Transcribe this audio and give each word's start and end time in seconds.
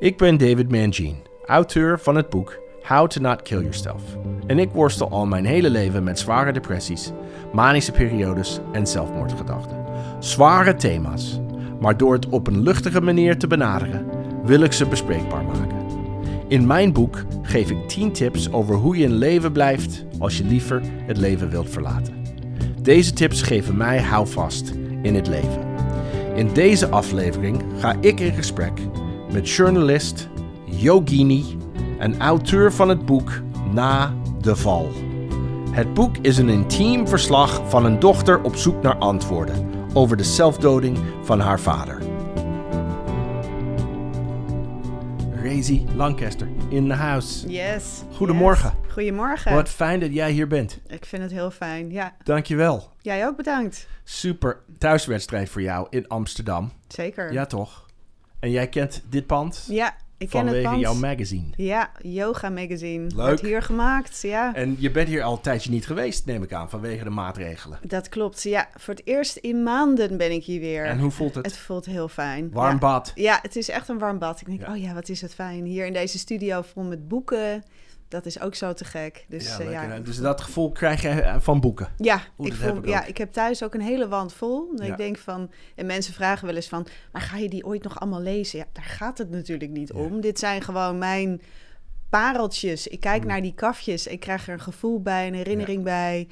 Ik 0.00 0.16
ben 0.16 0.36
David 0.36 0.70
Mangine, 0.70 1.16
auteur 1.46 1.98
van 1.98 2.16
het 2.16 2.30
boek 2.30 2.58
How 2.82 3.08
to 3.08 3.20
Not 3.20 3.42
Kill 3.42 3.60
Yourself. 3.60 4.02
En 4.46 4.58
ik 4.58 4.70
worstel 4.70 5.10
al 5.10 5.26
mijn 5.26 5.44
hele 5.44 5.70
leven 5.70 6.04
met 6.04 6.18
zware 6.18 6.52
depressies, 6.52 7.12
manische 7.52 7.92
periodes 7.92 8.60
en 8.72 8.86
zelfmoordgedachten. 8.86 9.84
Zware 10.18 10.74
thema's, 10.74 11.40
maar 11.80 11.96
door 11.96 12.12
het 12.12 12.28
op 12.28 12.46
een 12.46 12.62
luchtige 12.62 13.00
manier 13.00 13.38
te 13.38 13.46
benaderen, 13.46 14.06
wil 14.44 14.60
ik 14.60 14.72
ze 14.72 14.86
bespreekbaar 14.86 15.44
maken. 15.44 15.86
In 16.48 16.66
mijn 16.66 16.92
boek 16.92 17.24
geef 17.42 17.70
ik 17.70 17.88
10 17.88 18.12
tips 18.12 18.52
over 18.52 18.74
hoe 18.74 18.96
je 18.96 19.04
in 19.04 19.14
leven 19.14 19.52
blijft 19.52 20.04
als 20.18 20.38
je 20.38 20.44
liever 20.44 20.82
het 21.06 21.16
leven 21.16 21.50
wilt 21.50 21.70
verlaten. 21.70 22.14
Deze 22.82 23.12
tips 23.12 23.42
geven 23.42 23.76
mij 23.76 24.00
houvast 24.00 24.72
in 25.02 25.14
het 25.14 25.28
leven. 25.28 25.66
In 26.34 26.52
deze 26.52 26.88
aflevering 26.88 27.62
ga 27.78 27.96
ik 28.00 28.20
in 28.20 28.32
gesprek 28.32 28.80
met 29.32 29.50
journalist, 29.50 30.28
yogini 30.64 31.56
en 31.98 32.18
auteur 32.20 32.72
van 32.72 32.88
het 32.88 33.06
boek 33.06 33.40
Na 33.72 34.14
de 34.40 34.56
Val. 34.56 34.90
Het 35.70 35.94
boek 35.94 36.16
is 36.16 36.38
een 36.38 36.48
intiem 36.48 37.08
verslag 37.08 37.62
van 37.70 37.84
een 37.84 37.98
dochter 37.98 38.42
op 38.42 38.56
zoek 38.56 38.82
naar 38.82 38.96
antwoorden 38.96 39.70
over 39.94 40.16
de 40.16 40.24
zelfdoding 40.24 40.98
van 41.22 41.40
haar 41.40 41.60
vader. 41.60 41.98
Razy 45.42 45.84
Lancaster 45.94 46.48
in 46.68 46.88
the 46.88 46.94
house. 46.94 47.48
Yes. 47.48 48.02
Goedemorgen. 48.14 48.72
yes. 48.82 48.92
Goedemorgen. 48.92 49.54
Wat 49.54 49.68
fijn 49.68 50.00
dat 50.00 50.14
jij 50.14 50.30
hier 50.30 50.46
bent. 50.46 50.78
Ik 50.86 51.04
vind 51.04 51.22
het 51.22 51.30
heel 51.32 51.50
fijn. 51.50 51.90
Ja, 51.90 52.14
Dankjewel. 52.24 52.92
jij 53.00 53.26
ook 53.26 53.36
bedankt. 53.36 53.86
Super 54.04 54.60
thuiswedstrijd 54.78 55.48
voor 55.48 55.62
jou 55.62 55.86
in 55.90 56.08
Amsterdam. 56.08 56.70
Zeker. 56.88 57.32
Ja, 57.32 57.46
toch? 57.46 57.86
En 58.40 58.50
jij 58.50 58.68
kent 58.68 59.02
dit 59.08 59.26
pand 59.26 59.64
Ja, 59.68 59.96
ik 60.16 60.28
ken 60.28 60.38
het 60.38 60.46
vanwege 60.48 60.68
pand. 60.68 60.80
jouw 60.80 60.94
magazine. 60.94 61.44
Ja, 61.56 61.90
Yoga 62.02 62.48
Magazine. 62.48 63.02
Leuk. 63.06 63.26
Wordt 63.26 63.40
hier 63.40 63.62
gemaakt. 63.62 64.20
Ja, 64.22 64.54
En 64.54 64.76
je 64.78 64.90
bent 64.90 65.08
hier 65.08 65.22
al 65.22 65.32
een 65.32 65.40
tijdje 65.40 65.70
niet 65.70 65.86
geweest, 65.86 66.26
neem 66.26 66.42
ik 66.42 66.52
aan, 66.52 66.70
vanwege 66.70 67.04
de 67.04 67.10
maatregelen. 67.10 67.78
dat 67.82 68.08
klopt. 68.08 68.42
Ja, 68.42 68.68
voor 68.76 68.94
het 68.94 69.06
eerst 69.06 69.36
in 69.36 69.62
maanden 69.62 70.16
ben 70.16 70.32
ik 70.32 70.44
hier 70.44 70.60
weer. 70.60 70.84
En 70.84 70.98
hoe 70.98 71.10
voelt 71.10 71.34
het? 71.34 71.44
Het 71.46 71.56
voelt 71.56 71.84
heel 71.86 72.08
fijn. 72.08 72.50
Warm 72.52 72.72
ja. 72.72 72.78
bad. 72.78 73.12
Ja, 73.14 73.38
het 73.42 73.56
is 73.56 73.68
echt 73.68 73.88
een 73.88 73.98
warm 73.98 74.18
bad. 74.18 74.40
Ik 74.40 74.46
denk, 74.46 74.60
Ja. 74.60 74.72
oh 74.72 74.80
ja, 74.80 74.94
wat 74.94 75.08
is 75.08 75.20
het 75.20 75.34
fijn. 75.34 75.64
Hier 75.64 75.86
in 75.86 75.92
deze 75.92 76.18
studio 76.18 76.62
vol 76.62 76.82
met 76.82 77.08
boeken. 77.08 77.64
Dat 78.08 78.26
is 78.26 78.40
ook 78.40 78.54
zo 78.54 78.72
te 78.72 78.84
gek. 78.84 79.24
Dus 79.28 79.56
ja, 79.56 79.58
eh, 79.64 79.70
ja, 79.70 79.98
dus 79.98 80.16
dat 80.18 80.40
gevoel 80.40 80.72
krijg 80.72 81.02
je 81.02 81.08
eh, 81.08 81.36
van 81.40 81.60
boeken. 81.60 81.88
Ja, 81.96 82.20
ik, 82.38 82.52
heb 82.58 82.76
ik 82.78 82.86
ja 82.88 83.04
ik 83.04 83.18
heb 83.18 83.32
thuis 83.32 83.62
ook 83.62 83.74
een 83.74 83.80
hele 83.80 84.08
wand 84.08 84.32
vol. 84.32 84.70
En 84.76 84.84
Ja. 84.86 84.92
Ik 84.92 84.96
denk 84.98 85.18
van, 85.18 85.50
en 85.74 85.86
mensen 85.86 86.14
vragen 86.14 86.46
wel 86.46 86.56
eens 86.56 86.68
van, 86.68 86.86
maar 87.12 87.22
ga 87.22 87.36
je 87.36 87.48
die 87.48 87.64
ooit 87.64 87.82
nog 87.82 88.00
allemaal 88.00 88.20
lezen? 88.20 88.58
Ja, 88.58 88.64
daar 88.72 88.84
gaat 88.84 89.18
het 89.18 89.30
natuurlijk 89.30 89.70
niet 89.70 89.88
Ja. 89.94 90.00
om. 90.00 90.20
Dit 90.20 90.38
zijn 90.38 90.62
gewoon 90.62 90.98
mijn 90.98 91.40
pareltjes. 92.10 92.86
Ik 92.86 93.00
kijk 93.00 93.22
Mm. 93.22 93.28
naar 93.28 93.42
die 93.42 93.54
kafjes. 93.54 94.06
Ik 94.06 94.20
krijg 94.20 94.46
er 94.46 94.52
een 94.52 94.60
gevoel 94.60 95.02
bij, 95.02 95.26
een 95.26 95.34
herinnering 95.34 95.84
bij. 95.84 96.28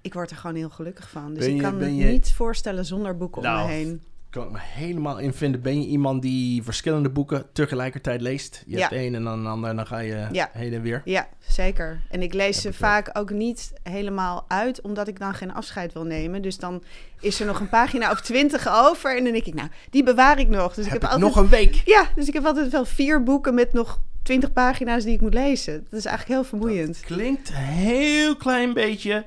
Ik 0.00 0.14
word 0.14 0.30
er 0.30 0.36
gewoon 0.36 0.56
heel 0.56 0.70
gelukkig 0.70 1.10
van. 1.10 1.34
Dus 1.34 1.46
ik 1.46 1.58
kan 1.58 1.94
je- 1.96 2.04
niet 2.04 2.32
voorstellen 2.32 2.84
zonder 2.84 3.16
boeken 3.16 3.42
om 3.42 3.48
Nou, 3.48 3.66
me 3.68 3.72
heen. 3.74 4.02
Kan 4.30 4.44
ik 4.44 4.50
me 4.50 4.58
helemaal 4.60 5.18
in 5.18 5.32
vinden. 5.32 5.60
Ben 5.62 5.80
je 5.82 5.86
iemand 5.88 6.22
die 6.22 6.62
verschillende 6.62 7.08
boeken 7.10 7.44
tegelijkertijd 7.52 8.20
leest? 8.20 8.62
Je 8.66 8.74
Ja. 8.76 8.80
hebt 8.80 8.92
één 8.92 9.14
en 9.14 9.24
dan 9.24 9.38
een 9.38 9.46
ander 9.46 9.70
en 9.70 9.76
dan 9.76 9.86
ga 9.86 9.98
je 9.98 10.26
Ja. 10.32 10.50
heen 10.52 10.72
en 10.72 10.82
weer. 10.82 11.02
Ja, 11.04 11.28
zeker. 11.48 12.00
En 12.10 12.22
ik 12.22 12.34
lees 12.34 12.54
Heb 12.54 12.62
ze 12.62 12.68
ook. 12.68 12.74
vaak 12.90 13.10
ook 13.18 13.30
niet 13.30 13.72
helemaal 13.82 14.44
uit, 14.48 14.80
omdat 14.80 15.08
ik 15.08 15.18
dan 15.18 15.34
geen 15.34 15.52
afscheid 15.54 15.92
wil 15.92 16.04
nemen. 16.04 16.42
Dus 16.42 16.56
dan 16.58 16.82
is 17.20 17.40
er 17.40 17.46
nog 17.46 17.60
een 17.60 17.68
pagina 17.68 18.10
of 18.10 18.20
twintig 18.20 18.68
over. 18.68 19.16
En 19.16 19.24
dan 19.24 19.32
denk 19.32 19.44
ik, 19.44 19.54
nou, 19.54 19.68
die 19.90 20.02
bewaar 20.02 20.38
ik 20.38 20.48
nog. 20.48 20.74
Dus 20.74 20.86
ik 20.86 20.92
heb 20.92 21.02
heb 21.02 21.10
ik 21.10 21.16
altijd 21.16 21.34
nog 21.34 21.44
een 21.44 21.50
week. 21.50 21.82
Ja, 21.84 22.08
dus 22.14 22.28
ik 22.28 22.34
heb 22.34 22.44
altijd 22.44 22.70
wel 22.70 22.84
vier 22.84 23.22
boeken 23.22 23.54
met 23.54 23.72
nog 23.72 24.00
twintig 24.22 24.52
pagina's 24.52 25.04
die 25.04 25.14
ik 25.14 25.20
moet 25.20 25.34
lezen. 25.34 25.86
Dat 25.90 25.98
is 25.98 26.04
eigenlijk 26.04 26.40
heel 26.40 26.48
vermoeiend. 26.48 27.00
Klinkt 27.00 27.48
een 27.48 27.54
heel 27.54 28.36
klein 28.36 28.72
beetje 28.72 29.24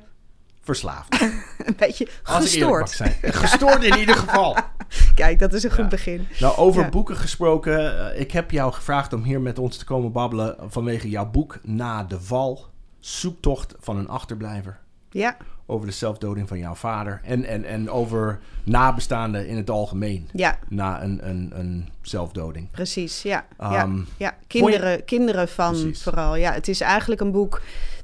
verslaafd. 0.63 1.22
Een 1.66 1.75
beetje 1.78 2.07
gestoord. 2.24 2.90
zijn. 2.90 3.16
Gestoord 3.44 3.84
in 3.84 3.97
ieder 3.97 4.16
geval. 4.16 4.56
Kijk, 5.16 5.40
dat 5.40 5.53
is 5.53 5.63
een 5.63 5.69
Ja. 5.69 5.75
goed 5.75 5.90
begin. 5.90 6.28
Nou, 6.40 6.57
over 6.57 6.81
Ja. 6.81 6.90
boeken 6.90 7.16
gesproken. 7.16 8.12
eh, 8.13 8.19
ik 8.19 8.31
heb 8.31 8.51
jou 8.51 8.74
gevraagd 8.74 9.13
om 9.13 9.24
hier 9.24 9.41
met 9.41 9.59
ons 9.59 9.78
te 9.78 9.85
komen 9.85 10.12
babbelen 10.12 10.56
vanwege 10.68 11.09
jouw 11.09 11.29
boek 11.29 11.59
Na 11.63 12.03
de 12.03 12.22
Val. 12.22 12.66
Zoektocht 13.00 13.74
van 13.79 13.97
een 13.97 14.07
achterblijver. 14.09 14.79
Ja, 15.09 15.38
Over 15.66 15.85
de 15.88 15.91
zelfdoding 15.94 16.47
van 16.47 16.57
jouw 16.57 16.74
vader. 16.75 17.22
En, 17.24 17.45
en, 17.45 17.66
en 17.66 17.90
over 17.90 18.40
nabestaanden 18.63 19.47
in 19.47 19.57
het 19.57 19.69
algemeen. 19.69 20.30
ja, 20.34 20.59
Na 20.69 21.03
een, 21.03 21.30
een, 21.30 21.51
een 21.56 21.90
zelfdoding. 22.01 22.72
precies. 22.72 23.22
Ja, 23.22 23.45
ja, 23.59 23.81
Ehm, 23.81 24.00
ja. 24.18 24.35
Kinderen, 24.47 25.06
kinderen 25.06 25.47
van 25.47 25.72
Precies. 25.72 26.03
vooral. 26.03 26.35
Ja, 26.35 26.51
het 26.53 26.68
is 26.68 26.81
eigenlijk 26.81 27.22
een 27.22 27.31
boek 27.31 27.62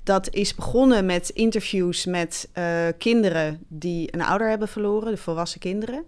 dat 0.09 0.33
is 0.33 0.55
begonnen 0.55 1.05
met 1.05 1.29
interviews 1.29 2.05
met 2.05 2.49
eh, 2.53 2.87
kinderen 2.97 3.65
die 3.67 4.13
een 4.13 4.21
ouder 4.21 4.49
hebben 4.49 4.67
verloren, 4.67 5.11
de 5.11 5.17
volwassen 5.17 5.59
kinderen. 5.59 6.03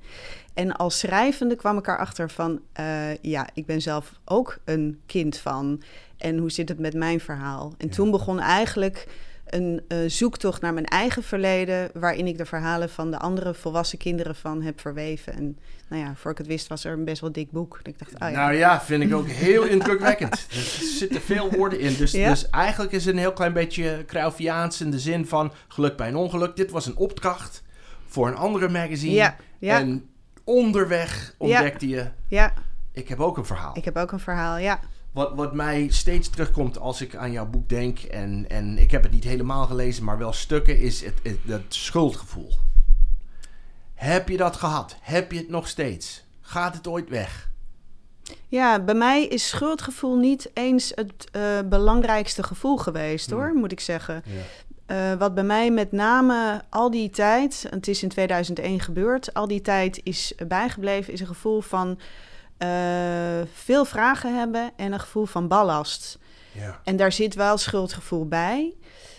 En 0.53 0.71
als 0.75 0.99
schrijvende 0.99 1.55
kwam 1.55 1.77
ik 1.77 1.87
erachter 1.87 2.29
van, 2.29 2.61
eh, 2.73 3.15
ja, 3.17 3.49
ik 3.53 3.65
ben 3.65 3.81
zelf 3.81 4.11
ook 4.25 4.57
een 4.65 4.99
kind 5.05 5.37
van. 5.37 5.81
En 6.17 6.37
hoe 6.37 6.51
zit 6.51 6.69
het 6.69 6.79
met 6.79 6.93
mijn 6.93 7.19
verhaal? 7.19 7.73
En 7.77 7.87
Ja. 7.87 7.93
toen 7.93 8.11
begon 8.11 8.39
eigenlijk 8.39 9.07
een 9.51 9.81
eh, 9.87 9.97
zoektocht 10.07 10.61
naar 10.61 10.73
mijn 10.73 10.85
eigen 10.85 11.23
verleden, 11.23 11.89
waarin 11.93 12.27
ik 12.27 12.37
de 12.37 12.45
verhalen 12.45 12.89
van 12.89 13.11
de 13.11 13.19
andere 13.19 13.53
volwassen 13.53 13.97
kinderen 13.97 14.35
van 14.35 14.61
heb 14.61 14.79
verweven. 14.79 15.33
En 15.33 15.57
nou 15.89 16.03
ja, 16.03 16.13
voor 16.15 16.31
ik 16.31 16.37
het 16.37 16.47
wist 16.47 16.67
was 16.67 16.83
er 16.83 16.93
een 16.93 17.05
best 17.05 17.21
wel 17.21 17.31
dik 17.31 17.51
boek. 17.51 17.79
En 17.83 17.91
ik 17.91 17.99
dacht, 17.99 18.13
oh 18.13 18.19
ja, 18.19 18.45
Nou 18.45 18.53
ja, 18.53 18.81
vind 18.81 19.03
ik 19.03 19.13
ook 19.13 19.27
heel 19.27 19.63
indrukwekkend. 19.63 20.33
Er 20.49 20.87
zitten 20.97 21.21
veel 21.21 21.51
woorden 21.51 21.79
in. 21.79 21.95
Dus, 21.95 22.11
Ja. 22.11 22.29
dus 22.29 22.49
eigenlijk 22.49 22.91
is 22.91 23.05
het 23.05 23.13
een 23.13 23.19
heel 23.19 23.33
klein 23.33 23.53
beetje 23.53 24.03
Cruyffiaans 24.07 24.81
in 24.81 24.91
de 24.91 24.99
zin 24.99 25.25
van 25.25 25.53
geluk 25.67 25.97
bij 25.97 26.07
een 26.07 26.15
ongeluk. 26.15 26.55
Dit 26.55 26.71
was 26.71 26.85
een 26.85 26.97
opdracht 26.97 27.63
voor 28.05 28.27
een 28.27 28.35
andere 28.35 28.69
magazine. 28.69 29.13
ja, 29.13 29.35
ja, 29.59 29.79
En 29.79 30.09
onderweg 30.43 31.35
ontdekte 31.37 31.87
je, 31.87 32.07
ja, 32.27 32.53
ik 32.91 33.07
heb 33.07 33.19
ook 33.19 33.37
een 33.37 33.45
verhaal. 33.45 33.77
ik 33.77 33.85
heb 33.85 33.97
ook 33.97 34.11
een 34.11 34.19
verhaal, 34.19 34.57
ja. 34.57 34.79
Wat, 35.11 35.31
wat 35.35 35.53
mij 35.53 35.87
steeds 35.89 36.29
terugkomt 36.29 36.79
als 36.79 37.01
ik 37.01 37.15
aan 37.15 37.31
jouw 37.31 37.45
boek 37.45 37.69
denk, 37.69 37.99
en, 37.99 38.45
en 38.49 38.77
ik 38.77 38.91
heb 38.91 39.03
het 39.03 39.11
niet 39.11 39.23
helemaal 39.23 39.65
gelezen, 39.65 40.03
maar 40.03 40.17
wel 40.17 40.33
stukken, 40.33 40.79
is 40.79 41.03
het, 41.03 41.19
het, 41.23 41.37
het 41.45 41.63
schuldgevoel. 41.73 42.51
Heb 43.93 44.29
je 44.29 44.37
dat 44.37 44.55
gehad? 44.55 44.95
Heb 45.01 45.31
je 45.31 45.37
het 45.37 45.49
nog 45.49 45.67
steeds? 45.67 46.23
Gaat 46.41 46.73
het 46.73 46.87
ooit 46.87 47.09
weg? 47.09 47.49
Ja, 48.47 48.79
bij 48.79 48.95
mij 48.95 49.25
is 49.25 49.47
schuldgevoel 49.47 50.17
niet 50.17 50.49
eens 50.53 50.91
het 50.95 51.27
eh, 51.31 51.41
belangrijkste 51.65 52.43
gevoel 52.43 52.77
geweest, 52.77 53.29
Hmm. 53.29 53.39
hoor, 53.39 53.53
moet 53.53 53.71
ik 53.71 53.79
zeggen. 53.79 54.23
Ja. 54.25 54.41
Eh, 54.85 55.17
wat 55.19 55.33
bij 55.33 55.43
mij 55.43 55.71
met 55.71 55.91
name 55.91 56.61
al 56.69 56.91
die 56.91 57.09
tijd, 57.09 57.65
het 57.69 57.87
is 57.87 58.03
in 58.03 58.09
2001 58.09 58.79
gebeurd, 58.79 59.33
al 59.33 59.47
die 59.47 59.61
tijd 59.61 59.99
is 60.03 60.33
bijgebleven, 60.47 61.13
is 61.13 61.19
een 61.19 61.27
gevoel 61.27 61.61
van 61.61 61.99
eh, 62.61 63.47
veel 63.53 63.85
vragen 63.85 64.37
hebben 64.37 64.71
en 64.75 64.91
een 64.91 64.99
gevoel 64.99 65.25
van 65.25 65.47
ballast. 65.47 66.17
Ja. 66.51 66.79
En 66.83 66.95
daar 66.95 67.11
zit 67.11 67.35
wel 67.35 67.57
schuldgevoel 67.57 68.27
bij. 68.27 68.73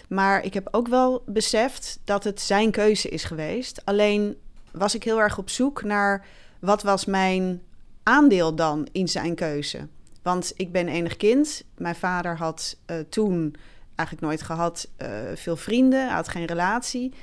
Maar 0.09 0.45
ik 0.45 0.55
heb 0.55 0.69
ook 0.71 0.89
wel 0.89 1.23
beseft 1.27 1.99
dat 2.05 2.25
het 2.25 2.41
zijn 2.41 2.71
keuze 2.71 3.09
is 3.09 3.25
geweest. 3.25 3.83
Alleen 3.85 4.37
was 4.71 4.95
ik 4.95 5.05
heel 5.05 5.21
erg 5.21 5.39
op 5.39 5.51
zoek 5.51 5.83
naar 5.83 6.27
wat 6.59 6.83
was 6.83 7.05
mijn 7.05 7.63
aandeel 8.03 8.55
dan 8.55 8.89
in 8.93 9.09
zijn 9.09 9.35
keuze. 9.35 9.89
Want 10.23 10.53
ik 10.57 10.73
ben 10.73 10.89
enig 10.89 11.17
kind. 11.17 11.65
Mijn 11.77 11.95
vader 11.95 12.37
had 12.37 12.77
eh, 12.87 12.97
toen 13.09 13.55
eigenlijk 13.95 14.29
nooit 14.29 14.43
gehad 14.43 14.89
eh, 14.97 15.09
veel 15.35 15.57
vrienden. 15.57 16.09
Had 16.09 16.29
geen 16.29 16.47
relatie. 16.47 17.15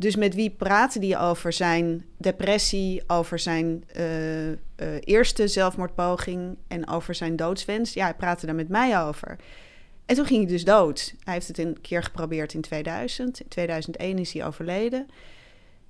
Dus 0.00 0.16
met 0.16 0.34
wie 0.34 0.50
praatte 0.50 1.06
hij 1.06 1.18
over 1.20 1.52
zijn 1.52 2.04
depressie, 2.16 3.02
over 3.06 3.38
zijn 3.38 3.84
eh, 3.86 4.50
eh, 4.50 4.56
eerste 5.00 5.48
zelfmoordpoging 5.48 6.56
en 6.68 6.88
over 6.88 7.14
zijn 7.14 7.36
doodswens? 7.36 7.92
Ja, 7.92 8.04
hij 8.04 8.14
praatte 8.14 8.46
daar 8.46 8.54
met 8.54 8.68
mij 8.68 9.02
over. 9.02 9.36
En 10.06 10.16
toen 10.16 10.26
ging 10.26 10.42
hij 10.42 10.52
dus 10.52 10.64
dood. 10.64 11.14
Hij 11.24 11.34
heeft 11.34 11.48
het 11.48 11.58
een 11.58 11.80
keer 11.80 12.02
geprobeerd 12.02 12.54
in 12.54 12.60
2000. 12.60 13.40
In 13.40 13.48
2001 13.48 14.18
is 14.18 14.32
hij 14.32 14.46
overleden. 14.46 15.06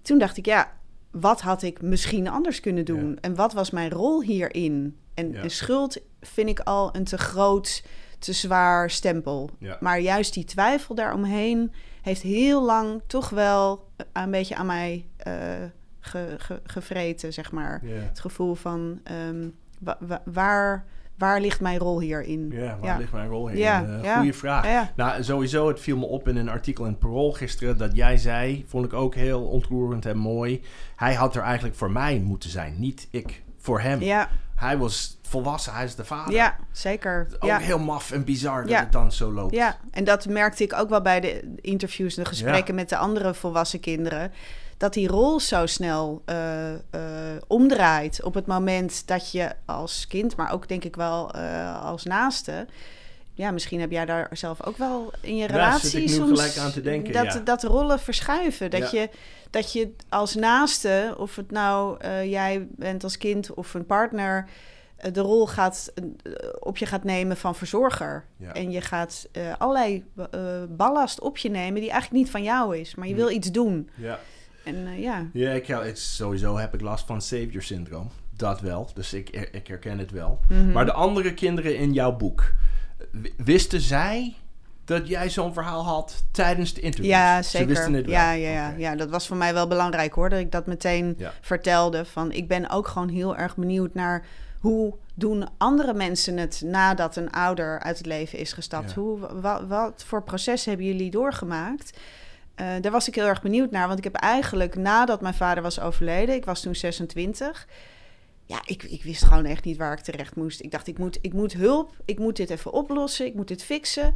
Toen 0.02 0.18
dacht 0.18 0.36
ik, 0.36 0.46
ja, 0.46 0.72
wat 1.10 1.40
had 1.40 1.62
ik 1.62 1.82
misschien 1.82 2.28
anders 2.28 2.60
kunnen 2.60 2.84
doen? 2.84 3.10
Ja. 3.10 3.16
En 3.20 3.34
wat 3.34 3.52
was 3.52 3.70
mijn 3.70 3.90
rol 3.90 4.22
hierin? 4.22 4.96
En, 5.14 5.32
Ja. 5.32 5.42
en 5.42 5.50
schuld 5.50 5.98
vind 6.20 6.48
ik 6.48 6.60
al 6.60 6.96
een 6.96 7.04
te 7.04 7.18
groot, 7.18 7.82
te 8.20 8.32
zwaar 8.32 8.90
stempel. 8.90 9.50
Ja. 9.58 9.76
Maar 9.80 10.00
juist 10.00 10.34
die 10.34 10.44
twijfel 10.44 10.94
daaromheen 10.94 11.72
heeft 12.02 12.22
heel 12.22 12.64
lang 12.64 13.02
toch 13.06 13.28
wel 13.30 13.88
een 14.12 14.30
beetje 14.30 14.56
aan 14.56 14.66
mij 14.66 15.06
ge, 16.00 16.34
ge- 16.38 16.60
gevreten, 16.64 17.32
zeg 17.32 17.52
maar. 17.52 17.80
Het 17.84 18.20
gevoel 18.20 18.54
van 18.54 19.00
ehm, 19.04 19.48
wa- 19.78 19.96
wa- 20.00 20.22
waar, 20.24 20.84
waar 21.18 21.40
ligt 21.40 21.60
mijn 21.60 21.78
rol 21.78 22.00
hierin? 22.00 22.50
Ja, 22.52 22.76
waar 22.80 22.90
Ja. 22.90 22.96
ligt 22.96 23.12
mijn 23.12 23.28
rol 23.28 23.48
in? 23.48 23.56
Ja, 23.56 23.84
Eh, 23.84 24.02
ja. 24.02 24.16
Goeie 24.16 24.34
vraag. 24.34 24.92
Nou, 24.96 25.22
sowieso, 25.22 25.68
het 25.68 25.80
viel 25.80 25.96
me 25.96 26.04
op 26.06 26.28
in 26.28 26.36
een 26.36 26.48
artikel 26.48 26.84
in 26.86 26.98
Parool 26.98 27.32
gisteren 27.32 27.78
dat 27.78 27.96
jij 27.96 28.16
zei, 28.16 28.64
vond 28.66 28.84
ik 28.84 28.92
ook 28.92 29.14
heel 29.14 29.42
ontroerend 29.42 30.06
en 30.06 30.16
mooi. 30.16 30.60
Hij 30.96 31.14
had 31.14 31.36
er 31.36 31.42
eigenlijk 31.42 31.74
voor 31.76 31.90
mij 31.90 32.18
moeten 32.18 32.50
zijn, 32.50 32.74
niet 32.78 33.08
ik 33.10 33.42
voor 33.58 33.80
hem. 33.80 34.00
Ja, 34.02 34.28
Hij 34.60 34.78
was 34.78 35.18
volwassen, 35.22 35.72
hij 35.72 35.84
is 35.84 35.94
de 35.94 36.04
vader. 36.04 36.34
ja 36.34 36.56
zeker. 36.72 37.26
Ook 37.38 37.48
ja. 37.48 37.58
heel 37.58 37.78
maf 37.78 38.10
en 38.10 38.24
bizar 38.24 38.60
dat 38.60 38.70
Ja. 38.70 38.80
het 38.80 38.92
dan 38.92 39.12
zo 39.12 39.32
loopt. 39.32 39.54
Ja, 39.54 39.76
en 39.90 40.04
dat 40.04 40.26
merkte 40.26 40.62
ik 40.62 40.72
ook 40.72 40.88
wel 40.88 41.02
bij 41.02 41.20
de 41.20 41.54
interviews 41.60 42.16
en 42.16 42.22
de 42.22 42.28
gesprekken 42.28 42.74
met 42.74 42.88
de 42.88 42.96
andere 42.96 43.34
volwassen 43.34 43.80
kinderen. 43.80 44.32
Dat 44.76 44.92
die 44.92 45.08
rol 45.08 45.40
zo 45.40 45.66
snel 45.66 46.22
eh, 46.24 46.72
eh, 46.72 46.78
omdraait 47.46 48.22
op 48.22 48.34
het 48.34 48.46
moment 48.46 49.06
dat 49.06 49.32
je 49.32 49.52
als 49.64 50.06
kind, 50.06 50.36
maar 50.36 50.52
ook 50.52 50.68
denk 50.68 50.84
ik 50.84 50.96
wel 50.96 51.32
eh, 51.32 51.84
als 51.84 52.04
naaste. 52.04 52.66
Ja, 53.34 53.50
misschien 53.50 53.80
heb 53.80 53.90
jij 53.90 54.04
daar 54.04 54.28
zelf 54.32 54.64
ook 54.66 54.76
wel 54.76 55.12
in 55.20 55.36
je 55.36 55.46
relatie 55.46 55.88
zit 55.88 56.00
ik 56.02 56.08
nu 56.08 56.14
soms 56.14 56.28
gelijk 56.38 56.56
aan 56.56 56.72
te 56.72 56.80
denken, 56.80 57.12
dat, 57.12 57.46
dat 57.46 57.62
rollen 57.62 58.00
verschuiven. 58.00 58.70
Dat, 58.70 58.90
je, 58.90 59.08
dat 59.50 59.72
je 59.72 59.92
als 60.08 60.34
naaste, 60.34 61.14
of 61.18 61.36
het 61.36 61.50
nou 61.50 62.00
eh, 62.00 62.30
jij 62.30 62.66
bent 62.70 63.04
als 63.04 63.18
kind 63.18 63.54
of 63.54 63.74
een 63.74 63.86
partner, 63.86 64.48
eh, 64.96 65.12
de 65.12 65.20
rol 65.20 65.46
gaat, 65.46 65.92
eh, 65.94 66.32
op 66.58 66.76
je 66.76 66.86
gaat 66.86 67.04
nemen 67.04 67.36
van 67.36 67.54
verzorger. 67.54 68.24
Ja. 68.36 68.52
En 68.52 68.70
je 68.70 68.80
gaat 68.80 69.28
allerlei 69.58 70.04
ballast 70.68 71.20
op 71.20 71.36
je 71.36 71.50
nemen 71.50 71.80
die 71.80 71.90
eigenlijk 71.90 72.22
niet 72.22 72.30
van 72.30 72.42
jou 72.42 72.76
is, 72.76 72.94
maar 72.94 73.08
je 73.08 73.14
wil 73.14 73.30
iets 73.30 73.50
doen. 73.50 73.90
Ja. 73.94 74.18
En 74.64 75.00
ja, 75.00 75.26
Ja, 75.32 75.50
ik, 75.50 75.66
ja, 75.66 75.94
sowieso 75.94 76.56
heb 76.56 76.74
ik 76.74 76.80
last 76.80 77.06
van 77.06 77.22
savior 77.22 77.62
syndroom. 77.62 78.10
Dat 78.36 78.60
wel, 78.60 78.90
dus 78.94 79.12
ik, 79.12 79.30
ik 79.30 79.66
herken 79.66 79.98
het 79.98 80.10
wel. 80.10 80.40
Mhm. 80.48 80.72
Maar 80.72 80.84
de 80.84 80.92
andere 80.92 81.34
kinderen 81.34 81.76
in 81.76 81.92
jouw 81.92 82.16
boek, 82.16 82.52
wisten 83.36 83.80
zij 83.80 84.36
dat 84.84 85.08
jij 85.08 85.30
zo'n 85.30 85.52
verhaal 85.52 85.84
had 85.84 86.24
tijdens 86.30 86.74
de 86.74 86.80
interviews? 86.80 87.14
ja 87.14 87.42
Ze 87.42 87.50
zeker. 87.50 87.68
wisten 87.68 87.92
het 87.92 88.04
wel? 88.06 88.14
Ja, 88.14 88.32
ja, 88.32 88.50
ja, 88.50 88.74
ja, 88.76 88.94
dat 88.96 89.10
was 89.10 89.26
voor 89.26 89.36
mij 89.36 89.54
wel 89.54 89.66
belangrijk 89.66 90.12
hoor, 90.14 90.28
dat 90.28 90.38
ik 90.38 90.52
dat 90.52 90.66
meteen 90.66 91.14
Ja. 91.18 91.32
vertelde. 91.40 92.04
Van, 92.04 92.32
ik 92.32 92.48
ben 92.48 92.70
ook 92.70 92.88
gewoon 92.88 93.08
heel 93.08 93.36
erg 93.36 93.56
benieuwd 93.56 93.94
naar 93.94 94.26
hoe 94.60 94.94
doen 95.14 95.48
andere 95.58 95.94
mensen 95.94 96.36
het 96.36 96.62
nadat 96.64 97.16
een 97.16 97.30
ouder 97.30 97.78
uit 97.80 97.96
het 97.98 98.06
leven 98.06 98.38
is 98.38 98.52
gestapt. 98.52 98.88
Ja. 98.94 99.00
Hoe, 99.00 99.18
wa- 99.40 99.66
wat 99.66 100.04
voor 100.06 100.22
proces 100.22 100.64
hebben 100.64 100.86
jullie 100.86 101.10
doorgemaakt? 101.10 101.98
Eh, 102.54 102.66
daar 102.80 102.92
was 102.92 103.08
ik 103.08 103.14
heel 103.14 103.26
erg 103.26 103.42
benieuwd 103.42 103.70
naar, 103.70 103.86
want 103.86 103.98
ik 103.98 104.04
heb 104.04 104.14
eigenlijk 104.14 104.74
nadat 104.76 105.20
mijn 105.20 105.34
vader 105.34 105.62
was 105.62 105.80
overleden, 105.80 106.34
ik 106.34 106.44
was 106.44 106.60
toen 106.60 106.74
26, 106.74 107.66
ja, 108.46 108.60
ik, 108.64 108.82
ik 108.82 109.02
wist 109.02 109.22
gewoon 109.24 109.44
echt 109.44 109.64
niet 109.64 109.76
waar 109.76 109.92
ik 109.92 109.98
terecht 110.04 110.36
moest. 110.36 110.60
Ik 110.62 110.70
dacht, 110.70 110.86
ik 110.86 110.98
moet, 110.98 111.18
ik 111.20 111.32
moet 111.32 111.52
hulp, 111.52 111.90
ik 112.04 112.18
moet 112.18 112.36
dit 112.36 112.50
even 112.50 112.72
oplossen, 112.72 113.26
ik 113.26 113.34
moet 113.34 113.48
dit 113.48 113.62
fixen. 113.62 114.14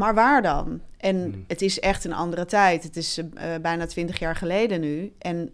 Maar 0.00 0.14
waar 0.14 0.42
dan? 0.42 0.80
En 0.96 1.16
Hmm. 1.16 1.44
het 1.46 1.62
is 1.62 1.80
echt 1.80 2.04
een 2.04 2.12
andere 2.12 2.44
tijd. 2.44 2.82
Het 2.82 2.96
is 2.96 3.18
eh, 3.18 3.54
eh, 3.54 3.60
bijna 3.62 3.86
twintig 3.86 4.18
jaar 4.18 4.36
geleden 4.36 4.80
nu. 4.80 5.12
En 5.18 5.50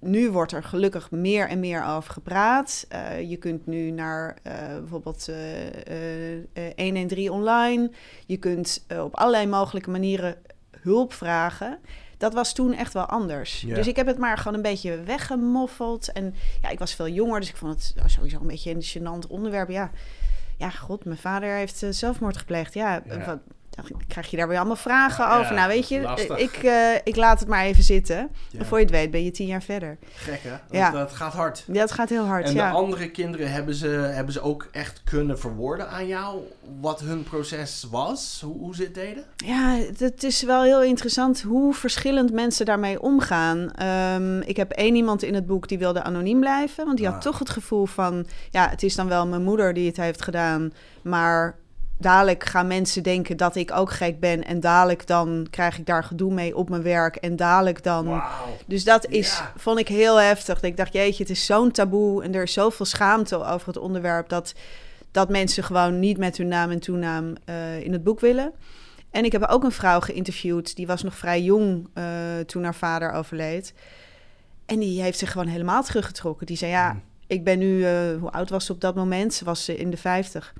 nu 0.00 0.30
wordt 0.30 0.52
er 0.52 0.62
gelukkig 0.62 1.10
meer 1.10 1.48
en 1.48 1.60
meer 1.60 1.84
over 1.84 2.12
gepraat. 2.12 2.86
Eh, 2.88 3.30
je 3.30 3.36
kunt 3.36 3.66
nu 3.66 3.90
naar 3.90 4.36
eh, 4.42 4.52
bijvoorbeeld 4.78 5.28
eh 5.28 5.66
eh, 5.66 6.42
eh, 6.52 6.72
113 6.76 7.30
online. 7.30 7.90
Je 8.26 8.36
kunt 8.36 8.84
op 9.00 9.14
allerlei 9.16 9.46
mogelijke 9.46 9.90
manieren 9.90 10.36
hulp 10.80 11.12
vragen. 11.12 11.78
Dat 12.16 12.34
was 12.34 12.54
toen 12.54 12.72
echt 12.72 12.92
wel 12.92 13.06
anders. 13.06 13.60
Ja. 13.60 13.74
Dus 13.74 13.86
ik 13.86 13.96
heb 13.96 14.06
het 14.06 14.18
maar 14.18 14.38
gewoon 14.38 14.54
een 14.54 14.62
beetje 14.62 15.02
weggemoffeld. 15.02 16.12
En 16.12 16.34
ja, 16.62 16.68
ik 16.68 16.78
was 16.78 16.94
veel 16.94 17.08
jonger, 17.08 17.40
dus 17.40 17.48
ik 17.48 17.56
vond 17.56 17.72
het 17.72 18.10
sowieso 18.10 18.40
een 18.40 18.46
beetje 18.46 18.70
een 18.70 18.82
gênant 18.84 19.28
onderwerp. 19.28 19.68
Ja, 19.68 19.90
ja 20.56 20.70
god, 20.70 21.04
mijn 21.04 21.18
vader 21.18 21.54
heeft 21.54 21.84
zelfmoord 21.90 22.36
gepleegd. 22.36 22.74
Ja, 22.74 23.02
Ja. 23.08 23.24
wat, 23.24 23.38
dan 23.88 24.00
krijg 24.08 24.30
je 24.30 24.36
daar 24.36 24.48
weer 24.48 24.56
allemaal 24.56 24.76
vragen 24.76 25.24
Ja, 25.24 25.38
over. 25.38 25.54
Nou, 25.54 25.68
weet 25.68 25.88
je, 25.88 26.00
lastig. 26.00 26.38
ik, 26.38 26.52
eh, 26.54 26.94
ik 27.04 27.16
laat 27.16 27.40
het 27.40 27.48
maar 27.48 27.64
even 27.64 27.82
zitten. 27.82 28.28
Ja. 28.50 28.58
En 28.58 28.66
voor 28.66 28.78
je 28.78 28.84
het 28.84 28.92
weet 28.92 29.10
ben 29.10 29.24
je 29.24 29.30
tien 29.30 29.46
jaar 29.46 29.62
verder. 29.62 29.98
Gek 30.14 30.40
hè? 30.42 30.50
Dat, 30.50 30.60
Ja. 30.70 30.90
dat 30.90 31.12
gaat 31.12 31.32
hard. 31.32 31.64
Ja, 31.72 31.80
het 31.80 31.92
gaat 31.92 32.08
heel 32.08 32.24
hard, 32.24 32.46
En 32.46 32.54
ja. 32.54 32.70
de 32.70 32.76
andere 32.76 33.10
kinderen, 33.10 33.52
hebben 33.52 33.74
ze, 33.74 33.86
hebben 33.88 34.32
ze 34.32 34.40
ook 34.40 34.68
echt 34.72 35.02
kunnen 35.04 35.38
verwoorden 35.38 35.88
aan 35.90 36.06
jou 36.06 36.40
wat 36.80 37.00
hun 37.00 37.22
proces 37.22 37.86
was? 37.90 38.40
Hoe, 38.44 38.58
hoe 38.58 38.74
ze 38.74 38.82
het 38.82 38.94
deden? 38.94 39.24
Ja, 39.36 39.74
het- 39.76 40.00
het 40.00 40.22
is 40.24 40.42
wel 40.42 40.62
heel 40.62 40.82
interessant 40.82 41.42
hoe 41.42 41.74
verschillend 41.74 42.32
mensen 42.32 42.66
daarmee 42.66 43.00
omgaan. 43.02 43.70
Ehm, 43.74 44.40
ik 44.40 44.56
heb 44.56 44.70
één 44.72 44.94
iemand 44.94 45.22
in 45.22 45.34
het 45.34 45.46
boek 45.46 45.68
die 45.68 45.78
wilde 45.78 46.02
anoniem 46.02 46.40
blijven. 46.40 46.84
Want 46.84 46.96
die 46.96 47.06
had 47.06 47.14
Ah. 47.14 47.20
toch 47.20 47.38
het 47.38 47.50
gevoel 47.50 47.86
van... 47.86 48.26
ja, 48.50 48.68
het 48.68 48.82
is 48.82 48.94
dan 48.94 49.08
wel 49.08 49.26
mijn 49.26 49.42
moeder 49.42 49.74
die 49.74 49.86
het 49.86 49.96
heeft 49.96 50.22
gedaan... 50.22 50.72
maar 51.02 51.56
dadelijk 51.98 52.44
gaan 52.44 52.66
mensen 52.66 53.02
denken 53.02 53.36
dat 53.36 53.56
ik 53.56 53.72
ook 53.72 53.90
gek 53.90 54.20
ben... 54.20 54.44
en 54.44 54.60
dadelijk 54.60 55.06
dan 55.06 55.46
krijg 55.50 55.78
ik 55.78 55.86
daar 55.86 56.04
gedoe 56.04 56.32
mee 56.32 56.56
op 56.56 56.68
mijn 56.68 56.82
werk... 56.82 57.16
en 57.16 57.36
dadelijk 57.36 57.82
dan... 57.82 58.22
Dus 58.66 58.84
dat 58.84 59.06
is, 59.06 59.42
vond 59.56 59.78
ik 59.78 59.88
heel 59.88 60.16
heftig. 60.16 60.62
Ik 60.62 60.76
dacht, 60.76 60.92
jeetje, 60.92 61.22
het 61.22 61.32
is 61.32 61.46
zo'n 61.46 61.70
taboe 61.70 62.22
en 62.22 62.34
er 62.34 62.42
is 62.42 62.52
zoveel 62.52 62.86
schaamte 62.86 63.44
over 63.44 63.66
het 63.66 63.78
onderwerp 63.78 64.28
dat, 64.28 64.54
dat 65.10 65.28
mensen 65.28 65.64
gewoon 65.64 65.98
niet 65.98 66.18
met 66.18 66.36
hun 66.36 66.48
naam 66.48 66.70
en 66.70 66.80
toenaam 66.80 67.34
eh, 67.44 67.80
in 67.80 67.92
het 67.92 68.04
boek 68.04 68.20
willen. 68.20 68.52
En 69.10 69.24
ik 69.24 69.32
heb 69.32 69.44
ook 69.44 69.64
een 69.64 69.72
vrouw 69.72 70.00
geïnterviewd, 70.00 70.76
die 70.76 70.86
was 70.86 71.02
nog 71.02 71.14
vrij 71.14 71.42
jong 71.42 71.88
eh, 71.94 72.04
toen 72.46 72.64
haar 72.64 72.74
vader 72.74 73.12
overleed. 73.12 73.74
En 74.66 74.78
die 74.78 75.02
heeft 75.02 75.18
zich 75.18 75.32
gewoon 75.32 75.46
helemaal 75.46 75.82
teruggetrokken. 75.82 76.46
Die 76.46 76.56
zei, 76.56 76.70
ja, 76.70 76.90
Hmm. 76.90 77.02
ik 77.26 77.44
ben 77.44 77.58
nu, 77.58 77.84
eh, 77.84 77.92
hoe 78.20 78.30
oud 78.30 78.50
was 78.50 78.66
ze 78.66 78.72
op 78.72 78.80
dat 78.80 78.94
moment? 78.94 79.34
Ze 79.34 79.44
was 79.44 79.68
in 79.68 79.90
de 79.90 79.96
50. 79.96 80.54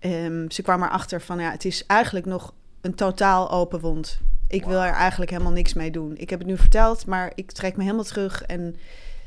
Ehm, 0.00 0.50
ze 0.50 0.62
kwam 0.62 0.82
erachter 0.82 1.20
van, 1.20 1.38
ja, 1.40 1.50
het 1.50 1.64
is 1.64 1.86
eigenlijk 1.86 2.26
nog 2.26 2.54
een 2.80 2.94
totaal 2.94 3.50
open 3.50 3.80
wond. 3.80 4.20
Ik 4.48 4.64
wil 4.64 4.80
er 4.80 4.92
eigenlijk 4.92 5.30
helemaal 5.30 5.52
niks 5.52 5.72
mee 5.74 5.90
doen. 5.90 6.16
Ik 6.16 6.30
heb 6.30 6.38
het 6.38 6.48
nu 6.48 6.56
verteld, 6.56 7.06
maar 7.06 7.32
ik 7.34 7.52
trek 7.52 7.76
me 7.76 7.82
helemaal 7.82 8.04
terug 8.04 8.42
en 8.42 8.76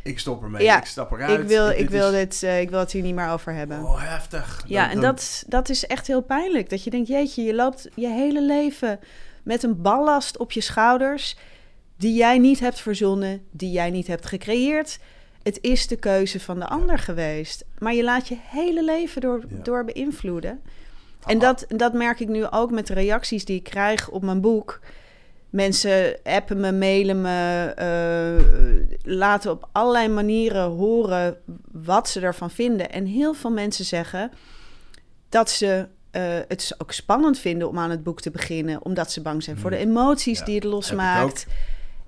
Ik 0.04 0.20
stop 0.20 0.44
ermee, 0.44 0.64
Ja, 0.64 0.78
ik 0.78 0.86
stap 0.86 1.12
eruit. 1.12 1.40
ik 1.40 1.48
wil, 1.48 1.68
Dit 1.68 1.80
ik, 1.80 1.90
wil 1.90 2.08
is- 2.08 2.14
dit, 2.14 2.44
eh, 2.44 2.62
ik 2.62 2.70
wil 2.70 2.80
het 2.80 2.92
hier 2.92 3.02
niet 3.02 3.16
meer 3.16 3.30
over 3.30 3.54
hebben. 3.54 3.84
Oh, 3.84 4.02
heftig. 4.02 4.64
ja, 4.68 4.92
en 4.92 5.00
dat, 5.02 5.44
dat 5.48 5.70
is 5.70 5.86
echt 5.88 6.08
heel 6.08 6.22
pijnlijk. 6.22 6.70
Dat 6.70 6.84
je 6.84 6.90
denkt, 6.90 7.08
jeetje, 7.08 7.44
je 7.44 7.54
loopt 7.56 7.88
je 7.96 8.08
hele 8.08 8.42
leven 8.46 9.00
met 9.44 9.64
een 9.64 9.82
ballast 9.82 10.38
op 10.38 10.52
je 10.52 10.62
schouders... 10.62 11.38
die 11.98 12.14
jij 12.16 12.38
niet 12.38 12.60
hebt 12.60 12.80
verzonnen, 12.80 13.42
die 13.52 13.72
jij 13.72 13.90
niet 13.90 14.08
hebt 14.08 14.26
gecreëerd. 14.26 15.00
Het 15.44 15.58
is 15.62 15.88
de 15.88 15.96
keuze 15.96 16.40
van 16.40 16.60
de 16.60 16.68
ander 16.68 17.00
geweest. 17.00 17.66
Maar 17.78 17.94
je 17.94 18.04
laat 18.04 18.28
je 18.28 18.38
hele 18.42 18.84
leven 18.84 19.22
door, 19.22 19.44
door 19.64 19.86
beïnvloeden. 19.86 20.62
En 21.26 21.40
dat, 21.40 21.66
dat 21.68 21.94
merk 21.94 22.20
ik 22.20 22.28
nu 22.28 22.46
ook 22.50 22.72
met 22.72 22.88
de 22.88 22.94
reacties 22.94 23.46
die 23.46 23.58
ik 23.58 23.64
krijg 23.64 24.10
op 24.10 24.24
mijn 24.24 24.42
boek. 24.42 24.80
Mensen 25.50 26.20
appen 26.24 26.60
me, 26.60 26.72
mailen 26.72 27.22
me, 27.22 27.72
eh, 27.76 28.86
laten 29.04 29.52
op 29.52 29.70
allerlei 29.72 30.08
manieren 30.08 30.64
horen 30.64 31.38
wat 31.72 32.10
ze 32.10 32.20
ervan 32.20 32.52
vinden. 32.52 32.92
En 32.92 33.06
heel 33.06 33.34
veel 33.34 33.52
mensen 33.52 33.86
zeggen 33.86 34.32
dat 35.30 35.50
ze 35.50 35.88
eh, 36.12 36.22
het 36.48 36.76
ook 36.78 36.92
spannend 36.92 37.40
vinden 37.40 37.68
om 37.68 37.80
aan 37.80 37.90
het 37.90 38.04
boek 38.04 38.22
te 38.22 38.32
beginnen, 38.32 38.86
omdat 38.86 39.12
ze 39.12 39.22
bang 39.22 39.44
zijn 39.44 39.58
voor 39.58 39.70
de 39.70 39.78
emoties 39.78 40.40
Ja, 40.40 40.46
die 40.46 40.56
het 40.56 40.64
losmaakt. 40.64 41.46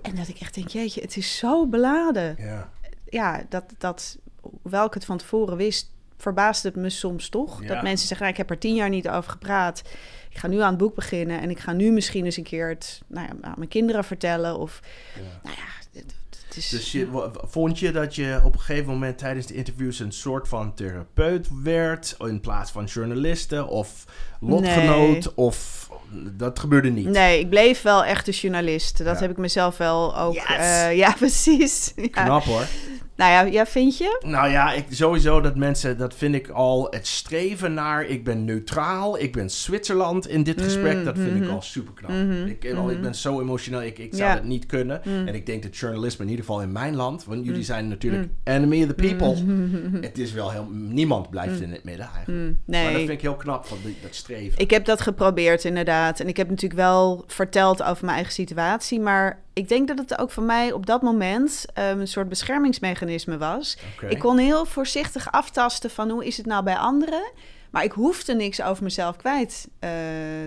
En 0.02 0.14
dat 0.14 0.28
ik 0.28 0.38
echt 0.40 0.54
denk, 0.54 0.68
jeetje, 0.68 1.00
het 1.00 1.16
is 1.16 1.36
zo 1.36 1.66
beladen. 1.66 2.36
Ja. 2.38 2.70
Ja, 3.08 3.44
dat, 3.48 3.64
dat, 3.78 4.18
hoewel 4.62 4.86
ik 4.86 4.94
het 4.94 5.04
van 5.04 5.18
tevoren 5.18 5.56
wist, 5.56 5.94
verbaasde 6.16 6.68
het 6.68 6.76
me 6.76 6.90
soms 6.90 7.28
toch. 7.28 7.62
Ja. 7.62 7.68
Dat 7.68 7.82
mensen 7.82 8.08
zeggen, 8.08 8.26
nou, 8.26 8.30
ik 8.30 8.36
heb 8.36 8.50
er 8.50 8.58
tien 8.58 8.74
jaar 8.74 8.88
niet 8.88 9.08
over 9.08 9.30
gepraat. 9.30 9.82
Ik 10.30 10.38
ga 10.38 10.48
nu 10.48 10.60
aan 10.60 10.68
het 10.68 10.78
boek 10.78 10.94
beginnen 10.94 11.40
en 11.40 11.50
ik 11.50 11.58
ga 11.58 11.72
nu 11.72 11.90
misschien 11.90 12.24
eens 12.24 12.36
een 12.36 12.42
keer 12.42 12.68
het 12.68 13.02
nou 13.06 13.26
ja, 13.26 13.32
aan 13.48 13.54
mijn 13.56 13.68
kinderen 13.68 14.04
vertellen. 14.04 14.58
Of, 14.58 14.80
Ja. 15.14 15.20
nou 15.42 15.56
ja, 15.56 15.98
het, 16.00 16.14
het 16.46 16.56
is... 16.56 16.68
Dus 16.68 16.92
je, 16.92 17.30
vond 17.32 17.78
je 17.78 17.92
dat 17.92 18.14
je 18.14 18.40
op 18.44 18.52
een 18.54 18.60
gegeven 18.60 18.86
moment 18.92 19.18
tijdens 19.18 19.46
de 19.46 19.54
interviews 19.54 19.98
een 19.98 20.12
soort 20.12 20.48
van 20.48 20.74
therapeut 20.74 21.48
werd 21.62 22.14
in 22.18 22.40
plaats 22.40 22.70
van 22.70 22.84
journaliste 22.84 23.66
of 23.66 24.04
lotgenoot 24.40 25.24
Nee. 25.24 25.36
of 25.36 25.85
dat 26.36 26.58
gebeurde 26.58 26.88
niet? 26.88 27.06
Nee, 27.06 27.40
ik 27.40 27.48
bleef 27.50 27.82
wel 27.82 28.04
echt 28.04 28.26
de 28.26 28.32
journalist. 28.32 29.04
Dat 29.04 29.14
Ja. 29.14 29.20
heb 29.20 29.30
ik 29.30 29.36
mezelf 29.36 29.76
wel 29.76 30.16
ook... 30.18 30.34
Yes. 30.34 30.44
eh, 30.58 30.96
ja, 31.02 31.12
precies. 31.12 31.92
Ja. 31.96 32.06
Knap 32.24 32.42
hoor. 32.44 32.66
Nou 33.16 33.30
ja, 33.32 33.40
ja, 33.42 33.66
vind 33.66 33.98
je? 33.98 34.20
Nou 34.26 34.50
ja, 34.50 34.72
ik, 34.72 34.84
sowieso 34.90 35.40
dat 35.40 35.56
mensen, 35.56 35.98
dat 35.98 36.14
vind 36.14 36.34
ik 36.34 36.48
al 36.48 36.86
het 36.90 37.06
streven 37.06 37.74
naar, 37.74 38.04
ik 38.04 38.24
ben 38.24 38.44
neutraal, 38.44 39.18
ik 39.18 39.32
ben 39.32 39.50
Zwitserland 39.50 40.28
in 40.28 40.42
dit 40.42 40.62
gesprek, 40.62 41.04
dat 41.04 41.18
vind 41.18 41.42
ik 41.44 41.50
al 41.50 41.62
super 41.62 41.94
knap. 41.94 42.10
ik, 42.46 42.64
ik, 42.64 42.90
ik 42.90 43.00
ben 43.02 43.14
zo 43.14 43.40
emotioneel, 43.40 43.82
ik, 43.82 43.98
ik 43.98 44.14
zou 44.14 44.28
Ja. 44.28 44.34
dat 44.34 44.44
niet 44.44 44.66
kunnen. 44.66 45.02
En 45.04 45.34
ik 45.34 45.46
denk 45.46 45.62
dat 45.62 45.76
journalisme, 45.76 46.24
in 46.24 46.30
ieder 46.30 46.44
geval 46.44 46.62
in 46.62 46.72
mijn 46.72 46.94
land, 46.96 47.24
want 47.24 47.44
jullie 47.44 47.62
zijn 47.64 47.88
natuurlijk 47.88 48.28
enemy 48.44 48.82
of 48.82 48.88
the 48.88 48.94
people. 48.94 49.34
Het 50.08 50.18
is 50.18 50.32
wel 50.32 50.50
heel, 50.50 50.68
niemand 50.72 51.30
blijft 51.30 51.60
in 51.60 51.72
het 51.72 51.84
midden 51.84 52.08
eigenlijk. 52.14 52.56
Maar 52.66 52.82
dat 52.82 52.92
Nee. 52.92 52.96
vind 52.96 53.10
ik 53.10 53.20
heel 53.20 53.36
knap, 53.36 53.66
van 53.66 53.78
die, 53.84 53.96
dat 54.02 54.14
streven. 54.14 54.58
Ik 54.58 54.70
heb 54.70 54.84
dat 54.84 55.00
geprobeerd, 55.00 55.64
inderdaad. 55.64 56.20
En 56.20 56.28
ik 56.28 56.36
heb 56.36 56.48
natuurlijk 56.50 56.80
wel 56.80 57.24
verteld 57.26 57.82
over 57.82 58.04
mijn 58.04 58.16
eigen 58.16 58.34
situatie. 58.34 59.00
Maar 59.00 59.44
ik 59.58 59.68
denk 59.68 59.88
dat 59.88 59.98
het 59.98 60.18
ook 60.18 60.30
voor 60.30 60.42
mij 60.42 60.72
op 60.72 60.86
dat 60.86 61.02
moment 61.02 61.64
ehm, 61.74 62.00
een 62.00 62.08
soort 62.08 62.28
beschermingsmechanisme 62.28 63.38
was. 63.38 63.76
Ik 64.08 64.18
kon 64.18 64.38
heel 64.38 64.64
voorzichtig 64.66 65.32
aftasten 65.32 65.90
van 65.90 66.10
hoe 66.10 66.24
is 66.26 66.36
het 66.36 66.46
nou 66.46 66.64
bij 66.64 66.76
anderen. 66.76 67.30
Maar 67.70 67.84
ik 67.84 67.92
hoefde 67.92 68.34
niks 68.34 68.62
over 68.62 68.82
mezelf 68.82 69.16
kwijt 69.16 69.68
eh, 69.78 69.90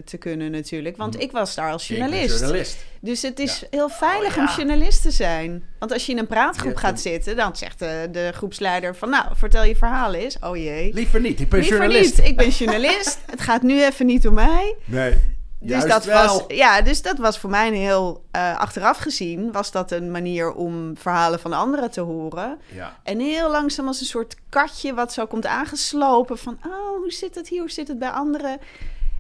te 0.06 0.18
kunnen 0.18 0.52
natuurlijk. 0.52 0.98
Want 0.98 1.16
Mm. 1.16 1.22
ik 1.22 1.32
was 1.32 1.56
daar 1.56 1.72
als 1.72 1.88
journalist. 1.88 2.40
journalist. 2.40 2.86
Dus 3.02 3.22
het 3.22 3.40
is 3.40 3.60
Ja. 3.60 3.68
heel 3.70 3.90
veilig 3.90 4.30
Oh, 4.30 4.36
ja. 4.36 4.42
om 4.42 4.56
journalist 4.58 5.02
te 5.02 5.12
zijn. 5.12 5.64
Want 5.80 5.94
als 5.94 6.06
je 6.06 6.12
in 6.12 6.18
een 6.18 6.28
praatgroep 6.28 6.76
gaat 6.76 7.00
zitten... 7.02 7.36
dan 7.36 7.56
zegt 7.56 7.80
de, 7.80 8.08
de 8.12 8.32
groepsleider 8.36 8.96
van... 8.96 9.10
nou, 9.10 9.26
vertel 9.36 9.64
je 9.64 9.76
verhaal 9.76 10.14
eens. 10.14 10.38
Oh 10.40 10.56
jee. 10.58 10.94
Liever 10.94 11.20
niet, 11.22 11.40
ik 11.40 11.50
ben 11.50 11.60
Liever 11.60 11.78
journalist. 11.78 12.18
niet. 12.18 12.28
Ik 12.28 12.38
ben 12.38 12.50
journalist. 12.50 13.20
het 13.32 13.42
gaat 13.42 13.62
nu 13.62 13.84
even 13.84 14.06
niet 14.06 14.28
om 14.28 14.34
mij. 14.34 14.76
Nee, 14.86 15.16
Dus 15.62 15.86
dat, 15.86 16.06
wel. 16.06 16.28
was, 16.28 16.44
ja, 16.48 16.82
dus 16.82 17.02
dat 17.02 17.18
was 17.18 17.40
voor 17.40 17.50
mij 17.50 17.68
een 17.68 17.74
heel... 17.74 18.24
eh, 18.32 18.58
achteraf 18.58 18.98
gezien 18.98 19.52
was 19.52 19.72
dat 19.72 19.92
een 19.92 20.12
manier 20.12 20.52
om 20.54 20.98
verhalen 20.98 21.40
van 21.40 21.54
anderen 21.54 21.92
te 21.92 22.02
horen. 22.02 22.60
Ja. 22.74 22.96
En 23.04 23.20
heel 23.20 23.52
langzaam 23.52 23.88
als 23.88 24.00
een 24.00 24.06
soort 24.06 24.36
katje 24.50 24.94
wat 24.94 25.14
zo 25.14 25.26
komt 25.26 25.46
aangeslopen 25.46 26.38
van... 26.38 26.58
oh, 26.66 26.98
hoe 26.98 27.12
zit 27.12 27.36
het 27.36 27.48
hier, 27.48 27.60
hoe 27.60 27.72
zit 27.72 27.88
het 27.88 28.00
bij 28.00 28.10
anderen? 28.10 28.60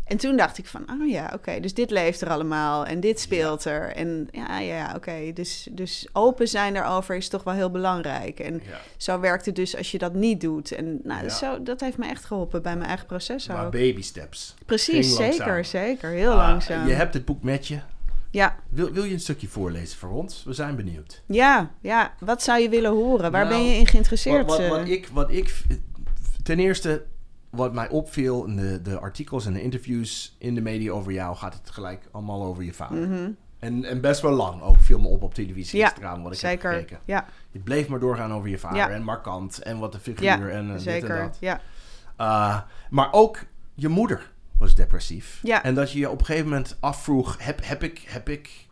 En 0.09 0.17
toen 0.17 0.37
dacht 0.37 0.57
ik 0.57 0.65
van, 0.65 0.85
oh 1.01 1.09
ja, 1.09 1.31
oké, 1.35 1.59
dus 1.59 1.73
dit 1.73 1.89
leeft 1.91 2.21
er 2.21 2.29
allemaal 2.29 2.85
en 2.85 2.99
dit 2.99 3.19
speelt 3.19 3.65
er. 3.65 3.91
En 3.95 4.27
ja, 4.31 4.59
ja, 4.59 4.93
oké, 4.95 5.31
dus, 5.33 5.67
dus 5.71 6.07
open 6.13 6.47
zijn 6.47 6.73
daarover 6.73 7.15
is 7.15 7.27
toch 7.27 7.43
wel 7.43 7.53
heel 7.53 7.69
belangrijk. 7.71 8.39
En 8.39 8.53
Ja. 8.53 8.77
zo 8.97 9.19
werkt 9.19 9.45
het 9.45 9.55
dus 9.55 9.77
als 9.77 9.91
je 9.91 9.97
dat 9.97 10.13
niet 10.13 10.41
doet. 10.41 10.71
En 10.71 10.99
nou, 11.03 11.23
Ja. 11.23 11.29
zo, 11.29 11.63
dat 11.63 11.79
heeft 11.79 11.97
me 11.97 12.05
echt 12.07 12.25
geholpen 12.25 12.61
bij 12.61 12.75
mijn 12.75 12.87
eigen 12.87 13.05
proces 13.07 13.47
Maar 13.47 13.65
ook. 13.65 13.71
baby 13.71 14.01
steps. 14.01 14.55
Precies, 14.65 15.15
zeker, 15.15 15.65
zeker. 15.65 16.09
Heel 16.09 16.35
langzaam. 16.35 16.87
Je 16.87 16.93
hebt 16.93 17.13
het 17.13 17.25
boek 17.25 17.43
met 17.43 17.67
je. 17.67 17.79
Ja, 18.31 18.55
Wil, 18.69 18.91
wil 18.91 19.03
je 19.03 19.13
een 19.13 19.19
stukje 19.19 19.47
voorlezen 19.47 19.97
voor 19.99 20.09
ons? 20.09 20.43
We 20.45 20.53
zijn 20.53 20.75
benieuwd. 20.75 21.21
ja, 21.25 21.71
ja. 21.81 22.13
Wat 22.19 22.43
zou 22.43 22.59
je 22.61 22.69
willen 22.69 22.91
horen? 22.91 23.31
Waar 23.31 23.45
Nou, 23.47 23.55
ben 23.57 23.65
je 23.71 23.75
in 23.77 23.87
geïnteresseerd? 23.87 24.45
Wat, 24.45 24.57
wat, 24.57 24.59
eh? 24.59 24.69
wat 24.69 24.87
ik, 24.87 25.07
wat 25.13 25.31
ik, 25.31 25.61
ten 26.43 26.59
eerste, 26.59 27.03
wat 27.49 27.73
mij 27.73 27.89
opviel 27.89 28.45
in 28.45 28.55
de, 28.55 28.81
de 28.81 28.99
artikels 28.99 29.45
en 29.45 29.53
de 29.53 29.61
interviews 29.61 30.35
in 30.37 30.55
de 30.55 30.61
media 30.61 30.91
over 30.91 31.11
jou, 31.11 31.35
gaat 31.35 31.53
het 31.53 31.69
gelijk 31.69 32.07
allemaal 32.11 32.43
over 32.43 32.63
je 32.63 32.73
vader. 32.73 33.07
Mhm. 33.07 33.31
En, 33.59 33.83
en 33.85 34.01
best 34.01 34.21
wel 34.21 34.31
lang 34.31 34.61
ook, 34.61 34.77
viel 34.79 34.99
me 34.99 35.07
op 35.07 35.23
op 35.23 35.33
televisie 35.33 35.79
Ja, 35.79 35.85
Instagram, 35.85 36.23
wat 36.23 36.33
ik 36.33 36.39
heb 36.39 36.49
Zeker, 36.51 36.71
gekeken. 36.73 36.99
ja, 37.05 37.25
Je 37.51 37.59
bleef 37.59 37.87
maar 37.87 37.99
doorgaan 37.99 38.33
over 38.33 38.49
je 38.49 38.57
vader 38.59 38.77
Ja. 38.77 38.89
en 38.89 39.03
markant 39.03 39.59
en 39.61 39.79
wat 39.79 39.91
de 39.91 39.99
figuur 39.99 40.49
en 40.51 40.61
eh, 40.61 40.65
dit 40.67 40.71
en 40.75 40.79
zeker. 40.79 41.17
dat. 41.17 41.37
Ja. 41.39 41.61
Uh, 42.21 42.61
maar 42.89 43.07
ook 43.11 43.39
je 43.73 43.87
moeder 43.87 44.31
was 44.57 44.75
depressief. 44.75 45.39
Ja. 45.43 45.63
En 45.63 45.75
dat 45.75 45.91
je 45.91 45.99
je 45.99 46.09
op 46.09 46.19
een 46.19 46.25
gegeven 46.25 46.49
moment 46.49 46.77
afvroeg, 46.79 47.35
heb, 47.39 47.59
heb, 47.65 47.83
ik, 47.83 47.99
heb 48.07 48.29
ik, 48.29 48.67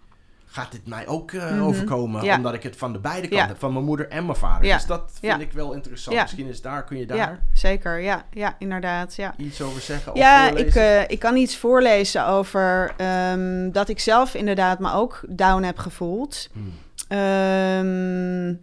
gaat 0.58 0.72
dit 0.72 0.88
mij 0.88 1.08
ook 1.08 1.32
eh, 1.32 1.52
Mhm. 1.52 1.62
overkomen? 1.62 2.24
Ja. 2.24 2.36
Omdat 2.36 2.54
ik 2.54 2.64
het 2.64 2.76
van 2.78 2.94
de 2.94 3.00
beide 3.00 3.28
kanten, 3.28 3.58
van 3.58 3.74
mijn 3.74 3.86
moeder 3.86 4.08
en 4.10 4.26
mijn 4.26 4.38
vader. 4.38 4.66
Ja. 4.66 4.76
Dus 4.76 4.86
dat 4.86 5.12
vind 5.22 5.42
ik 5.42 5.52
wel 5.52 5.74
interessant. 5.74 6.18
Misschien 6.18 6.48
is 6.48 6.62
daar, 6.62 6.84
kun 6.84 6.98
je 6.98 7.06
daar 7.06 7.18
ja, 7.18 7.40
zeker. 7.54 8.00
Ja, 8.00 8.26
ja 8.32 8.56
inderdaad. 8.60 9.16
Ja. 9.16 9.34
iets 9.38 9.62
over 9.62 9.82
zeggen 9.82 10.12
of 10.12 10.18
Ja, 10.18 10.50
ik, 10.50 10.76
eh, 10.76 11.02
ik 11.08 11.20
kan 11.20 11.36
iets 11.36 11.58
voorlezen 11.58 12.28
over 12.28 12.94
ehm, 12.98 13.72
dat 13.72 13.90
ik 13.90 14.00
zelf 14.00 14.34
inderdaad 14.34 14.80
me 14.80 14.92
ook 14.94 15.22
down 15.30 15.64
heb 15.64 15.78
gevoeld. 15.78 16.50
Hmm. 16.54 16.74
Ehm, 17.08 18.54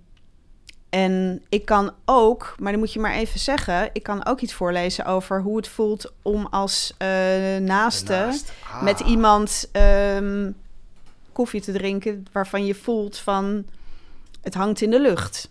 en 0.90 1.42
ik 1.48 1.64
kan 1.64 1.92
ook, 2.04 2.54
maar 2.58 2.70
dan 2.72 2.80
moet 2.80 2.92
je 2.92 3.00
maar 3.00 3.12
even 3.14 3.40
zeggen, 3.40 3.90
ik 3.92 4.02
kan 4.02 4.26
ook 4.26 4.40
iets 4.40 4.52
voorlezen 4.52 5.04
over 5.04 5.40
hoe 5.42 5.56
het 5.56 5.68
voelt 5.68 6.12
om 6.22 6.46
als 6.50 6.94
eh, 6.98 7.08
naaste. 7.60 8.14
Ah. 8.72 8.82
met 8.82 9.00
iemand 9.00 9.68
ehm, 9.72 10.50
koffie 11.34 11.60
te 11.60 11.72
drinken 11.72 12.26
waarvan 12.32 12.66
je 12.66 12.74
voelt 12.74 13.18
van 13.18 13.66
het 14.42 14.54
hangt 14.54 14.80
in 14.80 14.90
de 14.90 15.00
lucht. 15.00 15.50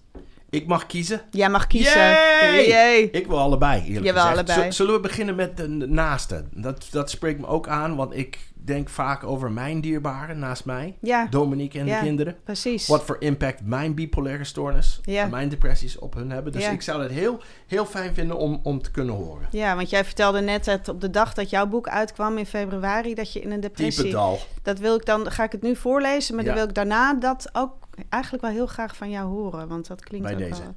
Ik 0.50 0.68
mag 0.68 0.86
kiezen. 0.86 1.22
Jij 1.32 1.50
mag 1.50 1.68
kiezen. 1.68 2.02
Yay! 2.02 2.68
Yay. 2.68 3.00
Ik 3.12 3.28
wil 3.28 3.40
allebei, 3.40 3.82
eerlijk 3.84 4.06
Jawel, 4.06 4.26
gezegd. 4.28 4.50
allebei. 4.50 4.72
Zullen 4.72 4.94
we 4.94 5.00
beginnen 5.00 5.36
met 5.36 5.58
de 5.58 5.68
naaste? 5.68 6.44
Dat, 6.52 6.88
dat 6.92 7.10
spreekt 7.10 7.40
me 7.40 7.48
ook 7.48 7.68
aan, 7.68 7.96
want 7.96 8.16
ik 8.16 8.40
denk 8.66 8.90
vaak 8.90 9.24
over 9.24 9.52
mijn 9.52 9.82
dierbaren 9.82 10.40
naast 10.40 10.66
mij. 10.66 10.98
Ja, 11.02 11.28
Dominique 11.30 11.80
en 11.80 11.86
Ja. 11.86 12.00
de 12.00 12.06
kinderen. 12.06 12.36
precies. 12.44 12.88
Wat 12.88 13.04
voor 13.04 13.16
impact 13.20 13.62
mijn 13.66 13.94
bipolaire 13.94 14.44
stoornis 14.44 15.00
Ja. 15.04 15.24
en 15.24 15.30
mijn 15.30 15.50
depressies 15.50 16.00
op 16.00 16.14
hun 16.14 16.30
hebben. 16.32 16.52
Dus 16.52 16.68
ik 16.68 16.82
zou 16.82 17.02
het 17.04 17.12
heel, 17.12 17.40
heel 17.68 17.86
fijn 17.86 18.14
vinden 18.14 18.38
om, 18.38 18.60
om 18.64 18.82
te 18.82 18.92
kunnen 18.92 19.16
horen. 19.16 19.48
Ja, 19.52 19.76
want 19.76 19.90
jij 19.90 20.06
vertelde 20.06 20.42
net 20.42 20.66
dat 20.66 20.90
op 20.90 21.02
de 21.02 21.10
dag 21.10 21.34
dat 21.34 21.50
jouw 21.50 21.66
boek 21.68 21.88
uitkwam 21.88 22.38
in 22.38 22.46
februari, 22.46 23.14
dat 23.14 23.34
je 23.34 23.40
in 23.42 23.52
een 23.52 23.60
depressie. 23.60 24.04
Diependal. 24.04 24.40
Dat 24.62 24.80
wil 24.80 24.96
ik 24.96 25.06
dan, 25.06 25.32
ga 25.32 25.44
ik 25.44 25.52
het 25.52 25.62
nu 25.62 25.76
voorlezen, 25.76 26.36
maar 26.36 26.44
dan 26.44 26.54
wil 26.56 26.64
ik 26.68 26.74
daarna 26.74 27.14
dat 27.14 27.50
ook 27.54 27.72
eigenlijk 28.10 28.44
wel 28.44 28.52
heel 28.54 28.68
graag 28.68 28.96
van 28.96 29.10
jou 29.10 29.28
horen, 29.30 29.68
want 29.68 29.88
dat 29.88 30.04
klinkt 30.04 30.26
Bij 30.26 30.36
ook 30.36 30.42
deze. 30.50 30.62
wel. 30.62 30.76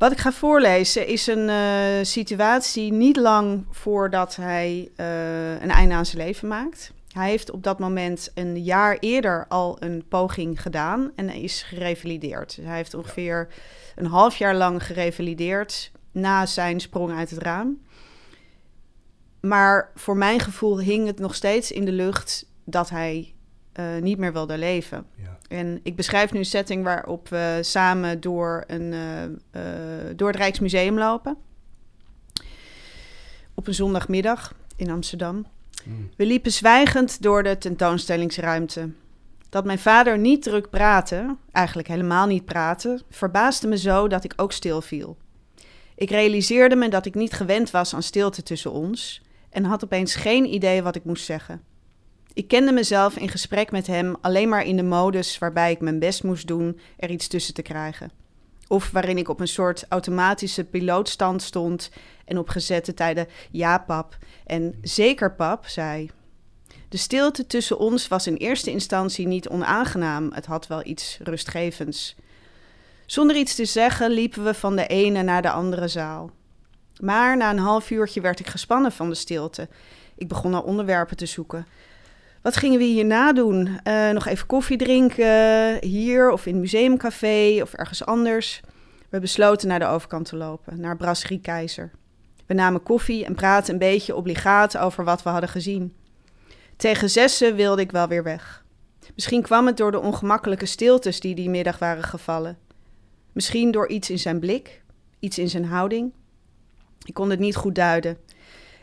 Wat 0.00 0.12
ik 0.12 0.18
ga 0.18 0.32
voorlezen 0.32 1.06
is 1.06 1.26
een 1.26 1.48
eh, 1.48 2.04
situatie 2.04 2.92
niet 2.92 3.16
lang 3.16 3.64
voordat 3.70 4.36
hij 4.36 4.90
eh, 4.96 5.60
een 5.60 5.70
einde 5.70 5.94
aan 5.94 6.06
zijn 6.06 6.22
leven 6.22 6.48
maakt. 6.48 6.92
Hij 7.12 7.28
heeft 7.28 7.50
op 7.50 7.62
dat 7.62 7.78
moment 7.78 8.30
een 8.34 8.62
jaar 8.62 8.96
eerder 9.00 9.46
al 9.48 9.76
een 9.82 10.04
poging 10.08 10.62
gedaan 10.62 11.12
en 11.16 11.28
is 11.28 11.62
gerevalideerd. 11.62 12.58
Hij 12.62 12.76
heeft 12.76 12.94
ongeveer 12.94 13.48
een 13.96 14.06
half 14.06 14.36
jaar 14.36 14.54
lang 14.54 14.86
gerevalideerd 14.86 15.90
na 16.12 16.46
zijn 16.46 16.80
sprong 16.80 17.12
uit 17.12 17.30
het 17.30 17.42
raam. 17.42 17.80
Maar 19.40 19.90
voor 19.94 20.16
mijn 20.16 20.40
gevoel 20.40 20.80
hing 20.80 21.06
het 21.06 21.18
nog 21.18 21.34
steeds 21.34 21.72
in 21.72 21.84
de 21.84 21.92
lucht 21.92 22.46
dat 22.64 22.90
hij 22.90 23.34
eh, 23.72 23.84
niet 24.00 24.18
meer 24.18 24.32
wilde 24.32 24.58
leven. 24.58 25.06
Ja. 25.16 25.38
En 25.50 25.80
ik 25.82 25.96
beschrijf 25.96 26.32
nu 26.32 26.38
een 26.38 26.44
setting 26.44 26.84
waarop 26.84 27.28
we 27.28 27.58
samen 27.60 28.20
door, 28.20 28.64
een, 28.66 28.92
eh, 28.92 29.24
eh, 29.24 30.16
door 30.16 30.28
het 30.28 30.36
Rijksmuseum 30.36 30.98
lopen. 30.98 31.36
Op 33.54 33.66
een 33.66 33.74
zondagmiddag 33.74 34.54
in 34.76 34.90
Amsterdam. 34.90 35.46
Mm. 35.84 36.10
We 36.16 36.26
liepen 36.26 36.52
zwijgend 36.52 37.22
door 37.22 37.42
de 37.42 37.58
tentoonstellingsruimte. 37.58 38.90
Dat 39.48 39.64
mijn 39.64 39.78
vader 39.78 40.18
niet 40.18 40.42
druk 40.42 40.70
praatte, 40.70 41.36
eigenlijk 41.52 41.88
helemaal 41.88 42.26
niet 42.26 42.44
praatte, 42.44 43.00
verbaasde 43.10 43.66
me 43.66 43.78
zo 43.78 44.08
dat 44.08 44.24
ik 44.24 44.32
ook 44.36 44.52
stil 44.52 44.80
viel. 44.80 45.16
Ik 45.94 46.10
realiseerde 46.10 46.76
me 46.76 46.88
dat 46.88 47.06
ik 47.06 47.14
niet 47.14 47.32
gewend 47.32 47.70
was 47.70 47.94
aan 47.94 48.02
stilte 48.02 48.42
tussen 48.42 48.72
ons 48.72 49.22
en 49.48 49.64
had 49.64 49.84
opeens 49.84 50.14
geen 50.14 50.44
idee 50.54 50.82
wat 50.82 50.96
ik 50.96 51.04
moest 51.04 51.24
zeggen. 51.24 51.62
Ik 52.32 52.48
kende 52.48 52.72
mezelf 52.72 53.16
in 53.16 53.28
gesprek 53.28 53.70
met 53.70 53.86
hem 53.86 54.16
alleen 54.20 54.48
maar 54.48 54.64
in 54.64 54.76
de 54.76 54.82
modus 54.82 55.38
waarbij 55.38 55.70
ik 55.70 55.80
mijn 55.80 55.98
best 55.98 56.22
moest 56.22 56.46
doen 56.46 56.80
er 56.96 57.10
iets 57.10 57.28
tussen 57.28 57.54
te 57.54 57.62
krijgen. 57.62 58.10
Of 58.68 58.90
waarin 58.90 59.18
ik 59.18 59.28
op 59.28 59.40
een 59.40 59.48
soort 59.48 59.84
automatische 59.88 60.64
pilootstand 60.64 61.42
stond 61.42 61.90
en 62.24 62.38
op 62.38 62.48
gezette 62.48 62.94
tijden 62.94 63.26
ja 63.50 63.78
pap 63.78 64.16
en 64.46 64.78
zeker 64.82 65.34
pap 65.34 65.66
zei. 65.66 66.10
De 66.88 66.96
stilte 66.96 67.46
tussen 67.46 67.78
ons 67.78 68.08
was 68.08 68.26
in 68.26 68.34
eerste 68.34 68.70
instantie 68.70 69.26
niet 69.26 69.48
onaangenaam, 69.48 70.32
het 70.32 70.46
had 70.46 70.66
wel 70.66 70.86
iets 70.86 71.18
rustgevends. 71.22 72.16
Zonder 73.06 73.36
iets 73.36 73.54
te 73.54 73.64
zeggen 73.64 74.10
liepen 74.10 74.44
we 74.44 74.54
van 74.54 74.76
de 74.76 74.86
ene 74.86 75.22
naar 75.22 75.42
de 75.42 75.50
andere 75.50 75.88
zaal. 75.88 76.30
Maar 77.00 77.36
na 77.36 77.50
een 77.50 77.58
half 77.58 77.90
uurtje 77.90 78.20
werd 78.20 78.40
ik 78.40 78.46
gespannen 78.46 78.92
van 78.92 79.08
de 79.08 79.14
stilte. 79.14 79.68
Ik 80.16 80.28
begon 80.28 80.50
naar 80.50 80.62
onderwerpen 80.62 81.16
te 81.16 81.26
zoeken. 81.26 81.66
Wat 82.42 82.56
gingen 82.56 82.78
we 82.78 82.84
hierna 82.84 83.32
doen? 83.32 83.80
Eh, 83.82 84.10
nog 84.10 84.26
even 84.26 84.46
koffie 84.46 84.76
drinken, 84.76 85.84
hier 85.84 86.30
of 86.30 86.46
in 86.46 86.52
het 86.52 86.60
museumcafé 86.60 87.58
of 87.62 87.72
ergens 87.72 88.04
anders. 88.04 88.60
We 89.08 89.20
besloten 89.20 89.68
naar 89.68 89.78
de 89.78 89.86
overkant 89.86 90.28
te 90.28 90.36
lopen, 90.36 90.80
naar 90.80 90.96
Brasserie 90.96 91.40
Keizer. 91.40 91.90
We 92.46 92.54
namen 92.54 92.82
koffie 92.82 93.24
en 93.24 93.34
praatten 93.34 93.72
een 93.72 93.78
beetje 93.78 94.16
obligaat 94.16 94.78
over 94.78 95.04
wat 95.04 95.22
we 95.22 95.28
hadden 95.28 95.48
gezien. 95.48 95.94
Tegen 96.76 97.10
zessen 97.10 97.54
wilde 97.54 97.82
ik 97.82 97.90
wel 97.90 98.08
weer 98.08 98.22
weg. 98.22 98.64
Misschien 99.14 99.42
kwam 99.42 99.66
het 99.66 99.76
door 99.76 99.90
de 99.90 100.00
ongemakkelijke 100.00 100.66
stiltes 100.66 101.20
die 101.20 101.34
die 101.34 101.50
middag 101.50 101.78
waren 101.78 102.02
gevallen. 102.04 102.58
Misschien 103.32 103.70
door 103.70 103.88
iets 103.88 104.10
in 104.10 104.18
zijn 104.18 104.40
blik, 104.40 104.82
iets 105.18 105.38
in 105.38 105.48
zijn 105.48 105.64
houding. 105.64 106.12
Ik 107.04 107.14
kon 107.14 107.30
het 107.30 107.38
niet 107.38 107.56
goed 107.56 107.74
duiden. 107.74 108.18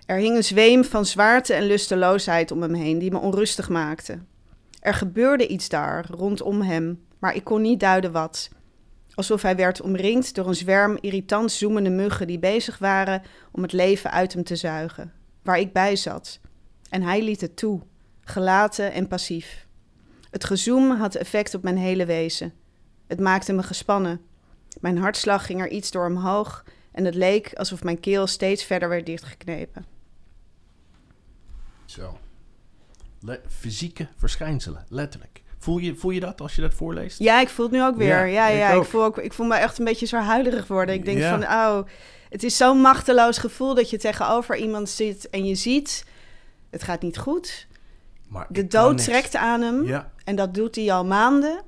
Er 0.08 0.18
hing 0.18 0.36
een 0.36 0.44
zweem 0.44 0.84
van 0.84 1.06
zwaarte 1.06 1.54
en 1.54 1.64
lusteloosheid 1.64 2.52
om 2.52 2.62
hem 2.62 2.74
heen 2.74 3.00
die 3.00 3.12
me 3.12 3.20
onrustig 3.20 3.70
maakte. 3.70 4.20
Er 4.80 4.94
gebeurde 4.94 5.48
iets 5.48 5.70
daar, 5.70 6.06
rondom 6.10 6.62
hem, 6.62 7.06
maar 7.20 7.36
ik 7.36 7.44
kon 7.44 7.62
niet 7.62 7.80
duiden 7.80 8.12
wat. 8.12 8.50
Alsof 9.14 9.42
hij 9.42 9.56
werd 9.56 9.82
omringd 9.82 10.36
door 10.36 10.48
een 10.48 10.56
zwerm 10.56 10.98
irritant 11.02 11.52
zoemende 11.52 11.90
muggen 11.90 12.28
die 12.28 12.40
bezig 12.40 12.78
waren 12.78 13.22
om 13.52 13.62
het 13.62 13.72
leven 13.74 14.12
uit 14.12 14.34
hem 14.34 14.44
te 14.44 14.56
zuigen, 14.56 15.14
waar 15.44 15.60
ik 15.60 15.74
bij 15.74 15.96
zat. 15.96 16.40
En 16.90 17.02
hij 17.02 17.22
liet 17.22 17.42
het 17.42 17.58
toe, 17.58 17.82
gelaten 18.22 18.92
en 18.92 19.08
passief. 19.08 19.68
Het 20.30 20.44
gezoem 20.44 20.92
had 20.92 21.16
effect 21.16 21.54
op 21.54 21.64
mijn 21.64 21.78
hele 21.78 22.06
wezen. 22.06 22.54
Het 23.08 23.20
maakte 23.20 23.54
me 23.54 23.64
gespannen. 23.64 24.22
Mijn 24.80 24.98
hartslag 24.98 25.46
ging 25.46 25.62
er 25.62 25.70
iets 25.70 25.92
door 25.92 26.06
omhoog 26.06 26.64
en 26.92 27.06
het 27.06 27.16
leek 27.16 27.54
alsof 27.54 27.84
mijn 27.84 28.00
keel 28.00 28.28
steeds 28.28 28.64
verder 28.64 28.90
werd 28.90 29.06
dichtgeknepen. 29.06 29.97
Zo. 31.88 32.18
Le- 33.22 33.42
fysieke 33.60 34.08
verschijnselen, 34.18 34.86
letterlijk. 34.90 35.42
Voel 35.58 35.78
je, 35.78 35.96
voel 35.96 36.12
je 36.12 36.20
dat 36.20 36.42
als 36.42 36.56
je 36.56 36.62
dat 36.62 36.74
voorleest? 36.74 37.20
Ja, 37.20 37.42
ik 37.42 37.50
voel 37.50 37.66
het 37.66 37.76
nu 37.76 37.84
ook 37.84 37.96
weer. 37.96 38.08
Ja, 38.08 38.24
Ja, 38.26 38.48
ja, 38.48 38.70
ik 38.70 38.84
voel 38.84 39.04
ook, 39.04 39.18
ik 39.18 39.34
voel 39.34 39.46
me 39.48 39.56
echt 39.56 39.78
een 39.80 39.86
beetje 39.86 40.06
zo 40.06 40.18
huilerig 40.18 40.68
worden. 40.68 40.96
Ik 40.96 41.06
denk 41.06 41.18
Ja. 41.18 41.30
van, 41.30 41.44
oh, 41.44 41.88
het 42.30 42.44
is 42.44 42.58
zo'n 42.58 42.82
machteloos 42.82 43.38
gevoel 43.38 43.76
dat 43.76 43.90
je 43.90 43.98
tegenover 43.98 44.58
iemand 44.58 44.90
zit 44.90 45.30
en 45.30 45.46
je 45.46 45.56
ziet, 45.56 46.06
het 46.70 46.84
gaat 46.84 47.02
niet 47.02 47.18
goed. 47.18 47.68
Maar 48.28 48.46
De 48.50 48.68
dood 48.68 49.04
trekt 49.04 49.36
aan 49.36 49.62
hem 49.62 49.84
Ja, 49.86 50.12
en 50.24 50.36
dat 50.36 50.54
doet 50.54 50.76
hij 50.76 50.92
al 50.92 51.06
maanden. 51.06 51.62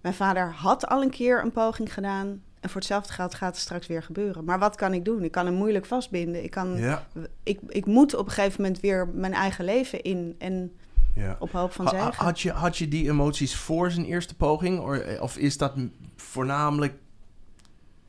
Mijn 0.00 0.14
vader 0.14 0.52
had 0.52 0.86
al 0.86 1.02
een 1.02 1.10
keer 1.10 1.42
een 1.42 1.52
poging 1.52 1.94
gedaan 1.94 2.42
en 2.60 2.68
voor 2.68 2.80
hetzelfde 2.80 3.12
geld 3.12 3.34
gaat 3.34 3.52
het 3.52 3.62
straks 3.62 3.86
weer 3.86 4.02
gebeuren. 4.02 4.44
Maar 4.44 4.58
wat 4.58 4.76
kan 4.76 4.92
ik 4.94 5.04
doen? 5.04 5.24
Ik 5.24 5.32
kan 5.32 5.46
hem 5.46 5.54
moeilijk 5.54 5.86
vastbinden. 5.86 6.44
Ik, 6.44 6.50
kan, 6.50 6.76
ja, 6.76 7.06
ik, 7.42 7.60
ik 7.68 7.86
moet 7.86 8.14
op 8.14 8.26
een 8.26 8.32
gegeven 8.32 8.62
moment 8.62 8.80
weer 8.80 9.08
mijn 9.08 9.32
eigen 9.32 9.64
leven 9.64 10.02
in 10.02 10.34
en 10.38 10.72
ja. 11.14 11.36
op 11.38 11.50
hoop 11.50 11.72
van 11.72 11.84
ha- 11.84 11.90
zegen. 11.90 12.24
Had 12.24 12.40
je, 12.40 12.50
had 12.50 12.76
je 12.76 12.88
die 12.88 13.10
emoties 13.10 13.56
voor 13.56 13.90
zijn 13.90 14.06
eerste 14.06 14.36
poging? 14.36 14.80
Of, 14.80 15.20
of 15.20 15.36
is 15.36 15.56
dat 15.56 15.72
voornamelijk 16.16 16.94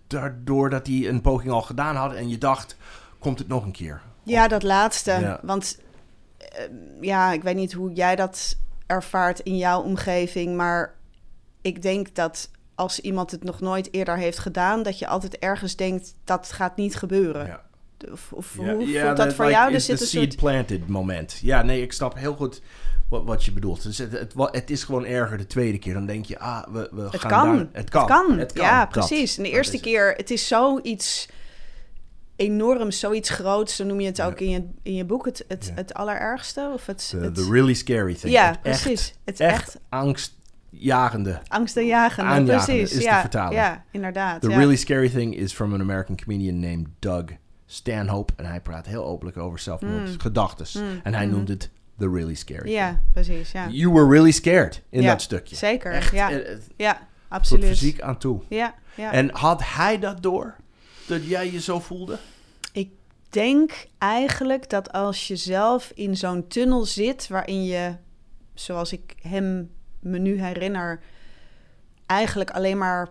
daardoor 0.08 0.70
dat 0.70 0.88
hij 0.88 1.08
een 1.08 1.22
poging 1.22 1.52
al 1.52 1.62
gedaan 1.62 1.96
had 1.96 2.14
en 2.14 2.30
je 2.30 2.38
dacht, 2.38 2.78
komt 3.20 3.40
het 3.40 3.48
nog 3.48 3.64
een 3.64 3.72
keer? 3.72 4.02
Ja, 4.24 4.48
dat 4.48 4.64
laatste. 4.64 5.12
Ja. 5.12 5.40
Want 5.44 5.80
eh, 6.38 6.64
ja, 7.02 7.32
ik 7.32 7.44
weet 7.44 7.56
niet 7.56 7.74
hoe 7.74 7.94
jij 7.94 8.16
dat 8.16 8.58
ervaart 8.86 9.40
in 9.40 9.58
jouw 9.58 9.82
omgeving, 9.82 10.56
maar 10.56 10.96
ik 11.62 11.82
denk 11.82 12.16
dat 12.16 12.50
als 12.82 13.00
iemand 13.00 13.32
het 13.32 13.44
nog 13.44 13.60
nooit 13.60 13.94
eerder 13.94 14.18
heeft 14.18 14.40
gedaan, 14.40 14.84
dat 14.84 15.00
je 15.00 15.08
altijd 15.08 15.38
ergens 15.40 15.76
denkt 15.76 16.16
dat 16.24 16.52
gaat 16.52 16.76
niet 16.76 16.96
gebeuren. 16.96 17.46
Ja. 17.46 17.62
Of, 18.12 18.34
of 18.34 18.56
Ja, 18.60 18.74
hoe 18.74 18.88
ja, 18.88 19.06
voelt 19.06 19.18
dat 19.18 19.34
voor 19.34 19.46
like, 19.46 19.58
jou? 19.58 19.70
Er 19.70 19.76
is 19.76 19.86
zit 19.86 20.02
een 20.02 20.08
seed 20.08 20.22
soort... 20.32 20.36
planted 20.36 20.88
moment. 20.88 21.40
Ja, 21.42 21.62
nee, 21.62 21.82
ik 21.82 21.94
snap 21.94 22.16
heel 22.16 22.34
goed 22.34 22.62
wat, 23.10 23.24
wat 23.24 23.44
je 23.46 23.52
bedoelt. 23.52 23.84
Dus 23.84 23.98
het, 23.98 24.12
het, 24.12 24.34
het 24.38 24.70
is 24.70 24.84
gewoon 24.84 25.06
erger 25.06 25.38
de 25.38 25.48
tweede 25.48 25.78
keer. 25.78 25.94
Dan 25.94 26.06
denk 26.06 26.26
je, 26.26 26.40
ah, 26.40 26.68
we, 26.74 26.90
we 26.92 27.02
Het 27.02 27.20
gaan 27.22 27.30
kan. 27.30 27.56
daar- 27.58 27.68
het 27.72 27.90
kan. 27.90 28.02
Het 28.02 28.10
kan. 28.10 28.38
Het 28.40 28.54
kan. 28.54 28.66
Ja, 28.66 28.80
Dat. 28.80 28.90
precies. 28.90 29.38
En 29.38 29.44
de 29.44 29.50
eerste 29.50 29.80
keer, 29.80 30.14
het 30.18 30.32
is 30.32 30.48
zoiets 30.48 31.28
enorms, 32.36 33.00
zoiets 33.00 33.30
groots. 33.30 33.76
Zo 33.76 33.84
noem 33.84 34.00
je 34.00 34.08
het 34.08 34.22
ook 34.22 34.40
in 34.40 34.50
je, 34.50 34.70
in 34.84 34.94
je 34.94 35.06
boek, 35.06 35.26
het, 35.26 35.46
het, 35.76 35.94
allerergste. 35.94 36.72
Of 36.74 36.86
het, 36.86 37.10
The, 37.34 37.48
really 37.52 37.74
scary 37.74 38.14
thing. 38.16 38.34
ja, 38.34 38.58
precies. 38.62 39.14
Het 39.26 39.40
echt, 39.40 39.68
echt 39.68 39.80
angstjagende. 40.72 41.42
angstaanjagende, 41.48 42.32
Aanjagende 42.32 42.74
precies. 42.76 42.98
is 42.98 43.04
ja, 43.04 43.20
vertalen. 43.22 43.54
Ja, 43.54 43.84
inderdaad. 43.92 44.42
The 44.42 44.50
ja. 44.50 44.58
really 44.58 44.76
scary 44.76 45.10
thing 45.10 45.36
is 45.36 45.54
from 45.54 45.74
an 45.74 45.82
American 45.82 46.16
comedian 46.16 46.60
named 46.60 46.88
Doug 47.00 47.26
Stanhope. 47.66 48.34
En 48.36 48.46
hij 48.46 48.62
praat 48.62 48.86
heel 48.86 49.06
openlijk 49.06 49.38
over 49.38 49.60
zelfmoord, 49.60 50.18
Mm. 50.74 50.82
Mm, 50.82 51.00
En 51.04 51.14
hij 51.14 51.26
mhm. 51.26 51.36
noemt 51.36 51.48
het 51.48 51.70
the 51.98 52.10
really 52.10 52.34
scary 52.36 52.70
Ja, 52.72 53.00
precies. 53.14 53.52
Ja. 53.52 53.68
You 53.70 53.94
were 53.94 54.10
really 54.10 54.32
scared 54.32 54.82
in 54.90 55.02
Ja, 55.02 55.12
dat 55.12 55.22
stukje. 55.22 55.56
zeker. 55.56 55.92
Echt, 55.92 56.12
ja, 56.14 56.32
eh, 56.32 56.48
het 56.50 56.68
ja, 56.76 56.94
tot 56.94 57.02
absoluut. 57.28 57.66
fysiek 57.66 58.02
aan 58.02 58.18
toe. 58.18 58.42
Ja, 58.50 58.74
ja. 58.96 59.12
En 59.12 59.30
had 59.36 59.62
hij 59.64 60.00
dat 60.00 60.24
door? 60.24 60.56
Dat 61.08 61.28
jij 61.28 61.52
je 61.52 61.62
zo 61.62 61.80
voelde? 61.80 62.18
Ik 62.72 62.90
denk 63.30 63.86
eigenlijk 63.98 64.70
dat 64.70 64.92
als 64.92 65.28
je 65.28 65.36
zelf 65.36 65.92
in 65.96 66.18
zo'n 66.18 66.48
tunnel 66.48 66.86
zit 66.86 67.28
waarin 67.28 67.66
je, 67.66 67.96
zoals 68.54 68.94
ik 68.94 69.16
hem 69.22 69.70
me 70.02 70.18
nu 70.18 70.42
herinner, 70.42 71.00
eigenlijk 72.06 72.50
alleen 72.52 72.78
maar, 72.78 73.10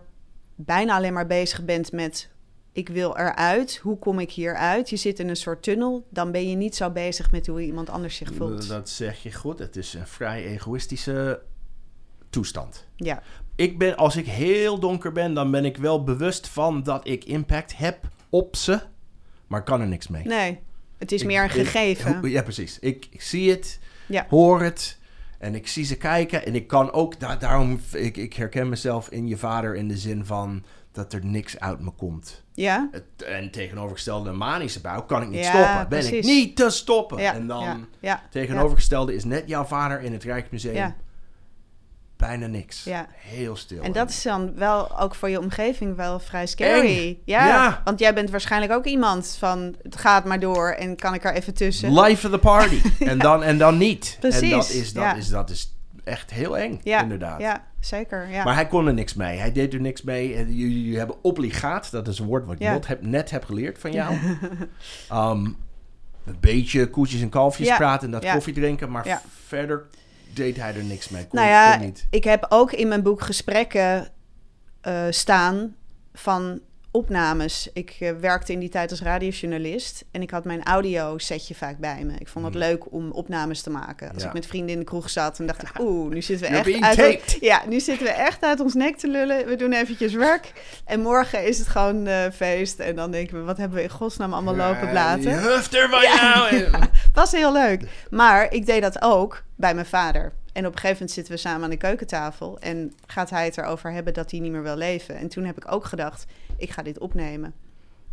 bijna 0.55 0.95
alleen 0.95 1.13
maar 1.13 1.27
bezig 1.27 1.65
bent 1.65 1.91
met 1.91 2.29
ik 2.73 2.89
wil 2.89 3.17
eruit, 3.17 3.77
hoe 3.77 3.97
kom 3.99 4.19
ik 4.19 4.31
hier 4.31 4.55
uit? 4.55 4.89
Je 4.89 4.95
zit 4.95 5.19
in 5.19 5.29
een 5.29 5.35
soort 5.35 5.63
tunnel, 5.63 6.07
dan 6.09 6.31
ben 6.31 6.49
je 6.49 6.55
niet 6.55 6.75
zo 6.75 6.89
bezig 6.89 7.31
met 7.31 7.47
hoe 7.47 7.61
iemand 7.61 7.89
anders 7.89 8.15
zich 8.15 8.33
voelt. 8.33 8.67
Dat 8.67 8.89
zeg 8.89 9.23
je 9.23 9.33
goed. 9.33 9.59
Het 9.59 9.75
is 9.75 9.93
een 9.93 10.07
vrij 10.07 10.45
egoïstische 10.45 11.41
toestand. 12.29 12.85
Ja, 12.95 13.21
Ik 13.55 13.77
ben, 13.77 13.97
als 13.97 14.15
ik 14.15 14.25
heel 14.25 14.79
donker 14.79 15.11
ben, 15.11 15.33
dan 15.33 15.51
ben 15.51 15.65
ik 15.65 15.77
wel 15.77 16.03
bewust 16.03 16.47
van 16.47 16.83
dat 16.83 17.07
ik 17.07 17.23
impact 17.25 17.77
heb 17.77 18.07
op 18.29 18.55
ze. 18.55 18.79
Maar 19.47 19.63
kan 19.63 19.81
er 19.81 19.87
niks 19.87 20.07
mee. 20.07 20.23
nee, 20.23 20.59
het 20.97 21.11
is 21.11 21.21
Ik- 21.21 21.27
meer 21.27 21.39
een 21.43 21.45
ik- 21.49 21.51
gegeven. 21.67 22.29
ja, 22.29 22.41
precies. 22.43 22.79
Ik, 22.79 23.07
ik 23.11 23.21
zie 23.21 23.49
het, 23.49 23.79
Ja. 24.07 24.25
hoor 24.29 24.61
het 24.61 24.97
en 25.41 25.55
ik 25.55 25.67
zie 25.67 25.85
ze 25.85 25.97
kijken. 25.97 26.45
En 26.45 26.55
ik 26.55 26.67
kan 26.67 26.91
ook, 26.91 27.19
da- 27.19 27.35
daarom, 27.35 27.79
ik, 27.93 28.17
ik 28.17 28.33
herken 28.33 28.69
mezelf 28.69 29.09
in 29.09 29.27
je 29.27 29.37
vader 29.37 29.75
in 29.75 29.87
de 29.87 29.97
zin 29.97 30.25
van 30.25 30.63
dat 30.91 31.13
er 31.13 31.25
niks 31.25 31.59
uit 31.59 31.79
me 31.79 31.89
komt. 31.91 32.43
Ja, 32.53 32.87
Het, 32.91 33.23
en 33.23 33.51
tegenovergestelde 33.51 34.31
manische 34.31 34.81
bui 34.81 35.01
kan 35.07 35.21
ik 35.21 35.29
niet 35.29 35.43
Ja, 35.43 35.49
stoppen. 35.51 35.89
Ben 35.89 36.13
ik 36.13 36.23
niet 36.23 36.55
te 36.55 36.69
stoppen. 36.69 37.21
ja, 37.21 37.33
en 37.33 37.47
dan 37.47 37.87
ja, 37.99 38.21
tegenovergestelde 38.29 39.15
is 39.15 39.23
net 39.23 39.43
jouw 39.47 39.63
vader 39.63 40.01
in 40.01 40.13
het 40.13 40.23
Rijksmuseum. 40.23 40.93
Bijna 42.21 42.47
niks. 42.47 42.83
Ja. 42.83 43.07
Heel 43.17 43.55
stil. 43.55 43.81
En 43.83 43.91
dat 43.91 44.09
is 44.09 44.21
dan 44.23 44.55
wel 44.55 44.99
ook 44.99 45.15
voor 45.15 45.29
je 45.29 45.39
omgeving 45.39 45.95
wel 45.95 46.19
vrij 46.19 46.45
scary. 46.47 47.19
Ja, 47.25 47.47
Ja. 47.47 47.81
want 47.83 47.99
jij 47.99 48.13
bent 48.13 48.29
waarschijnlijk 48.29 48.71
ook 48.73 48.85
iemand 48.85 49.35
van 49.39 49.75
het 49.83 49.95
gaat 49.97 50.25
maar 50.25 50.39
door 50.39 50.69
en 50.69 50.95
kan 50.95 51.13
ik 51.13 51.23
er 51.23 51.33
even 51.33 51.53
tussen. 51.53 51.99
Life 51.99 52.25
of 52.25 52.31
the 52.33 52.39
party. 52.39 52.81
en, 52.99 53.17
dan, 53.19 53.43
en 53.43 53.57
dan 53.57 53.77
niet. 53.77 54.17
En 54.21 54.29
Precies, 54.29 54.49
dat 54.49 54.69
is, 54.69 54.93
dat, 54.93 55.15
is, 55.15 55.27
dat 55.27 55.49
is 55.49 55.75
echt 56.03 56.31
heel 56.31 56.57
eng, 56.57 56.79
ja, 56.83 57.01
inderdaad. 57.01 57.39
Ja, 57.39 57.67
zeker. 57.79 58.29
Ja. 58.29 58.43
Maar 58.43 58.55
hij 58.55 58.67
kon 58.67 58.87
er 58.87 58.93
niks 58.93 59.13
mee. 59.13 59.37
Hij 59.37 59.51
deed 59.51 59.73
er 59.73 59.81
niks 59.81 60.01
mee. 60.01 60.35
En 60.35 60.55
Jullie 60.55 60.97
hebben 60.97 61.15
obligaat, 61.23 61.91
dat 61.91 62.07
is 62.07 62.19
een 62.19 62.25
woord 62.25 62.45
wat 62.45 62.53
ik 62.53 62.59
net 62.59 62.87
heb, 62.87 63.01
net 63.01 63.31
heb 63.31 63.43
geleerd 63.45 63.79
van 63.79 63.91
jou. 63.91 64.15
Ehm, 65.09 65.45
een 66.25 66.37
beetje 66.39 66.89
koetjes 66.89 67.21
en 67.21 67.29
kalfjes 67.29 67.75
praten 67.75 68.05
en 68.05 68.19
dat 68.19 68.31
koffie 68.31 68.53
drinken. 68.53 68.91
Maar 68.91 69.21
verder 69.47 69.85
deed 70.33 70.57
hij 70.57 70.75
er 70.75 70.83
niks 70.83 71.09
mee. 71.09 71.27
Kon, 71.27 71.39
nou 71.39 71.51
ja, 71.51 71.79
ik 72.09 72.23
heb 72.23 72.45
ook 72.49 72.71
in 72.71 72.87
mijn 72.87 73.03
boek 73.03 73.21
gesprekken 73.21 74.07
eh, 74.81 75.05
staan 75.09 75.75
van 76.13 76.61
opnames. 76.91 77.69
Ik 77.73 77.95
eh, 77.99 78.11
werkte 78.19 78.51
in 78.51 78.59
die 78.59 78.69
tijd 78.69 78.91
als 78.91 79.01
radiojournalist 79.01 80.05
en 80.11 80.21
ik 80.21 80.29
had 80.31 80.45
mijn 80.45 80.63
audio-setje 80.63 81.55
vaak 81.55 81.77
bij 81.77 82.03
me. 82.05 82.13
Ik 82.19 82.27
vond 82.27 82.45
het 82.45 82.53
Mhm. 82.53 82.63
leuk 82.63 82.91
om 82.93 83.11
opnames 83.11 83.61
te 83.61 83.69
maken. 83.69 84.13
Als 84.13 84.21
Ja. 84.21 84.27
ik 84.27 84.33
met 84.33 84.45
vrienden 84.45 84.73
in 84.73 84.79
de 84.79 84.85
kroeg 84.85 85.09
zat, 85.09 85.37
dan 85.37 85.45
dacht 85.45 85.61
ik, 85.61 85.79
oeh, 85.81 86.11
nu 86.13 86.21
zitten 86.21 86.51
we 86.51 86.57
echt 86.57 86.81
uit 86.83 86.97
taped. 86.97 87.37
Ja, 87.39 87.61
nu 87.67 87.79
zitten 87.79 88.05
we 88.05 88.11
echt 88.13 88.43
uit 88.43 88.59
ons 88.59 88.73
nek 88.73 88.97
te 88.97 89.07
lullen. 89.07 89.45
We 89.45 89.55
doen 89.55 89.73
eventjes 89.73 90.13
werk. 90.13 90.51
En 90.85 91.01
morgen 91.01 91.45
is 91.47 91.57
het 91.57 91.67
gewoon 91.67 92.07
eh, 92.07 92.31
feest. 92.33 92.79
En 92.79 92.95
dan 92.95 93.11
denken 93.11 93.37
we, 93.39 93.43
wat 93.43 93.57
hebben 93.57 93.77
we 93.77 93.83
in 93.83 93.89
godsnaam 93.89 94.33
allemaal 94.33 94.55
lopen 94.55 94.89
blaten? 94.89 95.21
Die 95.21 95.31
huft 95.33 95.75
er 95.75 95.89
van 95.89 96.01
Ja. 96.01 96.49
jou. 96.51 96.71
Was 97.13 97.31
heel 97.31 97.53
leuk. 97.53 97.81
Maar 98.09 98.53
ik 98.53 98.65
deed 98.65 98.81
dat 98.81 99.01
ook 99.01 99.43
bij 99.55 99.73
mijn 99.73 99.85
vader. 99.85 100.33
En 100.51 100.65
op 100.65 100.71
een 100.71 100.79
gegeven 100.79 100.93
moment 100.93 101.11
zitten 101.11 101.33
we 101.33 101.39
samen 101.39 101.63
aan 101.63 101.69
de 101.69 101.77
keukentafel. 101.77 102.59
En 102.59 102.93
gaat 103.05 103.29
hij 103.29 103.45
het 103.45 103.57
erover 103.57 103.91
hebben 103.91 104.13
dat 104.13 104.31
hij 104.31 104.39
niet 104.39 104.51
meer 104.51 104.63
wil 104.63 104.75
leven. 104.75 105.15
En 105.15 105.27
toen 105.27 105.45
heb 105.45 105.57
ik 105.57 105.71
ook 105.71 105.85
gedacht, 105.85 106.25
ik 106.57 106.71
ga 106.71 106.81
dit 106.81 106.99
opnemen. 106.99 107.53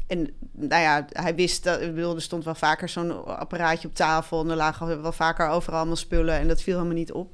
En 0.07 0.31
nou 0.53 0.83
ja, 0.83 1.07
hij 1.13 1.35
wist 1.35 1.65
dat, 1.65 1.81
ik 1.81 1.95
bedoel, 1.95 2.15
er 2.15 2.23
stond 2.23 2.45
wel 2.45 2.55
vaker 2.55 2.89
zo'n 2.89 3.25
apparaatje 3.27 3.89
op 3.89 3.95
tafel. 3.95 4.43
En 4.43 4.51
er 4.51 4.57
lagen 4.57 5.03
wel 5.03 5.13
vaker 5.13 5.49
overal 5.49 5.79
allemaal 5.79 5.97
spullen. 5.97 6.39
En 6.39 6.49
dat 6.49 6.63
viel 6.63 6.77
helemaal 6.77 6.97
niet 6.97 7.13
op. 7.13 7.33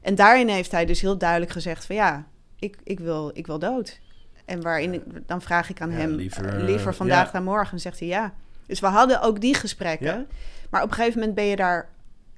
En 0.00 0.14
daarin 0.14 0.48
heeft 0.48 0.72
hij 0.72 0.84
dus 0.84 1.00
heel 1.00 1.18
duidelijk 1.18 1.52
gezegd 1.52 1.86
van 1.86 1.96
ja, 1.96 2.26
ik, 2.58 2.76
ik, 2.84 3.00
wil, 3.00 3.30
ik 3.34 3.46
wil 3.46 3.58
dood. 3.58 4.00
En 4.44 4.62
waarin 4.62 4.92
ik, 4.92 5.02
dan 5.26 5.42
vraag 5.42 5.70
ik 5.70 5.80
aan 5.80 5.90
Ja, 5.90 5.96
hem, 5.96 6.10
liever, 6.10 6.46
eh, 6.46 6.64
liever 6.64 6.90
eh, 6.90 6.96
vandaag 6.96 7.26
ja. 7.26 7.32
dan 7.32 7.44
morgen. 7.44 7.80
zegt 7.80 7.98
hij 7.98 8.08
ja. 8.08 8.34
Dus 8.66 8.80
we 8.80 8.86
hadden 8.86 9.20
ook 9.22 9.40
die 9.40 9.54
gesprekken. 9.54 10.06
Ja. 10.06 10.24
Maar 10.70 10.82
op 10.82 10.88
een 10.88 10.94
gegeven 10.94 11.18
moment 11.18 11.36
ben 11.36 11.44
je 11.44 11.56
daar 11.56 11.88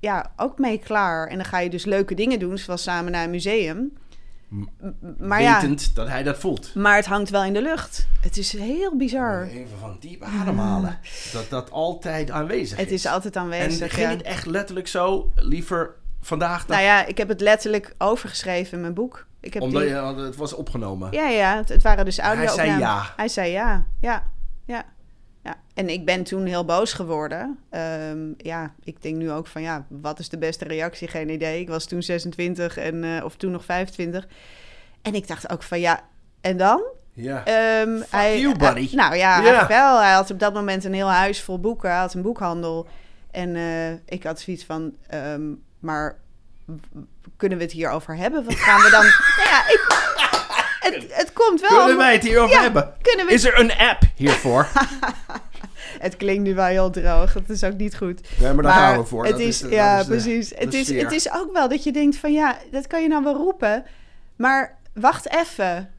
ja, 0.00 0.32
ook 0.36 0.58
mee 0.58 0.78
klaar. 0.78 1.26
En 1.26 1.36
dan 1.36 1.44
ga 1.44 1.58
je 1.58 1.70
dus 1.70 1.84
leuke 1.84 2.14
dingen 2.14 2.38
doen, 2.38 2.58
zoals 2.58 2.82
samen 2.82 3.12
naar 3.12 3.24
een 3.24 3.30
museum. 3.30 3.92
Maar 5.18 5.42
ja, 5.42 5.60
Wetend 5.60 5.94
dat 5.94 6.08
hij 6.08 6.22
dat 6.22 6.38
voelt. 6.38 6.74
maar 6.74 6.96
het 6.96 7.06
hangt 7.06 7.30
wel 7.30 7.44
in 7.44 7.52
de 7.52 7.62
lucht. 7.62 8.08
Het 8.20 8.36
is 8.36 8.52
heel 8.52 8.96
bizar. 8.96 9.42
Even 9.42 9.78
van 9.80 9.96
diep 10.00 10.22
ademhalen. 10.22 10.98
Dat 11.32 11.50
dat 11.50 11.70
altijd 11.70 12.30
aanwezig 12.30 12.78
Het 12.78 12.90
is 12.90 13.06
altijd 13.06 13.36
En 13.36 13.42
aanwezig. 13.42 13.94
ging 13.94 14.06
ja. 14.06 14.16
het 14.16 14.22
echt 14.22 14.46
letterlijk 14.46 14.88
zo? 14.88 15.32
Liever 15.34 15.94
vandaag 16.20 16.66
dan... 16.66 16.76
Nou 16.76 16.88
ja, 16.88 17.06
ik 17.06 17.18
heb 17.18 17.28
het 17.28 17.40
letterlijk 17.40 17.94
overgeschreven 17.98 18.72
in 18.72 18.80
mijn 18.80 18.94
boek. 18.94 19.26
Ik 19.40 19.54
heb 19.54 19.62
omdat 19.62 19.82
die... 19.82 19.90
je, 19.90 19.96
het 19.96 20.36
was 20.36 20.52
opgenomen. 20.52 21.12
Ja, 21.12 21.28
ja, 21.28 21.56
het, 21.56 21.68
het 21.68 21.82
waren 21.82 22.04
dus 22.04 22.16
Hij 22.16 22.26
audio 22.26 22.54
zei 22.54 22.78
ja. 22.78 23.12
Hij 23.16 23.28
zei 23.28 23.50
ja, 23.50 23.86
ja, 24.00 24.30
ja, 24.64 24.84
ja. 25.48 25.56
En 25.74 25.88
ik 25.88 26.04
ben 26.04 26.22
toen 26.24 26.44
heel 26.44 26.64
boos 26.64 26.92
geworden. 26.92 27.58
Ehm, 27.70 28.32
ja, 28.36 28.74
ik 28.84 29.02
denk 29.02 29.16
nu 29.16 29.30
ook 29.30 29.46
van 29.46 29.62
ja, 29.62 29.86
wat 29.88 30.18
is 30.18 30.28
de 30.28 30.38
beste 30.38 30.64
reactie? 30.64 31.08
Geen 31.08 31.28
idee. 31.28 31.60
Ik 31.60 31.68
was 31.68 31.86
toen 31.86 32.02
26 32.02 32.76
en, 32.76 33.04
eh, 33.04 33.24
of 33.24 33.36
toen 33.36 33.50
nog 33.50 33.64
25. 33.64 34.26
En 35.02 35.14
ik 35.14 35.28
dacht 35.28 35.50
ook 35.50 35.62
van 35.62 35.80
ja, 35.80 36.00
en 36.40 36.56
dan? 36.56 36.82
Ja. 37.12 37.42
You, 38.40 38.56
buddy. 38.56 38.86
eh, 38.86 38.92
nou 38.92 39.16
ja, 39.16 39.34
eigenlijk 39.34 39.68
wel. 39.68 40.00
Hij 40.00 40.12
had 40.12 40.30
op 40.30 40.38
dat 40.38 40.54
moment 40.54 40.84
een 40.84 40.94
heel 40.94 41.10
huis 41.10 41.42
vol 41.42 41.60
boeken. 41.60 41.90
Hij 41.90 41.98
had 41.98 42.14
een 42.14 42.22
boekhandel. 42.22 42.86
En 43.30 43.56
eh, 43.56 43.92
ik 43.92 44.22
had 44.22 44.40
zoiets 44.40 44.64
van, 44.64 44.96
ehm, 45.06 45.42
maar 45.78 46.18
kunnen 47.36 47.58
we 47.58 47.64
het 47.64 47.72
hierover 47.72 48.16
hebben? 48.16 48.44
Wat 48.44 48.54
gaan 48.54 48.80
we 48.80 48.90
dan... 48.90 49.02
nou 49.38 49.48
ja, 49.48 49.68
ik, 49.68 50.06
het 51.10 51.17
komt 51.46 51.60
wel... 51.60 51.70
Kunnen 51.78 51.96
wij 51.96 52.12
het 52.12 52.22
hierover 52.22 52.56
Ja, 52.56 52.62
hebben? 52.62 52.92
kunnen 53.02 53.26
we 53.26 53.32
Is 53.32 53.44
er 53.44 53.60
een 53.60 53.72
app 53.76 54.02
hiervoor? 54.16 54.68
het 56.06 56.16
klinkt 56.16 56.42
nu 56.42 56.54
wel 56.54 56.64
heel 56.66 56.90
droog. 56.90 57.34
Het 57.34 57.50
is 57.50 57.64
ook 57.64 57.76
niet 57.76 57.96
goed. 57.96 58.20
Nee, 58.40 58.52
maar 58.52 58.62
daar 58.62 58.72
gaan 58.72 58.98
we 58.98 59.04
voor. 59.04 59.22
Het 59.24 59.32
Dat 59.32 59.40
is, 59.40 59.60
dat 59.60 59.70
ja, 59.70 59.98
is 59.98 60.04
de- 60.06 60.10
precies. 60.10 60.48
de 60.48 60.56
Het 60.58 60.74
is, 60.74 60.86
sfeer. 60.86 61.02
het 61.04 61.12
is 61.12 61.32
ook 61.32 61.52
wel 61.52 61.68
dat 61.68 61.84
je 61.84 61.92
denkt 61.92 62.16
van 62.16 62.32
ja, 62.32 62.56
dat 62.70 62.86
kan 62.86 63.02
je 63.02 63.08
nou 63.08 63.24
wel 63.24 63.34
roepen. 63.36 63.84
Maar 64.36 64.78
wacht 64.94 65.28
even. 65.36 65.90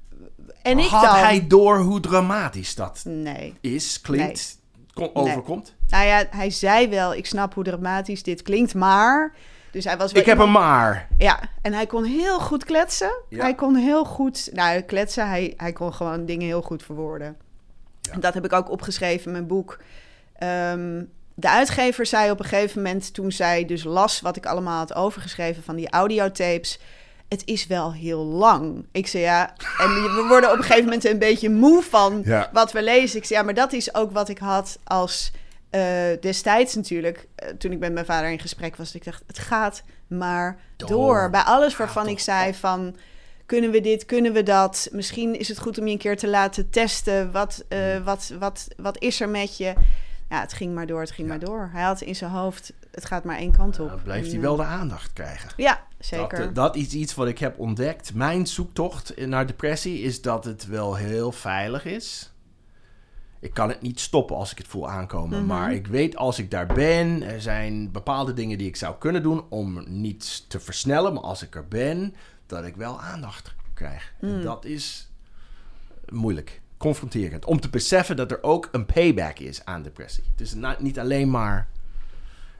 En 0.62 0.80
ik 0.80 0.86
Had 0.90 1.04
dan? 1.04 1.16
hij 1.16 1.48
door 1.48 1.78
hoe 1.78 2.00
dramatisch 2.00 2.76
dat 2.76 3.02
Nee. 3.06 3.56
is, 3.62 4.02
klinkt, 4.02 4.58
overkomt? 5.14 5.76
Nou 5.90 6.06
ja, 6.06 6.24
hij 6.30 6.50
zei 6.50 6.88
wel, 6.90 7.14
ik 7.14 7.26
snap 7.26 7.54
hoe 7.54 7.64
dramatisch 7.64 8.24
dit 8.24 8.42
klinkt, 8.42 8.74
maar... 8.76 9.34
Dus 9.72 9.84
hij 9.84 9.98
was 9.98 10.12
Ik 10.12 10.16
heb 10.26 10.26
iemand- 10.28 10.56
een 10.56 10.62
maar. 10.64 11.08
Ja, 11.18 11.40
en 11.62 11.74
hij 11.74 11.86
kon 11.86 12.04
heel 12.04 12.40
goed 12.40 12.64
kletsen. 12.66 13.12
Ja. 13.30 13.42
Hij 13.42 13.56
kon 13.56 13.76
heel 13.76 14.06
goed... 14.06 14.50
Nou, 14.54 14.82
kletsen, 14.82 15.28
hij, 15.30 15.54
hij 15.58 15.72
kon 15.74 15.94
gewoon 15.94 16.26
dingen 16.26 16.46
heel 16.48 16.62
goed 16.62 16.84
verwoorden. 16.84 17.38
Ja. 18.02 18.12
En 18.12 18.20
Dat 18.20 18.34
heb 18.34 18.46
ik 18.46 18.54
ook 18.54 18.70
opgeschreven 18.70 19.26
in 19.26 19.32
mijn 19.32 19.48
boek. 19.48 19.80
Ehm, 20.36 21.04
de 21.34 21.50
uitgever 21.50 22.06
zei 22.06 22.32
op 22.32 22.40
een 22.40 22.46
gegeven 22.46 22.82
moment, 22.82 23.14
toen 23.14 23.32
zij 23.32 23.66
dus 23.66 23.84
las 23.84 24.22
wat 24.22 24.36
ik 24.36 24.46
allemaal 24.46 24.78
had 24.78 24.96
overgeschreven 24.96 25.64
van 25.64 25.76
die 25.76 25.90
audiotapes... 25.90 26.80
Het 27.28 27.42
is 27.46 27.68
wel 27.68 27.94
heel 27.94 28.24
lang. 28.24 28.86
Ik 28.92 29.08
zei 29.08 29.24
ja, 29.24 29.54
en 29.80 29.88
we 29.88 30.26
worden 30.30 30.52
op 30.52 30.58
een 30.58 30.64
gegeven 30.64 30.84
moment 30.84 31.06
een 31.06 31.20
beetje 31.20 31.50
moe 31.50 31.82
van 31.84 32.22
Ja. 32.26 32.50
wat 32.54 32.72
we 32.72 32.84
lezen. 32.84 33.18
Ik 33.18 33.26
zei 33.26 33.40
ja, 33.40 33.46
maar 33.46 33.54
dat 33.54 33.74
is 33.74 33.96
ook 33.96 34.12
wat 34.12 34.30
ik 34.30 34.38
had 34.38 34.80
als 34.84 35.32
eh, 35.70 35.82
destijds 36.20 36.76
natuurlijk, 36.76 37.28
eh, 37.36 37.50
toen 37.50 37.72
ik 37.72 37.80
met 37.80 37.94
mijn 37.94 38.06
vader 38.06 38.32
in 38.32 38.40
gesprek 38.40 38.76
was. 38.76 38.96
Ik 38.96 39.06
dacht, 39.06 39.24
het 39.28 39.40
gaat 39.40 39.84
maar 40.08 40.60
door. 40.76 40.90
Door. 40.90 41.30
Bij 41.30 41.42
alles 41.42 41.78
waarvan 41.78 42.08
ik 42.08 42.20
zei 42.20 42.54
van, 42.54 42.96
kunnen 43.46 43.72
we 43.72 43.82
dit, 43.82 44.06
kunnen 44.06 44.34
we 44.34 44.44
dat? 44.44 44.90
Misschien 44.92 45.40
is 45.40 45.48
het 45.48 45.60
goed 45.60 45.80
om 45.80 45.86
je 45.86 45.92
een 45.92 45.98
keer 45.98 46.18
te 46.18 46.28
laten 46.28 46.70
testen. 46.70 47.32
Wat, 47.32 47.66
eh, 47.68 48.04
wat, 48.04 48.34
wat, 48.40 48.68
wat 48.78 49.02
is 49.02 49.22
er 49.22 49.30
met 49.30 49.58
je? 49.58 49.74
Ja, 50.30 50.40
het 50.40 50.54
ging 50.54 50.74
maar 50.74 50.88
door, 50.88 51.00
het 51.00 51.12
ging 51.12 51.28
Ja. 51.28 51.34
maar 51.34 51.46
door. 51.46 51.70
Hij 51.74 51.84
had 51.84 52.02
in 52.02 52.16
zijn 52.16 52.32
hoofd, 52.32 52.74
het 52.92 53.06
gaat 53.06 53.24
maar 53.24 53.38
één 53.38 53.52
kant 53.52 53.80
op. 53.80 53.90
Dan 53.90 54.04
blijft 54.04 54.26
En, 54.26 54.32
hij 54.32 54.42
wel 54.42 54.56
de 54.56 54.64
aandacht 54.64 55.14
krijgen. 55.14 55.50
Ja, 55.58 55.84
zeker. 56.00 56.40
Dat, 56.40 56.56
dat 56.56 56.76
is 56.76 56.94
iets 56.94 57.16
wat 57.16 57.28
ik 57.28 57.40
heb 57.40 57.60
ontdekt. 57.60 58.14
Mijn 58.14 58.48
zoektocht 58.48 59.26
naar 59.26 59.48
depressie 59.48 60.02
is 60.02 60.22
dat 60.22 60.46
het 60.46 60.68
wel 60.68 60.96
heel 60.96 61.32
veilig 61.32 61.86
is. 61.86 62.32
Ik 63.40 63.54
kan 63.54 63.70
het 63.70 63.82
niet 63.82 64.00
stoppen 64.00 64.36
als 64.36 64.52
ik 64.52 64.58
het 64.58 64.68
voel 64.68 64.90
aankomen. 64.90 65.38
Mhm. 65.38 65.48
Maar 65.48 65.74
ik 65.74 65.88
weet 65.88 66.16
als 66.16 66.40
ik 66.40 66.52
daar 66.52 66.68
ben, 66.68 67.24
er 67.24 67.42
zijn 67.42 67.92
bepaalde 67.92 68.34
dingen 68.34 68.58
die 68.58 68.68
ik 68.68 68.76
zou 68.76 68.96
kunnen 68.98 69.24
doen 69.24 69.44
om 69.50 69.84
niet 69.88 70.50
te 70.50 70.60
versnellen. 70.60 71.14
Maar 71.14 71.24
als 71.24 71.44
ik 71.44 71.56
er 71.56 71.68
ben, 71.68 72.16
dat 72.46 72.66
ik 72.66 72.76
wel 72.76 73.02
aandacht 73.02 73.56
krijg. 73.74 74.14
Mm. 74.20 74.30
En 74.30 74.42
dat 74.42 74.66
is 74.66 75.12
moeilijk, 76.10 76.62
confronterend. 76.78 77.46
Om 77.46 77.60
te 77.60 77.70
beseffen 77.70 78.16
dat 78.16 78.32
er 78.32 78.44
ook 78.44 78.70
een 78.72 78.86
payback 78.86 79.40
is 79.40 79.66
aan 79.66 79.82
depressie. 79.82 80.24
Het 80.32 80.42
is 80.42 80.56
niet 80.80 81.00
alleen 81.00 81.30
maar 81.30 81.70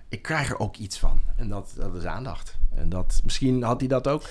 ik 0.10 0.22
krijg 0.22 0.50
er 0.50 0.60
ook 0.60 0.76
iets 0.76 1.00
van. 1.00 1.22
En 1.36 1.50
dat, 1.50 1.74
dat 1.76 1.96
is 1.96 2.06
aandacht. 2.06 2.58
En 2.76 2.90
dat, 2.90 3.22
misschien 3.24 3.64
had 3.64 3.80
hij 3.80 3.90
dat 3.90 4.08
ook. 4.08 4.24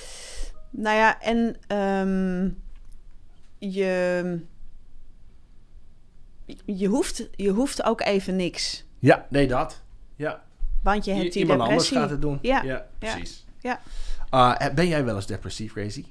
Nou 0.70 0.96
ja, 0.96 1.20
en 1.20 1.56
ehm, 1.66 2.50
je, 3.58 4.40
je, 6.64 6.86
hoeft, 6.86 7.28
je 7.34 7.50
hoeft 7.50 7.82
ook 7.82 8.00
even 8.00 8.36
niks. 8.36 8.84
Ja, 8.98 9.26
nee, 9.30 9.46
dat. 9.46 9.82
Ja. 10.16 10.42
Want 10.82 11.04
je 11.04 11.12
hebt 11.12 11.32
die 11.32 11.42
Iemand 11.42 11.60
anders 11.60 11.88
depressie. 11.88 11.96
gaat 11.98 12.10
het 12.10 12.22
doen. 12.22 12.38
Ja, 12.42 12.62
ja 12.62 12.86
precies. 12.98 13.44
ja. 13.60 13.80
Uh, 14.30 14.74
ben 14.74 14.88
jij 14.88 15.04
wel 15.04 15.14
eens 15.14 15.26
depressief, 15.26 15.74
Razy? 15.74 16.04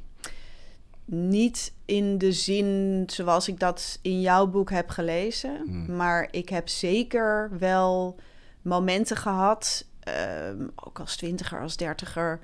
Niet 1.06 1.74
in 1.86 2.18
de 2.18 2.32
zin 2.32 3.04
zoals 3.08 3.48
ik 3.48 3.60
dat 3.60 4.00
in 4.02 4.22
jouw 4.22 4.48
boek 4.48 4.70
heb 4.70 4.90
gelezen. 4.90 5.62
Hmm. 5.66 5.96
Maar 5.96 6.28
ik 6.32 6.50
heb 6.50 6.70
zeker 6.70 7.50
wel 7.60 8.16
momenten 8.62 9.18
gehad, 9.18 9.86
ehm, 10.00 10.68
ook 10.76 11.00
als 11.00 11.16
twintiger, 11.16 11.62
als 11.62 11.78
dertiger, 11.78 12.40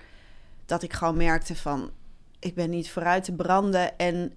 dat 0.65 0.83
ik 0.83 0.93
gewoon 0.93 1.17
merkte 1.17 1.55
van, 1.55 1.91
ik 2.39 2.55
ben 2.55 2.69
niet 2.69 2.91
vooruit 2.91 3.23
te 3.23 3.33
branden. 3.33 3.97
En 3.97 4.33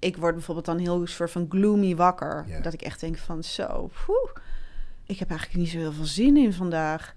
ik 0.00 0.16
word 0.16 0.34
bijvoorbeeld 0.34 0.66
dan 0.66 0.78
heel 0.78 1.06
soort 1.06 1.30
van 1.30 1.46
gloomy 1.48 1.96
wakker. 1.96 2.46
Dat 2.62 2.72
ik 2.72 2.82
echt 2.82 3.00
denk 3.00 3.18
van, 3.18 3.42
zo, 3.42 3.90
poeh, 4.06 4.30
ik 5.06 5.18
heb 5.18 5.30
eigenlijk 5.30 5.58
niet 5.60 5.68
zo 5.68 5.78
heel 5.78 5.92
veel 5.92 6.04
zin 6.04 6.36
in 6.36 6.52
vandaag. 6.52 7.14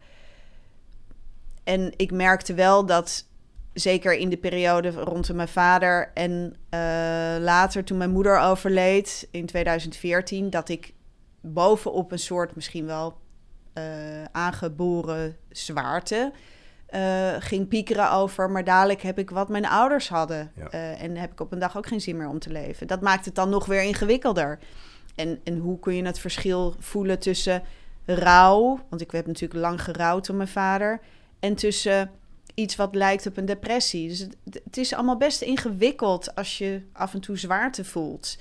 En 1.63 1.93
ik 1.96 2.12
merkte 2.12 2.54
wel 2.54 2.86
dat, 2.86 3.28
zeker 3.74 4.13
in 4.13 4.30
de 4.30 4.38
periode 4.38 4.89
rondom 4.89 5.36
mijn 5.36 5.48
vader 5.48 6.12
en 6.13 6.56
eh, 6.69 6.80
later 7.39 7.84
toen 7.84 7.98
mijn 7.98 8.12
moeder 8.12 8.39
overleed 8.39 9.28
in 9.32 9.46
2014, 9.46 10.50
dat 10.50 10.69
ik 10.69 10.93
bovenop 11.41 12.12
een 12.12 12.19
soort 12.19 12.56
misschien 12.56 12.86
wel 12.86 13.17
eh, 13.74 14.24
aangeboren 14.32 15.38
zwaarte 15.50 16.32
eh, 16.93 17.36
ging 17.39 17.67
piekeren 17.67 18.12
over, 18.12 18.49
maar 18.51 18.63
dadelijk 18.63 19.01
heb 19.01 19.19
ik 19.19 19.29
wat 19.29 19.49
mijn 19.49 19.65
ouders 19.65 20.10
hadden. 20.10 20.51
Ja. 20.56 20.69
Eh, 20.69 21.01
en 21.01 21.15
heb 21.17 21.32
ik 21.32 21.39
op 21.39 21.51
een 21.51 21.60
dag 21.60 21.77
ook 21.77 21.88
geen 21.88 22.01
zin 22.01 22.17
meer 22.17 22.27
om 22.27 22.39
te 22.39 22.51
leven. 22.51 22.88
Dat 22.88 23.01
maakt 23.01 23.25
het 23.25 23.36
dan 23.36 23.49
nog 23.49 23.65
weer 23.65 23.82
ingewikkelder. 23.82 24.60
En, 25.15 25.39
en 25.43 25.58
hoe 25.58 25.79
kun 25.79 25.95
je 25.95 26.06
het 26.06 26.19
verschil 26.19 26.75
voelen 26.79 27.19
tussen 27.19 27.63
rouw, 28.06 28.79
want 28.89 29.01
ik 29.01 29.12
heb 29.12 29.27
natuurlijk 29.27 29.60
lang 29.60 29.84
gerouwd 29.84 30.29
om 30.29 30.36
mijn 30.36 30.47
vader, 30.47 30.99
en 31.39 31.56
tussen 31.56 32.12
iets 32.53 32.75
wat 32.75 32.95
lijkt 32.95 33.25
op 33.27 33.38
een 33.38 33.45
depressie. 33.45 34.08
Dus 34.08 34.19
het, 34.19 34.36
het 34.63 34.77
is 34.77 34.93
allemaal 34.93 35.17
best 35.17 35.41
ingewikkeld 35.41 36.36
als 36.36 36.58
je 36.58 36.82
af 36.91 37.13
en 37.13 37.21
toe 37.21 37.38
zwaarte 37.38 37.86
voelt. 37.86 38.38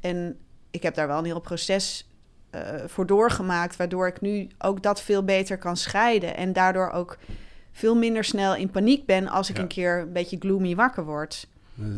En 0.00 0.38
ik 0.70 0.82
heb 0.82 0.94
daar 0.94 1.06
wel 1.06 1.18
een 1.18 1.24
heel 1.24 1.40
proces 1.40 2.08
eh, 2.50 2.60
voor 2.86 3.06
doorgemaakt, 3.06 3.76
waardoor 3.76 4.06
ik 4.06 4.20
nu 4.20 4.48
ook 4.58 4.82
dat 4.82 5.00
veel 5.00 5.24
beter 5.24 5.58
kan 5.58 5.76
scheiden 5.76 6.36
en 6.36 6.52
daardoor 6.52 6.90
ook 6.90 7.18
veel 7.76 7.94
minder 7.94 8.24
snel 8.24 8.54
in 8.56 8.70
paniek 8.70 9.06
ben 9.06 9.28
als 9.28 9.50
ik 9.50 9.56
Ja. 9.56 9.62
een 9.62 9.68
keer 9.68 9.98
een 9.98 10.12
beetje 10.12 10.36
gloomy 10.40 10.74
wakker 10.74 11.04
word. 11.04 11.46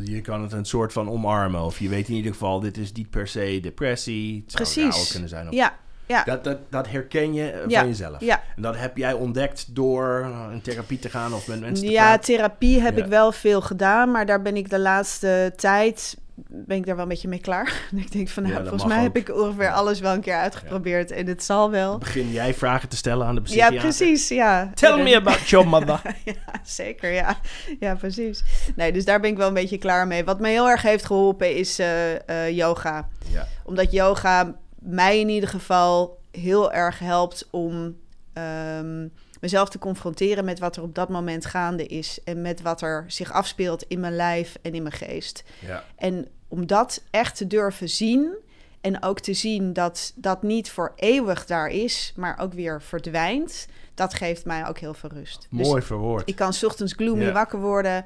Je 0.04 0.20
kan 0.20 0.42
het 0.42 0.52
een 0.52 0.64
soort 0.64 0.92
van 0.92 1.10
omarmen. 1.10 1.60
Of 1.60 1.78
je 1.78 1.88
weet 1.88 2.08
in 2.08 2.14
ieder 2.14 2.32
geval, 2.32 2.60
dit 2.60 2.76
is 2.76 2.92
niet 2.92 3.10
per 3.10 3.28
se 3.28 3.58
depressie. 3.62 4.42
Het 4.46 4.52
zou 4.52 4.84
Precies. 4.88 5.10
kunnen 5.10 5.28
zijn. 5.28 5.46
Of... 5.48 5.54
Ja, 5.54 5.76
ja, 6.06 6.24
Dat, 6.24 6.44
dat, 6.44 6.58
dat 6.70 6.88
herken 6.88 7.34
je 7.34 7.50
eh, 7.50 7.68
Ja, 7.68 7.78
van 7.78 7.88
jezelf. 7.88 8.20
ja. 8.20 8.42
En 8.56 8.62
dat 8.62 8.76
heb 8.76 8.96
jij 8.96 9.12
ontdekt 9.12 9.74
door 9.74 10.26
uh, 10.30 10.46
in 10.52 10.60
therapie 10.60 10.98
te 10.98 11.08
gaan 11.10 11.32
of 11.34 11.46
met 11.46 11.60
mensen 11.60 11.86
te 11.86 11.92
Ja, 11.92 12.02
praten? 12.04 12.24
therapie 12.24 12.80
heb 12.80 12.98
ik 12.98 13.04
wel 13.04 13.32
veel 13.32 13.60
gedaan, 13.60 14.10
maar 14.10 14.26
daar 14.26 14.42
ben 14.42 14.56
ik 14.56 14.70
de 14.70 14.78
laatste 14.78 15.52
tijd 15.56 16.16
ben 16.48 16.76
ik 16.76 16.86
daar 16.86 16.94
wel 16.94 17.04
een 17.04 17.10
beetje 17.10 17.28
mee 17.28 17.40
klaar. 17.40 17.82
ik 17.96 18.12
denk 18.12 18.28
van, 18.28 18.42
nou, 18.42 18.54
Ja, 18.54 18.60
volgens 18.60 18.84
mij 18.84 18.96
ook. 18.96 19.02
heb 19.02 19.16
ik 19.16 19.36
ongeveer 19.36 19.70
alles 19.72 20.00
wel 20.00 20.14
een 20.14 20.20
keer 20.20 20.34
uitgeprobeerd 20.36 21.10
en 21.10 21.26
het 21.26 21.44
zal 21.44 21.70
wel. 21.70 21.98
Begin 21.98 22.30
jij 22.30 22.54
vragen 22.54 22.88
te 22.88 22.96
stellen 22.96 23.26
aan 23.26 23.34
de 23.34 23.40
Ja, 23.40 23.46
psychiater? 23.46 23.78
precies, 23.78 24.28
ja. 24.28 24.70
Tell 24.74 25.02
me 25.02 25.16
about 25.16 25.48
your 25.48 25.68
mother. 25.68 26.00
ja, 26.24 26.60
zeker, 26.64 27.12
ja. 27.12 27.36
Ja, 27.80 27.94
precies. 27.94 28.44
Nee, 28.76 28.92
dus 28.92 29.04
daar 29.04 29.20
ben 29.20 29.30
ik 29.30 29.36
wel 29.36 29.48
een 29.48 29.54
beetje 29.54 29.78
klaar 29.78 30.06
mee. 30.06 30.24
Wat 30.24 30.40
me 30.40 30.48
heel 30.48 30.68
erg 30.68 30.82
heeft 30.82 31.04
geholpen 31.06 31.54
is 31.56 31.78
eh, 31.78 32.28
eh, 32.46 32.56
yoga. 32.56 33.08
ja. 33.28 33.46
Omdat 33.64 33.92
yoga 33.92 34.54
mij 34.78 35.20
in 35.20 35.28
ieder 35.28 35.48
geval 35.48 36.18
heel 36.30 36.72
erg 36.72 36.98
helpt 36.98 37.48
om 37.50 37.96
ehm, 38.32 39.06
mezelf 39.40 39.68
te 39.68 39.78
confronteren 39.78 40.44
met 40.44 40.58
wat 40.58 40.76
er 40.76 40.82
op 40.82 40.94
dat 40.94 41.08
moment 41.08 41.46
gaande 41.46 41.86
is. 41.86 42.18
En 42.24 42.42
met 42.42 42.62
wat 42.62 42.82
er 42.82 43.04
zich 43.06 43.32
afspeelt 43.32 43.82
in 43.82 44.00
mijn 44.00 44.16
lijf 44.16 44.56
en 44.62 44.74
in 44.74 44.82
mijn 44.82 44.94
geest. 44.94 45.42
Ja. 45.66 45.84
En 45.96 46.28
om 46.48 46.66
dat 46.66 47.02
echt 47.10 47.36
te 47.36 47.46
durven 47.46 47.88
zien. 47.88 48.34
En 48.80 49.02
ook 49.02 49.20
te 49.20 49.34
zien 49.34 49.72
dat 49.72 50.12
dat 50.16 50.42
niet 50.42 50.70
voor 50.70 50.92
eeuwig 50.96 51.46
daar 51.46 51.68
is, 51.68 52.12
maar 52.16 52.38
ook 52.40 52.52
weer 52.52 52.82
verdwijnt. 52.82 53.66
Dat 53.94 54.14
geeft 54.14 54.44
mij 54.44 54.66
ook 54.68 54.78
heel 54.78 54.94
veel 54.94 55.10
rust. 55.12 55.46
Dus 55.50 55.66
Mooi 55.68 55.82
verwoord. 55.82 56.28
ik 56.28 56.36
kan 56.36 56.52
's 56.52 56.62
ochtends 56.64 56.92
gloomy 56.92 57.24
Ja. 57.24 57.32
wakker 57.32 57.60
worden. 57.60 58.04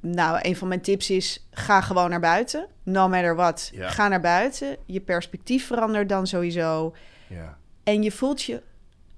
Nou, 0.00 0.38
een 0.42 0.56
van 0.56 0.68
mijn 0.68 0.80
tips 0.80 1.10
is: 1.10 1.46
ga 1.50 1.80
gewoon 1.80 2.10
naar 2.10 2.20
buiten. 2.20 2.66
No 2.82 3.08
matter 3.08 3.36
what. 3.36 3.70
Ja. 3.72 3.88
Ga 3.88 4.08
naar 4.08 4.20
buiten. 4.20 4.76
Je 4.86 5.00
perspectief 5.00 5.66
verandert 5.66 6.08
dan 6.08 6.26
sowieso. 6.26 6.94
Ja. 7.28 7.58
En 7.84 8.02
je 8.02 8.10
voelt 8.12 8.42
je 8.42 8.62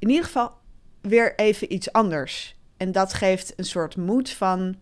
in 0.01 0.09
ieder 0.09 0.25
geval 0.25 0.59
weer 1.01 1.35
even 1.39 1.73
iets 1.73 1.93
anders. 1.93 2.57
En 2.77 2.93
dat 2.93 3.13
geeft 3.13 3.53
een 3.57 3.65
soort 3.65 3.97
moed 3.97 4.31
van 4.31 4.77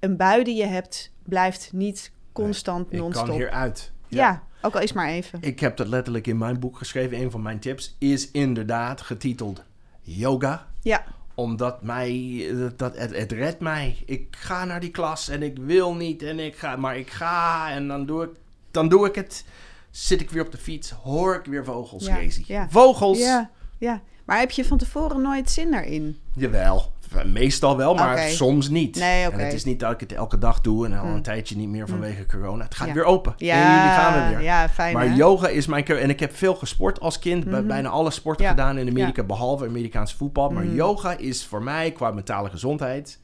een 0.00 0.16
bui 0.16 0.44
die 0.44 0.56
je 0.56 0.66
hebt, 0.66 1.12
blijft 1.22 1.70
niet 1.72 2.12
constant 2.32 2.92
Ik 2.92 2.98
non-stop. 2.98 3.26
kan 3.26 3.34
hieruit. 3.34 3.92
ja. 4.08 4.42
ook 4.62 4.74
al 4.74 4.80
is 4.80 4.92
maar 4.92 5.08
even. 5.08 5.38
Ik 5.42 5.60
heb 5.60 5.76
dat 5.76 5.88
letterlijk 5.88 6.26
in 6.26 6.38
mijn 6.38 6.60
boek 6.60 6.78
geschreven. 6.78 7.18
Een 7.20 7.30
van 7.30 7.42
mijn 7.42 7.58
tips 7.58 7.96
is 7.98 8.30
inderdaad 8.30 9.00
getiteld 9.00 9.62
yoga. 10.02 10.66
Ja, 10.82 11.04
Omdat 11.34 11.82
mij, 11.82 12.46
dat, 12.76 12.96
het, 12.98 13.16
het 13.16 13.32
redt 13.32 13.60
mij. 13.60 13.96
Ik 14.06 14.26
ga 14.30 14.64
naar 14.64 14.80
die 14.80 14.90
klas 14.90 15.28
en 15.28 15.42
ik 15.42 15.58
wil 15.58 15.94
niet 15.94 16.22
en 16.22 16.38
ik 16.38 16.56
ga, 16.56 16.76
maar 16.76 16.96
ik 16.98 17.10
ga 17.10 17.70
en 17.70 17.88
dan 17.88 18.06
doe 18.06 18.24
ik, 18.24 18.30
dan 18.70 18.88
doe 18.88 19.06
ik 19.06 19.14
het. 19.14 19.44
Zit 19.90 20.20
ik 20.20 20.30
weer 20.30 20.44
op 20.44 20.52
de 20.52 20.58
fiets, 20.58 20.90
hoor 20.90 21.34
ik 21.34 21.44
weer 21.44 21.64
vogels, 21.64 22.06
Ja, 22.06 22.18
ja. 22.46 22.68
Vogels! 22.70 23.18
ja, 23.18 23.50
ja. 23.78 24.00
Maar 24.24 24.38
heb 24.38 24.50
je 24.50 24.64
van 24.64 24.78
tevoren 24.78 25.22
nooit 25.22 25.50
zin 25.50 25.74
erin? 25.74 26.18
Jawel, 26.34 26.92
Meestal 27.24 27.76
wel, 27.76 27.94
maar 27.94 28.18
soms 28.18 28.68
niet. 28.68 28.96
Nee. 28.96 29.30
En 29.30 29.38
het 29.38 29.52
is 29.52 29.64
niet 29.64 29.80
dat 29.80 29.92
ik 29.92 30.00
het 30.00 30.12
elke 30.12 30.38
dag 30.38 30.60
doe 30.60 30.86
en 30.86 30.98
al 30.98 31.06
een 31.06 31.22
tijdje 31.22 31.56
niet 31.56 31.68
meer 31.68 31.88
vanwege 31.88 32.26
corona. 32.26 32.64
Het 32.64 32.74
gaat 32.74 32.88
Ja. 32.88 32.94
weer 32.94 33.04
open. 33.04 33.34
Ja, 33.36 33.54
en 33.54 33.74
jullie 33.74 33.96
gaan 33.98 34.28
we 34.30 34.34
weer. 34.36 34.44
ja, 34.44 34.68
fijn 34.68 34.94
maar 34.94 35.08
hè? 35.08 35.14
yoga 35.14 35.48
is 35.48 35.66
mijn 35.66 35.84
keuze. 35.84 36.02
En 36.02 36.10
ik 36.10 36.20
heb 36.20 36.36
veel 36.36 36.54
gesport 36.54 37.00
als 37.00 37.18
kind. 37.18 37.44
bij 37.50 37.64
Bijna 37.64 37.88
alle 37.88 38.10
sporten 38.10 38.44
Ja. 38.44 38.50
gedaan 38.50 38.78
in 38.78 38.88
Amerika, 38.88 39.22
behalve 39.22 39.66
Amerikaans 39.66 40.14
voetbal. 40.14 40.46
Mhm. 40.50 40.54
Maar 40.54 40.66
yoga 40.74 41.16
is 41.16 41.44
voor 41.46 41.62
mij, 41.62 41.92
qua 41.92 42.10
mentale 42.10 42.50
gezondheid, 42.50 43.20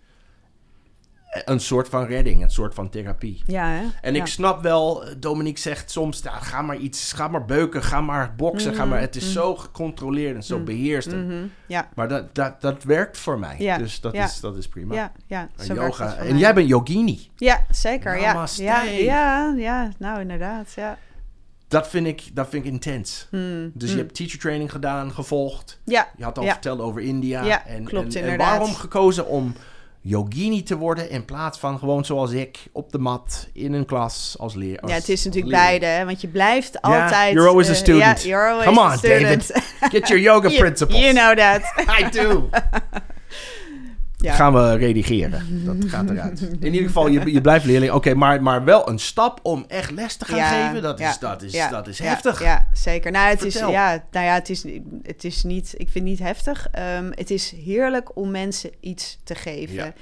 een 1.44 1.60
soort 1.60 1.88
van 1.88 2.04
redding. 2.06 2.42
Een 2.42 2.50
soort 2.50 2.74
van 2.74 2.88
therapie. 2.90 3.42
Ja, 3.46 3.66
hè? 3.68 3.82
En 4.00 4.14
ja. 4.14 4.20
ik 4.20 4.26
snap 4.26 4.62
wel, 4.62 5.04
Dominique 5.18 5.60
zegt 5.60 5.90
soms, 5.90 6.22
ga 6.24 6.62
maar 6.62 6.76
iets, 6.76 7.12
ga 7.12 7.28
maar 7.28 7.44
beuken, 7.44 7.82
ga 7.82 8.00
maar 8.00 8.34
boksen, 8.36 8.74
ga 8.74 8.84
maar. 8.84 9.00
Het 9.00 9.16
is 9.16 9.32
zo 9.32 9.54
gecontroleerd 9.56 10.36
en 10.36 10.42
zo 10.42 10.60
beheerst. 10.60 11.10
Mhm, 11.12 11.44
Ja, 11.66 11.88
Maar 11.94 12.08
dat, 12.08 12.34
dat, 12.34 12.60
dat 12.60 12.82
werkt 12.82 13.18
voor 13.18 13.38
mij. 13.38 13.56
Ja, 13.58 13.78
Dus 13.78 14.00
dat, 14.00 14.12
ja. 14.12 14.24
is, 14.24 14.40
dat 14.40 14.56
is 14.56 14.68
prima. 14.68 14.94
ja, 14.94 15.12
ja. 15.26 15.48
En 15.56 15.64
Zo 15.64 15.74
yoga. 15.74 16.14
En 16.14 16.38
jij 16.38 16.54
bent 16.54 16.68
yogini. 16.68 17.28
Ja, 17.36 17.64
zeker. 17.70 18.20
Ja. 18.20 18.32
Namaste. 18.32 18.62
Ja, 18.62 18.82
ja, 18.82 19.54
ja, 19.56 19.90
nou 19.98 20.20
inderdaad. 20.20 20.72
Ja. 20.76 20.98
Dat 21.68 21.88
vind 21.88 22.06
ik, 22.06 22.22
dat 22.32 22.48
vind 22.48 22.64
ik 22.64 22.72
intens. 22.72 23.26
Hmm, 23.30 23.70
Dus 23.74 23.88
hmm. 23.88 23.98
je 23.98 24.04
hebt 24.04 24.14
teacher 24.16 24.38
training 24.38 24.70
gedaan, 24.70 25.12
gevolgd. 25.12 25.80
Ja, 25.84 26.08
Je 26.16 26.24
had 26.24 26.38
al 26.38 26.44
Ja. 26.44 26.52
verteld 26.52 26.80
over 26.80 27.00
India. 27.00 27.44
Ja, 27.44 27.66
en, 27.66 27.84
klopt, 27.84 28.14
en, 28.14 28.24
en 28.24 28.38
waarom 28.38 28.74
gekozen 28.74 29.26
om 29.26 29.54
yogini 30.06 30.62
te 30.62 30.76
worden 30.76 31.10
in 31.10 31.24
plaats 31.24 31.58
van 31.58 31.78
gewoon 31.78 32.04
zoals 32.04 32.30
ik 32.30 32.58
op 32.72 32.92
de 32.92 32.98
mat 32.98 33.48
in 33.52 33.72
een 33.72 33.84
klas 33.84 34.34
als 34.38 34.54
leer? 34.54 34.78
als- 34.80 34.90
ja, 34.90 34.96
het 34.96 35.08
is 35.08 35.24
natuurlijk 35.24 35.54
beide, 35.54 35.86
hè, 35.86 36.04
want 36.04 36.20
je 36.20 36.28
blijft 36.28 36.80
altijd... 36.82 37.32
you're 37.32 37.48
always 37.48 37.68
a 37.68 37.70
eh, 37.70 37.76
student. 37.76 38.22
ja, 38.22 38.28
you're 38.28 38.48
always 38.50 38.66
Come 38.66 38.80
on, 38.80 38.98
student. 38.98 39.50
Get 39.80 40.08
your 40.08 40.22
yoga 40.22 40.48
You- 40.54 40.60
principles. 40.60 41.00
You 41.00 41.12
know 41.14 41.34
that. 41.36 41.62
I 42.00 42.10
do. 42.10 42.48
Ja. 44.24 44.34
Gaan 44.34 44.52
we 44.52 44.74
redigeren. 44.76 45.64
Dat 45.64 45.90
gaat 45.90 46.10
eruit. 46.10 46.40
In 46.40 46.72
ieder 46.72 46.86
geval, 46.86 47.06
je, 47.06 47.32
je 47.32 47.40
blijft 47.40 47.64
leerling. 47.64 47.92
Oké, 47.92 48.14
maar, 48.14 48.42
maar 48.42 48.64
wel 48.64 48.88
een 48.88 48.98
stap 48.98 49.40
om 49.42 49.64
echt 49.68 49.90
les 49.90 50.16
te 50.16 50.24
gaan 50.24 50.36
Ja, 50.36 50.66
geven. 50.66 50.82
Dat 50.82 50.98
ja, 50.98 51.10
is, 51.10 51.18
dat 51.18 51.42
is, 51.42 51.52
ja, 51.52 51.68
dat 51.68 51.86
is 51.86 51.98
ja, 51.98 52.04
heftig. 52.04 52.42
Ja, 52.42 52.68
zeker. 52.72 53.10
Nou, 53.10 53.28
het 53.28 53.42
is, 53.42 53.54
ja, 53.54 54.04
nou 54.10 54.26
ja, 54.26 54.34
het 54.34 54.50
is, 54.50 54.64
het 55.02 55.24
is 55.24 55.42
niet, 55.42 55.66
ik 55.72 55.88
vind 55.88 55.94
het 55.94 56.04
niet 56.04 56.18
heftig. 56.18 56.68
Ehm, 56.70 57.10
het 57.14 57.30
is 57.30 57.50
heerlijk 57.50 58.16
om 58.16 58.30
mensen 58.30 58.70
iets 58.80 59.18
te 59.24 59.34
geven. 59.34 59.74
Ja. 59.74 59.92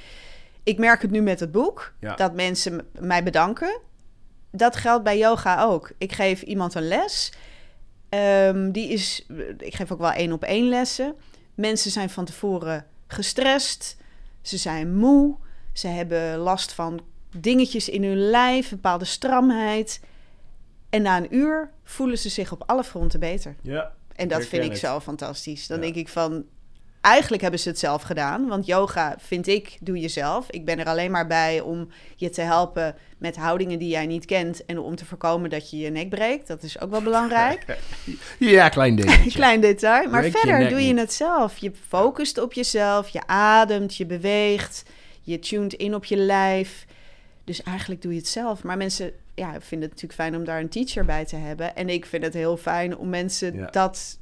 Ik 0.62 0.78
merk 0.78 1.02
het 1.02 1.10
nu 1.10 1.20
met 1.20 1.40
het 1.40 1.52
boek, 1.52 1.92
Ja. 2.00 2.14
dat 2.14 2.34
mensen 2.34 2.80
mij 2.98 3.22
bedanken. 3.22 3.80
Dat 4.50 4.76
geldt 4.76 5.04
bij 5.04 5.18
yoga 5.18 5.62
ook. 5.62 5.92
Ik 5.98 6.12
geef 6.12 6.42
iemand 6.42 6.74
een 6.74 6.88
les. 6.88 7.32
Ehm, 8.08 8.70
die 8.70 8.88
is, 8.88 9.26
ik 9.58 9.74
geef 9.74 9.92
ook 9.92 9.98
wel 9.98 10.12
één 10.12 10.32
op 10.32 10.42
één 10.42 10.68
lessen. 10.68 11.14
Mensen 11.54 11.90
zijn 11.90 12.10
van 12.10 12.24
tevoren 12.24 12.84
gestrest. 13.06 13.96
Ze 14.42 14.56
zijn 14.56 14.94
moe. 14.94 15.36
Ze 15.72 15.86
hebben 15.88 16.36
last 16.38 16.72
van 16.72 17.00
dingetjes 17.36 17.88
in 17.88 18.04
hun 18.04 18.16
lijf, 18.30 18.70
een 18.70 18.76
bepaalde 18.76 19.04
stramheid. 19.04 20.00
En 20.90 21.02
na 21.02 21.16
een 21.16 21.34
uur 21.36 21.70
voelen 21.84 22.18
ze 22.18 22.28
zich 22.28 22.52
op 22.52 22.62
alle 22.66 22.84
fronten 22.84 23.20
beter. 23.20 23.56
Ja. 23.62 23.92
En 24.16 24.28
dat 24.28 24.44
vind 24.46 24.64
ik 24.64 24.70
het. 24.70 24.78
zo 24.78 25.00
fantastisch. 25.00 25.66
Dan 25.66 25.76
Ja. 25.76 25.82
denk 25.82 25.94
ik 25.94 26.08
van, 26.08 26.44
eigenlijk 27.02 27.42
hebben 27.42 27.60
ze 27.60 27.68
het 27.68 27.78
zelf 27.78 28.02
gedaan. 28.02 28.48
Want 28.48 28.66
yoga, 28.66 29.16
vind 29.18 29.46
ik, 29.46 29.76
doe 29.80 30.00
je 30.00 30.08
zelf. 30.08 30.50
Ik 30.50 30.64
ben 30.64 30.78
er 30.78 30.86
alleen 30.86 31.10
maar 31.10 31.26
bij 31.26 31.60
om 31.60 31.88
je 32.16 32.30
te 32.30 32.40
helpen 32.40 32.94
met 33.18 33.36
houdingen 33.36 33.78
die 33.78 33.88
jij 33.88 34.06
niet 34.06 34.24
kent. 34.24 34.64
En 34.64 34.78
om 34.78 34.96
te 34.96 35.04
voorkomen 35.04 35.50
dat 35.50 35.70
je 35.70 35.78
je 35.78 35.90
nek 35.90 36.08
breekt. 36.08 36.46
Dat 36.46 36.62
is 36.62 36.80
ook 36.80 36.90
wel 36.90 37.02
belangrijk. 37.02 37.64
Ja, 38.38 38.68
klein 38.68 38.96
dingetje. 38.96 39.30
Klein 39.30 39.60
detail. 39.60 40.08
Maar 40.10 40.20
Breek 40.20 40.36
verder 40.36 40.68
doe 40.68 40.86
je 40.86 40.94
het 40.94 41.12
zelf. 41.12 41.58
Je 41.58 41.72
focust 41.88 42.38
op 42.38 42.52
jezelf. 42.52 43.08
Je 43.08 43.26
ademt, 43.26 43.96
je 43.96 44.06
beweegt. 44.06 44.82
Je 45.22 45.38
tuned 45.38 45.72
in 45.72 45.94
op 45.94 46.04
je 46.04 46.16
lijf. 46.16 46.86
Dus 47.44 47.62
eigenlijk 47.62 48.02
doe 48.02 48.12
je 48.12 48.18
het 48.18 48.28
zelf. 48.28 48.62
Maar 48.62 48.76
mensen 48.76 49.12
ja, 49.34 49.50
vinden 49.50 49.88
het 49.88 50.02
natuurlijk 50.02 50.12
fijn 50.14 50.36
om 50.36 50.44
daar 50.44 50.60
een 50.60 50.68
teacher 50.68 51.04
bij 51.04 51.24
te 51.24 51.36
hebben. 51.36 51.76
En 51.76 51.88
ik 51.88 52.06
vind 52.06 52.24
het 52.24 52.34
heel 52.34 52.56
fijn 52.56 52.96
om 52.96 53.08
mensen 53.08 53.54
Ja. 53.56 53.66
dat 53.66 54.18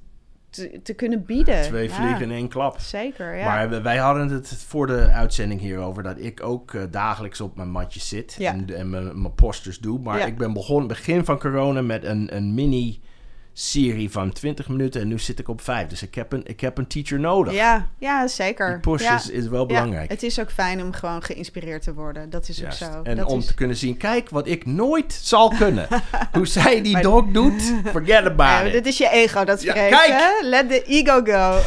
te, 0.51 0.81
te 0.83 0.95
kunnen 0.95 1.25
bieden. 1.25 1.63
Twee 1.63 1.89
Ja, 1.89 1.95
vliegen 1.95 2.21
in 2.23 2.31
één 2.31 2.49
klap. 2.49 2.81
Zeker, 2.81 3.37
ja. 3.37 3.45
Maar 3.45 3.83
wij 3.83 3.97
hadden 3.97 4.29
het 4.29 4.65
voor 4.67 4.87
de 4.87 5.11
uitzending 5.11 5.61
hierover 5.61 6.03
dat 6.03 6.19
ik 6.19 6.43
ook 6.43 6.75
eh, 6.75 6.83
dagelijks 6.91 7.41
op 7.41 7.57
mijn 7.57 7.71
matje 7.71 8.01
zit 8.01 8.37
Ja. 8.39 8.53
en, 8.53 8.77
en 8.77 8.91
mijn, 8.91 9.35
posters 9.35 9.79
doe. 9.79 9.99
Maar 9.99 10.27
ik 10.27 10.39
ben 10.39 10.53
begonnen 10.53 10.89
begin 10.89 11.25
van 11.25 11.39
corona 11.39 11.83
met 11.83 12.05
een, 12.05 12.37
een 12.37 12.55
mini-serie 13.55 14.11
van 14.11 14.33
20 14.33 14.69
minuten 14.69 15.01
en 15.01 15.09
nu 15.09 15.19
zit 15.19 15.39
ik 15.39 15.49
op 15.49 15.61
vijf. 15.61 15.87
Dus 15.89 16.03
ik 16.03 16.15
heb 16.15 16.33
een, 16.33 16.43
ik 16.47 16.61
heb 16.61 16.79
een 16.79 16.87
teacher 16.87 17.21
nodig. 17.21 17.53
ja, 17.55 17.89
ja, 17.99 18.29
zeker. 18.29 18.69
Die 18.71 18.81
push 18.81 19.03
ja. 19.03 19.15
is, 19.17 19.31
is 19.31 19.47
wel 19.49 19.61
Ja, 19.61 19.67
belangrijk. 19.67 20.11
het 20.11 20.23
is 20.23 20.41
ook 20.41 20.51
fijn 20.51 20.83
om 20.83 20.93
gewoon 20.93 21.23
geïnspireerd 21.23 21.83
te 21.83 21.95
worden. 21.95 22.31
Dat 22.31 22.49
is 22.49 22.59
Juist. 22.59 22.83
ook 22.83 22.89
zo. 22.93 23.03
En 23.03 23.17
dat 23.17 23.27
om 23.27 23.39
is... 23.39 23.47
te 23.47 23.55
kunnen 23.55 23.77
zien, 23.77 23.97
kijk 23.97 24.29
wat 24.31 24.47
ik 24.47 24.67
nooit 24.67 25.13
zal 25.23 25.49
kunnen. 25.59 25.89
Hoe 26.33 26.47
zij 26.47 26.83
die 26.83 27.01
dog 27.01 27.25
doet, 27.33 27.63
forget 27.85 28.25
about 28.25 28.61
Ja, 28.61 28.61
it. 28.63 28.73
dit 28.73 28.87
is 28.87 28.99
je 28.99 29.09
ego 29.11 29.45
dat 29.45 29.63
Ja, 29.63 29.71
spreekt. 29.71 29.97
kijk! 29.97 30.13
hè? 30.13 30.47
Let 30.49 30.69
the 30.69 30.85
ego 30.85 31.21
go. 31.25 31.59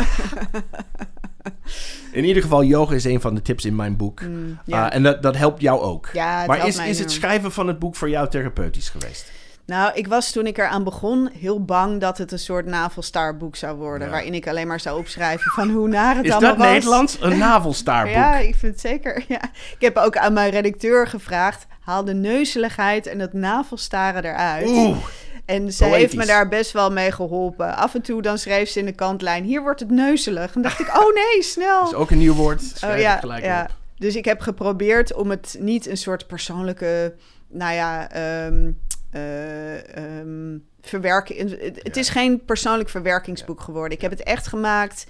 In 2.12 2.26
ieder 2.26 2.41
geval, 2.43 2.63
yoga 2.63 2.93
is 2.96 3.04
een 3.04 3.22
van 3.22 3.36
de 3.36 3.41
tips 3.41 3.65
in 3.65 3.76
mijn 3.76 3.98
boek. 3.98 4.22
Mm, 4.22 4.60
ja. 4.65 4.86
Ah, 4.86 4.96
en 4.96 5.04
dat, 5.04 5.22
dat 5.24 5.38
helpt 5.38 5.62
jou 5.62 5.82
ook. 5.82 6.10
Ja, 6.13 6.46
maar 6.46 6.67
is, 6.67 6.78
is 6.78 7.00
het 7.00 7.12
schrijven 7.12 7.52
van 7.52 7.67
het 7.67 7.80
boek 7.80 7.96
voor 7.96 8.10
jou 8.10 8.30
therapeutisch 8.30 8.89
geweest? 8.89 9.32
Nou, 9.65 9.91
ik 9.93 10.08
was 10.08 10.32
toen 10.32 10.47
ik 10.47 10.58
eraan 10.58 10.84
begon 10.84 11.30
heel 11.39 11.63
bang 11.63 12.02
dat 12.02 12.17
het 12.17 12.32
een 12.32 12.39
soort 12.39 12.65
navelstarboek 12.65 13.56
zou 13.56 13.78
worden. 13.78 14.08
Ja. 14.08 14.13
Waarin 14.13 14.34
ik 14.34 14.47
alleen 14.47 14.67
maar 14.67 14.80
zou 14.80 14.99
opschrijven 14.99 15.52
van 15.52 15.69
hoe 15.69 15.88
naar 15.88 16.15
het 16.15 16.26
Is 16.26 16.32
allemaal 16.32 16.49
dat 16.49 16.60
was. 16.60 16.67
Nederlands? 16.67 17.17
Een 17.19 17.38
navelstaarboek. 17.49 18.13
Ja, 18.13 18.38
ik 18.38 18.56
vind 18.56 18.71
het 18.71 18.82
zeker. 18.82 19.26
Ja. 19.28 19.41
Ik 19.54 19.78
heb 19.80 19.97
ook 19.97 20.17
aan 20.17 20.34
mijn 20.34 20.52
redacteur 20.52 21.08
gevraagd: 21.08 21.65
haal 21.80 22.06
de 22.06 22.13
neuzeligheid 22.13 23.08
en 23.08 23.19
het 23.19 23.34
navelstaren 23.34 24.23
eruit. 24.23 24.67
Oeh, 24.67 24.97
En 25.45 25.73
ze 25.73 25.86
heeft 25.86 26.15
me 26.15 26.26
daar 26.26 26.47
best 26.47 26.71
wel 26.71 26.91
mee 26.91 27.12
geholpen. 27.12 27.76
Af 27.76 27.95
en 27.95 28.02
toe 28.02 28.21
dan 28.21 28.38
schreef 28.38 28.69
ze 28.69 28.80
in 28.80 28.86
de 28.86 28.91
kantlijn: 28.95 29.43
hier 29.43 29.62
wordt 29.62 29.80
het 29.80 29.91
neuzelig. 29.91 30.56
En 30.56 30.62
dacht 30.62 30.80
ik: 30.80 30.88
oh 30.88 31.13
nee, 31.13 31.43
snel. 31.54 31.80
dat 31.80 31.91
is 31.91 31.97
ook 31.97 32.12
een 32.12 32.17
nieuw 32.17 32.34
woord. 32.34 32.62
Schrijf 32.62 32.95
Oh, 32.95 33.02
ja, 33.02 33.17
gelijk. 33.17 33.69
Dus 33.97 34.15
ik 34.15 34.26
heb 34.26 34.41
geprobeerd 34.41 35.13
om 35.13 35.30
het 35.30 35.56
niet 35.60 35.88
een 35.88 35.97
soort 35.97 36.28
persoonlijke, 36.28 37.13
nou 37.47 37.73
ja, 37.73 38.10
ehm 38.10 38.71
eh, 39.13 39.97
ehm, 39.97 40.58
verwerken. 40.82 41.38
Het, 41.38 41.60
het 41.84 41.95
Ja. 41.95 42.02
is 42.02 42.10
geen 42.10 42.45
persoonlijk 42.45 42.89
verwerkingsboek 42.89 43.62
geworden. 43.62 43.91
Ik 43.97 44.02
heb 44.02 44.12
het 44.12 44.23
echt 44.23 44.47
gemaakt 44.47 45.06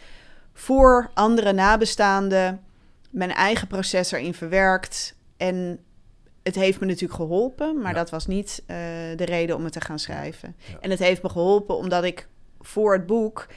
voor 0.54 1.10
andere 1.14 1.52
nabestaanden, 1.54 2.62
mijn 3.10 3.32
eigen 3.32 3.68
proces 3.68 4.12
erin 4.12 4.34
verwerkt. 4.34 5.16
En 5.38 5.80
het 6.44 6.56
heeft 6.56 6.80
me 6.80 6.86
natuurlijk 6.86 7.14
geholpen, 7.14 7.78
maar 7.78 7.92
Ja. 7.92 7.98
dat 7.98 8.10
was 8.10 8.28
niet 8.28 8.64
eh, 8.66 8.78
de 9.16 9.26
reden 9.26 9.56
om 9.56 9.64
het 9.64 9.74
te 9.74 9.82
gaan 9.82 10.00
schrijven. 10.00 10.56
En 10.82 10.90
het 10.90 11.00
heeft 11.00 11.24
me 11.24 11.30
geholpen 11.30 11.76
omdat 11.78 12.04
ik 12.04 12.28
voor 12.60 12.94
het 12.94 13.06
boek 13.06 13.48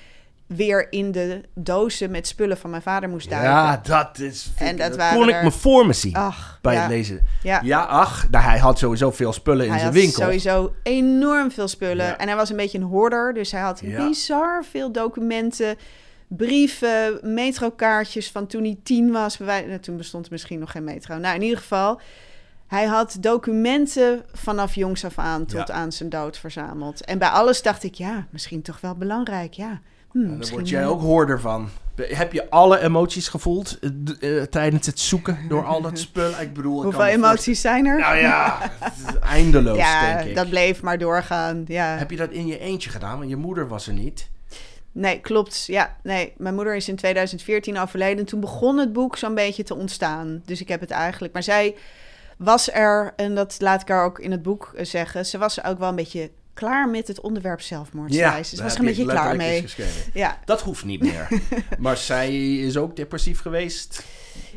weer 0.46 0.92
in 0.92 1.12
de 1.12 1.40
dozen 1.54 2.11
met 2.11 2.26
spullen 2.26 2.56
van 2.56 2.70
mijn 2.70 2.82
vader 2.82 3.09
moest 3.09 3.28
duiken. 3.30 3.50
Ja, 3.50 3.80
dat 3.82 4.18
is... 4.18 4.50
En 4.56 4.76
dat 4.76 4.88
dat 4.88 4.96
waren 4.96 5.18
kon 5.18 5.28
ik 5.28 5.35
er- 5.35 5.44
me 5.44 5.50
voor 5.50 5.87
me 5.87 5.92
zien 5.92 6.14
Ach, 6.14 6.59
bij 6.62 6.74
ja, 6.74 6.80
het 6.80 6.90
lezen. 6.90 7.20
Ja, 7.42 7.61
Ja, 7.64 7.80
ach, 7.85 8.30
nou, 8.30 8.44
hij 8.44 8.59
had 8.59 8.78
sowieso 8.78 9.11
veel 9.11 9.32
spullen 9.32 9.64
in 9.64 9.70
hij 9.70 9.80
zijn 9.80 9.92
had 9.92 10.00
winkel. 10.02 10.22
sowieso 10.22 10.74
enorm 10.82 11.50
veel 11.50 11.68
spullen. 11.68 12.06
Ja. 12.06 12.18
En 12.18 12.26
hij 12.26 12.37
was 12.37 12.50
een 12.50 12.56
beetje 12.56 12.78
een 12.78 12.85
hoorder, 12.85 13.35
dus 13.35 13.52
hij 13.52 13.61
had 13.61 13.82
bizar 13.96 14.64
veel 14.70 14.92
documenten, 14.92 15.76
brieven, 16.28 17.18
metrokaartjes 17.35 18.30
van 18.30 18.46
toen 18.46 18.62
hij 18.62 18.78
tien 18.82 19.12
was. 19.12 19.38
Nou, 19.38 19.78
toen 19.78 19.96
bestond 19.96 20.26
er 20.26 20.32
misschien 20.32 20.59
nog 20.59 20.70
geen 20.70 20.85
metro. 20.85 21.16
Nou, 21.18 21.35
in 21.35 21.42
ieder 21.42 21.59
geval, 21.59 22.00
hij 22.66 22.85
had 22.85 23.16
documenten 23.20 24.24
vanaf 24.32 24.74
jongs 24.74 25.04
af 25.04 25.18
aan 25.18 25.46
tot 25.46 25.70
aan 25.70 25.92
zijn 25.92 26.09
dood 26.09 26.38
verzameld. 26.38 27.04
En 27.04 27.18
bij 27.18 27.28
alles 27.28 27.62
dacht 27.62 27.82
ik, 27.82 27.94
ja, 27.94 28.26
misschien 28.30 28.62
toch 28.62 28.80
wel 28.80 28.94
belangrijk, 28.94 29.52
ja. 29.52 29.80
Hm, 30.16 30.29
daar 30.29 30.37
misschien, 30.37 30.59
word 30.59 30.68
jij 30.68 30.87
ook 30.87 31.00
hoorder 31.00 31.40
van. 31.40 31.68
Heb 31.96 32.33
je 32.33 32.50
alle 32.50 32.81
emoties 32.81 33.29
gevoeld 33.29 33.79
eh, 33.79 34.40
eh, 34.40 34.46
tijdens 34.46 34.87
het 34.87 35.00
zoeken 35.00 35.38
door 35.48 35.64
al 35.64 35.81
dat 35.81 35.98
spullen? 36.09 36.40
Ik 36.40 36.52
bedoel, 36.55 36.76
ik 36.76 36.83
Hoeveel 36.83 37.05
emoties 37.05 37.61
zijn 37.61 37.87
er? 37.87 37.98
Nou 37.98 38.16
ja, 38.16 38.59
het 38.81 38.92
is 39.09 39.18
eindeloos, 39.18 39.76
ja, 39.76 40.16
denk 40.16 40.29
ik. 40.29 40.35
dat 40.35 40.48
bleef 40.48 40.83
maar 40.83 40.98
doorgaan. 40.98 41.64
Ja. 41.66 41.96
Heb 41.96 42.11
je 42.11 42.16
dat 42.16 42.31
in 42.31 42.46
je 42.46 42.59
eentje 42.59 42.90
gedaan? 42.90 43.18
Want 43.18 43.31
je 43.31 43.37
moeder 43.37 43.68
was 43.68 43.87
er 43.87 43.92
niet. 43.92 44.29
Nee, 44.92 45.20
klopt. 45.20 45.64
Ja, 45.66 45.96
nee. 46.02 46.33
Mijn 46.37 46.55
moeder 46.55 46.76
is 46.76 46.88
in 46.88 46.96
2014 46.96 47.79
overleden. 47.79 48.24
Toen 48.24 48.40
begon 48.40 48.79
het 48.79 48.92
boek 48.92 49.16
zo'n 49.16 49.35
beetje 49.35 49.62
te 49.62 49.74
ontstaan. 49.74 50.42
Dus 50.44 50.61
ik 50.61 50.68
heb 50.68 50.81
het 50.81 50.90
eigenlijk... 50.90 51.33
Maar 51.33 51.42
zij 51.42 51.74
was 52.38 52.72
er, 52.72 53.12
en 53.16 53.35
dat 53.35 53.57
laat 53.59 53.83
ik 53.83 53.88
haar 53.88 54.05
ook 54.05 54.18
in 54.18 54.31
het 54.31 54.42
boek 54.42 54.72
eh, 54.76 54.85
zeggen... 54.85 55.26
ze 55.26 55.38
was 55.38 55.64
ook 55.64 55.79
wel 55.79 55.88
een 55.88 55.94
beetje 55.94 56.31
klaar 56.56 56.88
met 56.88 57.08
het 57.08 57.20
onderwerp 57.20 57.60
zelfmoord. 57.60 58.14
zei 58.14 58.42
ze. 58.42 58.48
Ze 58.50 58.56
daar 58.56 58.64
was 58.64 58.74
er 58.74 58.80
een 58.80 58.86
je 58.86 58.94
beetje 58.94 59.10
klaar 59.12 59.36
mee. 59.36 59.64
Ja, 60.12 60.38
Dat 60.44 60.60
hoeft 60.62 60.84
niet 60.84 61.00
meer. 61.00 61.28
maar 61.78 61.96
zij 61.96 62.54
is 62.56 62.76
ook 62.76 62.96
depressief 62.96 63.40
geweest. 63.40 64.04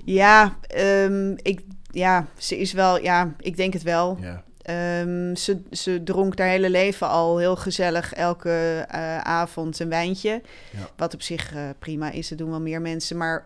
ja, 0.06 0.58
ehm, 0.68 1.32
ik, 1.42 1.62
ja, 1.92 2.26
ze 2.38 2.58
is 2.60 2.72
wel... 2.74 3.02
Ja, 3.04 3.34
ik 3.40 3.58
denk 3.58 3.74
het 3.74 3.84
wel. 3.84 4.18
Ja. 4.22 4.44
Ehm, 4.62 5.36
ze, 5.36 5.62
ze 5.72 6.04
dronk 6.04 6.40
haar 6.40 6.48
hele 6.48 6.70
leven 6.70 7.08
al 7.08 7.38
heel 7.38 7.56
gezellig 7.56 8.14
elke 8.14 8.86
eh, 8.88 9.18
avond 9.18 9.80
een 9.80 9.90
wijntje. 9.90 10.42
Ja. 10.78 10.90
Wat 10.98 11.14
op 11.14 11.22
zich 11.22 11.54
eh, 11.54 11.62
prima 11.80 12.12
is, 12.12 12.28
dat 12.28 12.38
doen 12.38 12.50
wel 12.50 12.62
meer 12.62 12.82
mensen. 12.82 13.18
Maar 13.18 13.46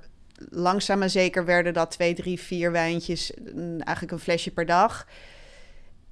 langzaam 0.50 1.00
maar 1.00 1.10
zeker 1.10 1.46
werden 1.46 1.74
dat 1.74 1.92
twee, 1.92 2.14
drie, 2.14 2.40
vier 2.40 2.72
wijntjes, 2.72 3.32
een- 3.46 3.82
eigenlijk 3.84 4.12
een 4.12 4.20
flesje 4.24 4.52
per 4.52 4.66
dag. 4.66 5.08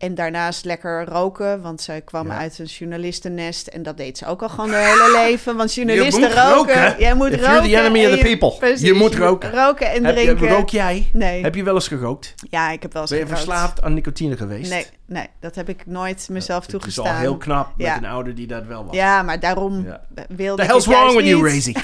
En 0.02 0.16
daarnaast 0.16 0.66
lekker 0.66 1.06
roken, 1.06 1.62
want 1.62 1.82
zij 1.82 2.02
kwam 2.02 2.28
Ja. 2.28 2.38
uit 2.38 2.60
een 2.60 2.66
journalistennest. 2.66 3.68
En 3.68 3.84
dat 3.84 3.98
deed 3.98 4.18
ze 4.18 4.26
ook 4.26 4.42
al 4.42 4.50
gewoon 4.50 4.72
haar 4.72 4.84
hele 4.86 5.20
leven. 5.26 5.56
Want 5.56 5.74
journalisten 5.76 6.32
roken. 6.50 6.96
Jij 7.00 7.14
moet 7.16 7.32
If 7.32 7.40
roken. 7.40 7.54
you're 7.54 7.68
the 7.70 7.76
enemy 7.78 8.06
of 8.06 8.12
the 8.12 8.18
je- 8.18 8.38
people. 8.38 8.58
Precies, 8.60 8.82
Je 8.88 8.94
moet 8.94 9.16
roken. 9.16 9.52
Roken 9.52 9.92
en 9.92 10.06
Heb 10.06 10.18
je, 10.18 10.24
drinken. 10.24 10.48
rook 10.50 10.70
jij? 10.70 11.10
Nee. 11.14 11.44
Heb 11.44 11.56
je 11.56 11.64
wel 11.64 11.74
eens 11.74 11.88
gerookt? 11.88 12.34
Ja, 12.50 12.72
ik 12.72 12.82
heb 12.82 12.94
wel 12.94 13.02
eens 13.02 13.12
Ben 13.12 13.20
je 13.20 13.26
gerookt. 13.26 13.44
verslaafd 13.44 13.82
aan 13.82 13.94
nicotine 13.94 14.38
geweest? 14.38 14.70
Nee, 14.70 14.86
nee, 15.12 15.28
dat 15.40 15.56
heb 15.56 15.70
ik 15.70 15.86
nooit 15.86 16.28
mezelf 16.32 16.58
Het 16.66 16.74
is 16.74 16.80
toegestaan. 16.80 17.14
al 17.16 17.20
heel 17.20 17.38
knap 17.38 17.68
met 17.78 17.88
Ja. 17.88 17.98
een 17.98 18.06
ouder 18.06 18.36
die 18.36 18.48
dat 18.48 18.66
wel 18.66 18.86
was. 18.86 18.96
Ja, 18.96 19.22
maar 19.22 19.40
daarom 19.40 19.84
Ja. 19.86 20.02
wilde 20.28 20.56
The 20.56 20.62
ik 20.64 20.68
hell's 20.70 20.86
het 20.86 20.96
wrong 20.96 21.16
with 21.16 21.26
you. 21.26 21.48
Razy? 21.50 21.74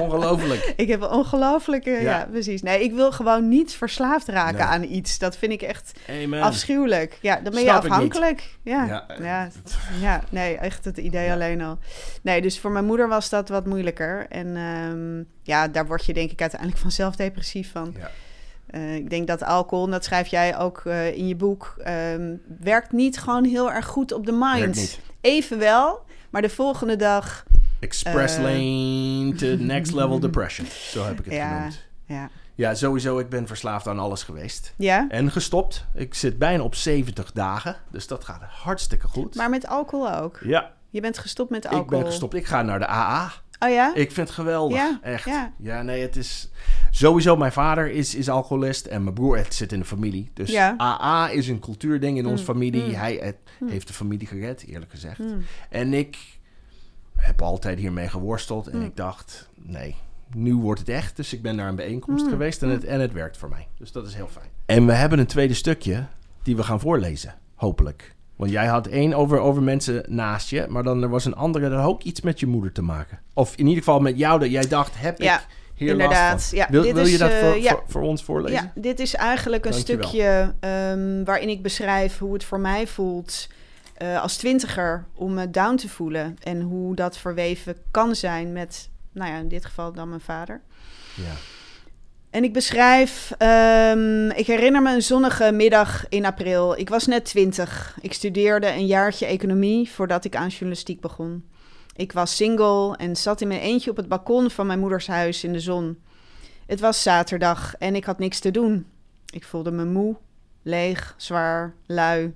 Ongelooflijk. 0.00 0.72
Ik 0.76 0.88
heb 0.88 1.00
een 1.00 1.10
ongelooflijke, 1.10 1.90
ja. 1.90 2.00
Ja. 2.00 2.28
precies. 2.30 2.62
Nee, 2.62 2.82
ik 2.84 2.92
wil 2.92 3.12
gewoon 3.12 3.48
niet 3.48 3.72
verslaafd 3.74 4.28
raken 4.28 4.54
Nee. 4.58 4.66
aan 4.66 4.82
iets. 4.82 5.18
Dat 5.18 5.36
vind 5.36 5.52
ik 5.52 5.62
echt 5.62 5.92
Amen. 6.22 6.42
afschuwelijk. 6.42 7.18
Ja, 7.20 7.34
dan 7.34 7.52
ben 7.52 7.62
je 7.62 7.68
Snap 7.68 7.84
ik 7.84 7.90
afhankelijk. 7.90 8.56
Ja. 8.62 8.84
Ja. 8.84 9.06
Ja. 9.20 9.48
Ja. 10.00 10.22
nee, 10.30 10.56
echt 10.56 10.84
het 10.84 10.96
idee 10.96 11.32
alleen 11.32 11.62
al. 11.62 11.78
Nee, 12.22 12.40
dus 12.42 12.58
voor 12.60 12.70
mijn 12.70 12.84
moeder 12.84 13.08
was 13.08 13.28
dat 13.28 13.48
wat 13.48 13.66
moeilijker. 13.66 14.26
En 14.28 14.56
ehm, 14.56 15.22
ja, 15.42 15.68
daar 15.68 15.86
word 15.86 16.04
je 16.04 16.12
denk 16.12 16.30
ik 16.30 16.40
uiteindelijk 16.40 16.80
vanzelf 16.80 17.16
depressief 17.16 17.70
van. 17.72 17.94
Ja. 17.98 18.10
Eh, 18.72 18.94
ik 18.94 19.10
denk 19.10 19.26
dat 19.26 19.42
alcohol, 19.44 19.84
en 19.84 19.90
dat 19.90 20.04
schrijf 20.04 20.26
jij 20.26 20.58
ook 20.58 20.82
eh, 20.84 21.16
in 21.16 21.28
je 21.28 21.36
boek, 21.36 21.74
ehm, 21.78 22.34
werkt 22.60 22.92
niet 22.92 23.18
gewoon 23.18 23.44
heel 23.44 23.72
erg 23.72 23.86
goed 23.86 24.12
op 24.12 24.26
de 24.26 24.32
mind. 24.32 24.58
Werkt 24.58 24.76
niet. 24.76 25.00
Evenwel, 25.20 26.04
maar 26.30 26.42
de 26.42 26.48
volgende 26.48 26.96
dag, 26.96 27.44
Express 27.80 28.36
Eh. 28.36 28.42
lane 28.42 29.32
to 29.34 29.46
next 29.64 29.92
level 29.94 30.18
depression. 30.28 30.66
Zo 30.66 31.04
heb 31.04 31.18
ik 31.18 31.24
het 31.24 31.34
Ja. 31.34 31.56
genoemd. 31.56 31.82
ja. 32.06 32.28
Ja, 32.54 32.74
sowieso. 32.74 33.18
Ik 33.18 33.28
ben 33.28 33.46
verslaafd 33.46 33.86
aan 33.86 33.98
alles 33.98 34.22
geweest. 34.22 34.74
Ja, 34.76 35.06
En 35.08 35.30
gestopt. 35.30 35.84
Ik 35.94 36.14
zit 36.14 36.38
bijna 36.38 36.62
op 36.62 36.74
70 36.74 37.32
dagen. 37.32 37.76
Dus 37.90 38.06
dat 38.06 38.24
gaat 38.24 38.42
hartstikke 38.42 39.06
goed. 39.08 39.34
maar 39.34 39.50
met 39.50 39.66
alcohol 39.66 40.12
ook. 40.14 40.38
ja, 40.44 40.70
Je 40.90 41.00
bent 41.00 41.18
gestopt 41.18 41.50
met 41.50 41.64
alcohol. 41.64 41.84
ik 41.84 41.90
ben 41.90 42.06
gestopt. 42.06 42.34
Ik 42.34 42.46
ga 42.46 42.62
naar 42.62 42.78
de 42.78 42.88
AA. 42.88 43.32
Oh 43.62 43.68
ja? 43.70 43.94
Ik 43.94 44.12
vind 44.12 44.26
het 44.28 44.36
geweldig. 44.36 44.76
Ja, 44.78 44.98
Echt. 45.02 45.24
ja. 45.24 45.52
Ja. 45.58 45.82
nee, 45.82 46.02
het 46.02 46.16
is... 46.16 46.50
Sowieso, 46.90 47.36
mijn 47.36 47.52
vader 47.52 47.90
is, 47.90 48.14
is 48.14 48.28
alcoholist 48.28 48.86
en 48.86 49.02
mijn 49.02 49.14
broer 49.14 49.36
het 49.36 49.54
zit 49.54 49.72
in 49.72 49.78
de 49.78 49.84
familie. 49.84 50.30
Dus 50.34 50.50
Ja. 50.50 50.74
AA 50.80 51.28
is 51.30 51.48
een 51.48 51.58
cultuurding 51.60 52.18
in 52.18 52.26
onze 52.26 52.42
Mm, 52.42 52.48
familie. 52.48 52.82
mm. 52.82 52.94
Hij 52.94 53.14
het, 53.22 53.36
heeft 53.64 53.86
de 53.86 53.92
familie 53.94 54.26
gered, 54.26 54.64
eerlijk 54.66 54.90
gezegd. 54.90 55.16
Hmm. 55.18 55.44
En 55.70 55.94
ik 55.94 56.18
heb 57.16 57.42
altijd 57.42 57.78
hiermee 57.78 58.08
geworsteld. 58.08 58.66
En 58.66 58.78
Mm. 58.78 58.84
ik 58.84 58.96
dacht, 58.96 59.48
nee, 59.54 59.96
nu 60.34 60.54
wordt 60.54 60.80
het 60.80 60.88
echt. 60.88 61.16
Dus 61.16 61.32
ik 61.32 61.42
ben 61.42 61.56
naar 61.56 61.68
een 61.68 61.76
bijeenkomst 61.76 62.24
Mm, 62.24 62.30
geweest 62.30 62.62
en 62.62 62.68
het, 62.68 62.84
en 62.84 63.00
het 63.00 63.12
werkt 63.12 63.36
voor 63.36 63.48
mij. 63.48 63.68
Dus 63.78 63.92
dat 63.92 64.06
is 64.06 64.14
heel 64.14 64.28
fijn. 64.28 64.48
En 64.66 64.86
we 64.86 64.92
hebben 64.92 65.18
een 65.18 65.26
tweede 65.26 65.54
stukje 65.54 66.06
die 66.42 66.56
we 66.56 66.62
gaan 66.62 66.80
voorlezen, 66.80 67.34
hopelijk. 67.54 68.14
Want 68.36 68.50
jij 68.50 68.66
had 68.66 68.86
één 68.86 69.14
over, 69.14 69.38
over 69.38 69.62
mensen 69.62 70.04
naast 70.08 70.50
je, 70.50 70.66
maar 70.68 70.82
dan 70.82 71.02
er 71.02 71.08
was 71.08 71.24
een 71.24 71.34
andere 71.34 71.68
dat 71.68 71.78
had 71.78 71.88
ook 71.88 72.02
iets 72.02 72.20
met 72.20 72.40
je 72.40 72.46
moeder 72.46 72.72
te 72.72 72.82
maken. 72.82 73.18
Of 73.34 73.52
in 73.56 73.64
ieder 73.66 73.78
geval 73.84 74.00
met 74.00 74.18
jou, 74.18 74.40
dat 74.40 74.50
jij 74.50 74.66
dacht, 74.68 74.92
heb 75.00 75.20
Ja, 75.20 75.38
ik 75.38 75.46
hier 75.74 75.90
inderdaad. 75.90 76.32
last 76.32 76.48
van. 76.48 76.58
Ja, 76.58 76.66
wil 76.70 76.82
dit 76.82 76.92
wil 76.94 77.04
is, 77.04 77.12
je 77.12 77.18
dat 77.18 77.30
eh, 77.30 77.38
voor, 77.38 77.58
ja. 77.58 77.70
voor, 77.70 77.82
voor 77.86 78.02
ons 78.02 78.24
voorlezen? 78.24 78.62
Ja, 78.74 78.80
dit 78.80 79.00
is 79.00 79.14
eigenlijk 79.14 79.64
een 79.64 79.70
Dankjewel. 79.70 80.02
stukje 80.08 80.54
ehm, 80.60 81.24
waarin 81.24 81.48
ik 81.48 81.62
beschrijf 81.62 82.18
hoe 82.18 82.32
het 82.32 82.44
voor 82.44 82.60
mij 82.60 82.86
voelt 82.86 83.48
eh, 83.94 84.22
als 84.22 84.36
twintiger 84.36 85.04
om 85.14 85.34
me 85.34 85.50
down 85.50 85.76
te 85.76 85.88
voelen. 85.88 86.36
En 86.42 86.60
hoe 86.60 86.94
dat 86.94 87.18
verweven 87.18 87.76
kan 87.90 88.14
zijn 88.14 88.52
met, 88.52 88.88
nou 89.12 89.30
ja, 89.30 89.38
in 89.38 89.48
dit 89.48 89.64
geval 89.64 89.92
dan 89.92 90.08
mijn 90.08 90.20
vader. 90.20 90.60
Ja. 91.14 91.32
En 92.32 92.44
ik 92.44 92.52
beschrijf, 92.52 93.32
ehm, 93.38 94.30
ik 94.30 94.46
herinner 94.46 94.82
me 94.82 94.94
een 94.94 95.02
zonnige 95.02 95.52
middag 95.52 96.08
in 96.08 96.24
april. 96.24 96.78
Ik 96.78 96.88
was 96.88 97.06
net 97.06 97.24
twintig. 97.24 97.96
Ik 98.00 98.12
studeerde 98.12 98.68
een 98.68 98.86
jaartje 98.86 99.26
economie 99.26 99.90
voordat 99.90 100.24
ik 100.24 100.36
aan 100.36 100.48
journalistiek 100.48 101.00
begon. 101.00 101.44
Ik 101.96 102.12
was 102.12 102.36
single 102.36 102.96
en 102.96 103.16
zat 103.16 103.40
in 103.40 103.48
mijn 103.48 103.60
eentje 103.60 103.90
op 103.90 103.96
het 103.96 104.08
balkon 104.08 104.50
van 104.50 104.66
mijn 104.66 104.78
moeders 104.78 105.06
huis 105.06 105.44
in 105.44 105.52
de 105.52 105.60
zon. 105.60 105.98
Het 106.66 106.80
was 106.80 107.02
zaterdag 107.02 107.74
en 107.78 107.94
ik 107.94 108.04
had 108.04 108.18
niks 108.18 108.38
te 108.38 108.50
doen. 108.50 108.86
Ik 109.30 109.44
voelde 109.44 109.70
me 109.70 109.84
moe, 109.84 110.16
leeg, 110.62 111.14
zwaar, 111.16 111.74
lui. 111.86 112.34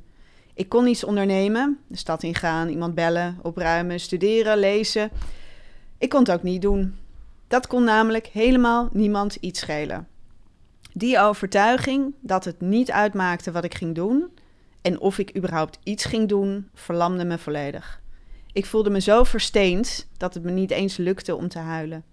Ik 0.54 0.68
kon 0.68 0.84
niets 0.84 1.04
ondernemen, 1.04 1.78
de 1.86 1.96
stad 1.96 2.22
ingaan, 2.22 2.68
iemand 2.68 2.94
bellen, 2.94 3.38
opruimen, 3.42 4.00
studeren, 4.00 4.58
lezen. 4.58 5.10
Ik 5.98 6.08
kon 6.08 6.20
het 6.20 6.30
ook 6.30 6.42
niet 6.42 6.62
doen. 6.62 6.96
Dat 7.48 7.66
kon 7.66 7.84
namelijk 7.84 8.26
helemaal 8.26 8.88
niemand 8.92 9.34
iets 9.34 9.60
schelen. 9.60 10.08
Die 10.92 11.18
overtuiging 11.18 12.14
dat 12.20 12.44
het 12.44 12.60
niet 12.60 12.90
uitmaakte 12.90 13.52
wat 13.52 13.64
ik 13.64 13.74
ging 13.74 13.94
doen 13.94 14.30
en 14.82 15.00
of 15.00 15.18
ik 15.18 15.36
überhaupt 15.36 15.78
iets 15.82 16.04
ging 16.04 16.28
doen, 16.28 16.68
verlamde 16.74 17.24
me 17.24 17.38
volledig. 17.38 18.00
Ik 18.52 18.66
voelde 18.66 18.90
me 18.90 19.00
zo 19.00 19.24
versteend 19.24 20.06
dat 20.16 20.34
het 20.34 20.42
me 20.42 20.50
niet 20.50 20.70
eens 20.70 20.96
lukte 20.96 21.36
om 21.36 21.48
te 21.48 21.58
huilen. 21.58 22.04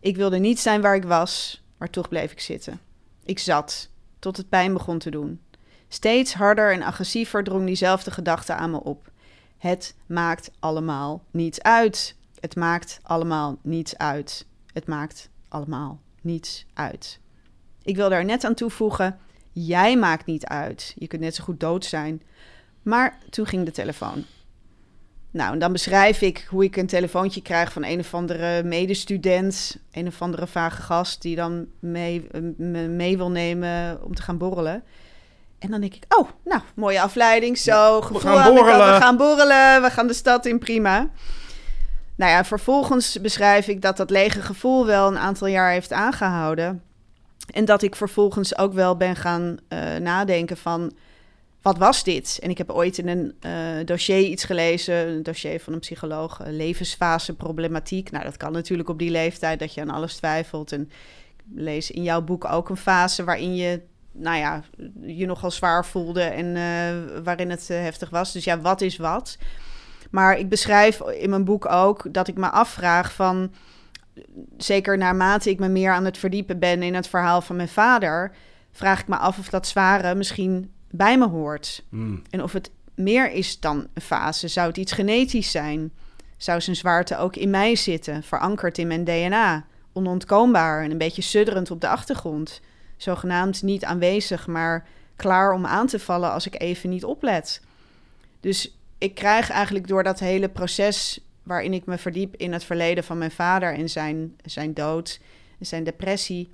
Ik 0.00 0.16
wilde 0.16 0.38
niet 0.38 0.60
zijn 0.60 0.80
waar 0.80 0.94
ik 0.94 1.04
was, 1.04 1.62
maar 1.76 1.90
toch 1.90 2.08
bleef 2.08 2.32
ik 2.32 2.40
zitten. 2.40 2.80
Ik 3.24 3.38
zat, 3.38 3.90
tot 4.18 4.36
het 4.36 4.48
pijn 4.48 4.72
begon 4.72 4.98
te 4.98 5.10
doen. 5.10 5.40
Steeds 5.88 6.34
harder 6.34 6.72
en 6.72 6.82
agressiever 6.82 7.44
drong 7.44 7.66
diezelfde 7.66 8.10
gedachte 8.10 8.54
aan 8.54 8.70
me 8.70 8.82
op. 8.82 9.10
Het 9.58 9.94
maakt 10.06 10.50
allemaal 10.58 11.24
niets 11.30 11.62
uit. 11.62 12.16
Het 12.40 12.56
maakt 12.56 12.98
allemaal 13.02 13.58
niets 13.62 13.96
uit. 13.96 14.46
Het 14.76 14.86
maakt 14.86 15.28
allemaal 15.48 16.00
niets 16.20 16.66
uit. 16.74 17.20
Ik 17.82 17.96
wil 17.96 18.08
daar 18.08 18.24
net 18.24 18.44
aan 18.44 18.54
toevoegen: 18.54 19.18
jij 19.52 19.96
maakt 19.96 20.26
niet 20.26 20.46
uit. 20.46 20.94
Je 20.98 21.06
kunt 21.06 21.22
net 21.22 21.34
zo 21.34 21.44
goed 21.44 21.60
dood 21.60 21.84
zijn. 21.84 22.22
Maar 22.82 23.18
toen 23.30 23.46
ging 23.46 23.64
de 23.64 23.70
telefoon. 23.70 24.24
Nou, 25.30 25.52
en 25.52 25.58
dan 25.58 25.72
beschrijf 25.72 26.20
ik 26.20 26.46
hoe 26.50 26.64
ik 26.64 26.76
een 26.76 26.86
telefoontje 26.86 27.42
krijg 27.42 27.72
van 27.72 27.84
een 27.84 27.98
of 27.98 28.14
andere 28.14 28.62
medestudent, 28.62 29.78
een 29.92 30.06
of 30.06 30.22
andere 30.22 30.46
vage 30.46 30.82
gast 30.82 31.22
die 31.22 31.36
dan 31.36 31.66
mee, 31.78 32.26
me 32.56 32.88
mee 32.88 33.16
wil 33.16 33.30
nemen 33.30 34.04
om 34.04 34.14
te 34.14 34.22
gaan 34.22 34.38
borrelen. 34.38 34.84
En 35.58 35.70
dan 35.70 35.80
denk 35.80 35.94
ik, 35.94 36.04
oh, 36.08 36.28
nou, 36.44 36.60
mooie 36.74 37.00
afleiding, 37.00 37.58
zo, 37.58 38.00
gevoel 38.00 38.20
gaan 38.20 38.36
aan 38.36 38.38
de 38.38 38.44
kant, 38.44 38.58
borrelen. 38.58 38.94
we 38.94 39.00
gaan 39.00 39.16
borrelen, 39.16 39.82
we 39.82 39.90
gaan 39.90 40.06
de 40.06 40.14
stad 40.14 40.46
in, 40.46 40.58
prima. 40.58 41.10
Nou 42.16 42.30
ja, 42.30 42.44
vervolgens 42.44 43.20
beschrijf 43.20 43.68
ik 43.68 43.82
dat 43.82 43.96
dat 43.96 44.10
lege 44.10 44.42
gevoel 44.42 44.86
wel 44.86 45.08
een 45.08 45.18
aantal 45.18 45.46
jaar 45.46 45.70
heeft 45.70 45.92
aangehouden. 45.92 46.82
En 47.50 47.64
dat 47.64 47.82
ik 47.82 47.96
vervolgens 47.96 48.58
ook 48.58 48.72
wel 48.72 48.96
ben 48.96 49.16
gaan 49.16 49.56
eh, 49.68 49.96
nadenken 49.96 50.56
van, 50.56 50.92
wat 51.62 51.78
was 51.78 52.04
dit? 52.04 52.38
En 52.42 52.50
ik 52.50 52.58
heb 52.58 52.70
ooit 52.70 52.98
in 52.98 53.08
een 53.08 53.34
eh, 53.40 53.84
dossier 53.84 54.20
iets 54.20 54.44
gelezen, 54.44 55.08
een 55.08 55.22
dossier 55.22 55.60
van 55.60 55.72
een 55.72 55.78
psycholoog, 55.78 56.40
eh, 56.40 56.52
levensfase 56.52 57.34
problematiek. 57.34 58.10
Nou, 58.10 58.24
dat 58.24 58.36
kan 58.36 58.52
natuurlijk 58.52 58.88
op 58.88 58.98
die 58.98 59.10
leeftijd 59.10 59.58
dat 59.58 59.74
je 59.74 59.80
aan 59.80 59.90
alles 59.90 60.16
twijfelt. 60.16 60.72
En 60.72 60.82
ik 61.36 61.44
lees 61.54 61.90
in 61.90 62.02
jouw 62.02 62.22
boek 62.22 62.44
ook 62.44 62.68
een 62.68 62.76
fase 62.76 63.24
waarin 63.24 63.56
je, 63.56 63.80
nou 64.12 64.38
ja, 64.38 64.62
je 65.02 65.26
nogal 65.26 65.50
zwaar 65.50 65.86
voelde 65.86 66.22
en 66.22 66.54
waarin 67.24 67.50
het 67.50 67.68
heftig 67.68 68.10
was. 68.10 68.32
Dus 68.32 68.44
ja, 68.44 68.60
wat 68.60 68.80
is 68.80 68.96
wat? 68.96 69.38
Maar 70.10 70.38
ik 70.38 70.48
beschrijf 70.48 71.00
in 71.00 71.30
mijn 71.30 71.44
boek 71.44 71.66
ook 71.66 72.06
dat 72.12 72.28
ik 72.28 72.36
me 72.36 72.50
afvraag 72.50 73.12
van, 73.12 73.52
zeker 74.56 74.98
naarmate 74.98 75.50
ik 75.50 75.58
me 75.58 75.68
meer 75.68 75.92
aan 75.92 76.04
het 76.04 76.18
verdiepen 76.18 76.58
ben 76.58 76.82
in 76.82 76.94
het 76.94 77.08
verhaal 77.08 77.40
van 77.40 77.56
mijn 77.56 77.68
vader, 77.68 78.32
vraag 78.72 79.00
ik 79.00 79.08
me 79.08 79.16
af 79.16 79.38
of 79.38 79.48
dat 79.48 79.66
zware 79.66 80.14
misschien 80.14 80.70
bij 80.90 81.18
me 81.18 81.28
hoort. 81.28 81.84
Mm. 81.88 82.22
En 82.30 82.42
of 82.42 82.52
het 82.52 82.70
meer 82.94 83.32
is 83.32 83.60
dan 83.60 83.86
een 83.94 84.02
fase. 84.02 84.48
Zou 84.48 84.68
het 84.68 84.76
iets 84.76 84.92
genetisch 84.92 85.50
zijn? 85.50 85.92
Zou 86.36 86.60
zijn 86.60 86.76
zwaarte 86.76 87.16
ook 87.16 87.36
in 87.36 87.50
mij 87.50 87.76
zitten, 87.76 88.22
verankerd 88.22 88.78
in 88.78 88.86
mijn 88.86 89.04
DNA? 89.04 89.66
Onontkoombaar 89.92 90.82
en 90.82 90.90
een 90.90 90.98
beetje 90.98 91.22
sudderend 91.22 91.70
op 91.70 91.80
de 91.80 91.88
achtergrond. 91.88 92.60
Zogenaamd 92.96 93.62
niet 93.62 93.84
aanwezig, 93.84 94.46
maar 94.46 94.86
klaar 95.16 95.52
om 95.52 95.66
aan 95.66 95.86
te 95.86 95.98
vallen 95.98 96.32
als 96.32 96.46
ik 96.46 96.60
even 96.60 96.90
niet 96.90 97.04
oplet. 97.04 97.62
Dus 98.40 98.75
ik 98.98 99.14
krijg 99.14 99.50
eigenlijk 99.50 99.86
door 99.86 100.02
dat 100.02 100.18
hele 100.18 100.48
proces 100.48 101.20
waarin 101.42 101.72
ik 101.72 101.86
me 101.86 101.98
verdiep 101.98 102.36
in 102.36 102.52
het 102.52 102.64
verleden 102.64 103.04
van 103.04 103.18
mijn 103.18 103.30
vader 103.30 103.74
en 103.74 103.88
zijn, 103.88 104.36
zijn 104.44 104.74
dood, 104.74 105.20
en 105.58 105.66
zijn 105.66 105.84
depressie, 105.84 106.48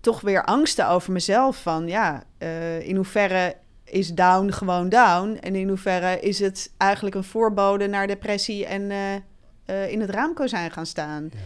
toch 0.00 0.20
weer 0.20 0.44
angsten 0.44 0.88
over 0.88 1.12
mezelf. 1.12 1.62
Van 1.62 1.88
ja, 1.88 2.24
eh, 2.38 2.80
in 2.80 2.96
hoeverre 2.96 3.56
is 3.84 4.14
down 4.14 4.50
gewoon 4.50 4.88
down? 4.88 5.38
En 5.40 5.54
in 5.54 5.68
hoeverre 5.68 6.20
is 6.20 6.38
het 6.38 6.72
eigenlijk 6.76 7.14
een 7.14 7.24
voorbode 7.24 7.86
naar 7.86 8.06
depressie 8.06 8.66
en 8.66 8.90
eh, 8.90 9.14
eh, 9.64 9.90
in 9.90 10.00
het 10.00 10.10
raamkozijn 10.10 10.70
gaan 10.70 10.86
staan? 10.86 11.30
Ja. 11.32 11.38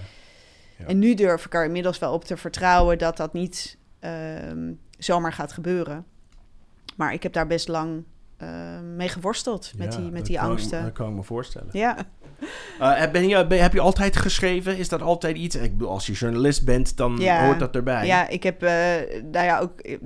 Ja. 0.80 0.86
En 0.86 0.98
nu 0.98 1.14
durf 1.14 1.46
ik 1.46 1.54
er 1.54 1.64
inmiddels 1.64 1.98
wel 1.98 2.12
op 2.12 2.24
te 2.24 2.36
vertrouwen 2.36 2.98
dat 2.98 3.16
dat 3.16 3.32
niet 3.32 3.76
ehm, 3.98 4.72
zomaar 4.98 5.32
gaat 5.32 5.52
gebeuren. 5.52 6.06
Maar 6.96 7.12
ik 7.12 7.22
heb 7.22 7.32
daar 7.32 7.46
best 7.46 7.68
lang 7.68 8.04
mee 8.96 9.08
geworsteld 9.08 9.72
met 9.76 9.92
die, 9.92 10.10
met 10.10 10.26
die 10.26 10.36
kan 10.36 10.44
ik- 10.44 10.50
angsten. 10.50 10.82
Dat 10.82 10.92
kan 10.92 11.08
ik 11.08 11.14
me 11.14 11.22
voorstellen. 11.22 11.68
Ja, 11.72 11.96
Eh, 12.80 13.10
ben 13.10 13.28
je, 13.28 13.46
ben, 13.46 13.62
heb 13.62 13.72
je 13.72 13.80
altijd 13.80 14.16
geschreven? 14.16 14.76
Is 14.78 14.88
dat 14.88 15.02
altijd 15.02 15.36
iets? 15.36 15.56
Ik 15.56 15.72
bedoel, 15.72 15.88
als 15.90 16.06
je 16.06 16.12
journalist 16.12 16.64
bent, 16.64 16.96
dan 16.96 17.16
Ja. 17.18 17.44
hoort 17.44 17.58
dat 17.58 17.74
erbij. 17.74 18.06
Ja, 18.06 18.28
ik 18.28 18.42
heb 18.42 18.62
eh, 18.62 18.72
nou 19.32 19.44
ja, 19.44 19.58
ook 19.58 19.80
eh, 19.80 19.96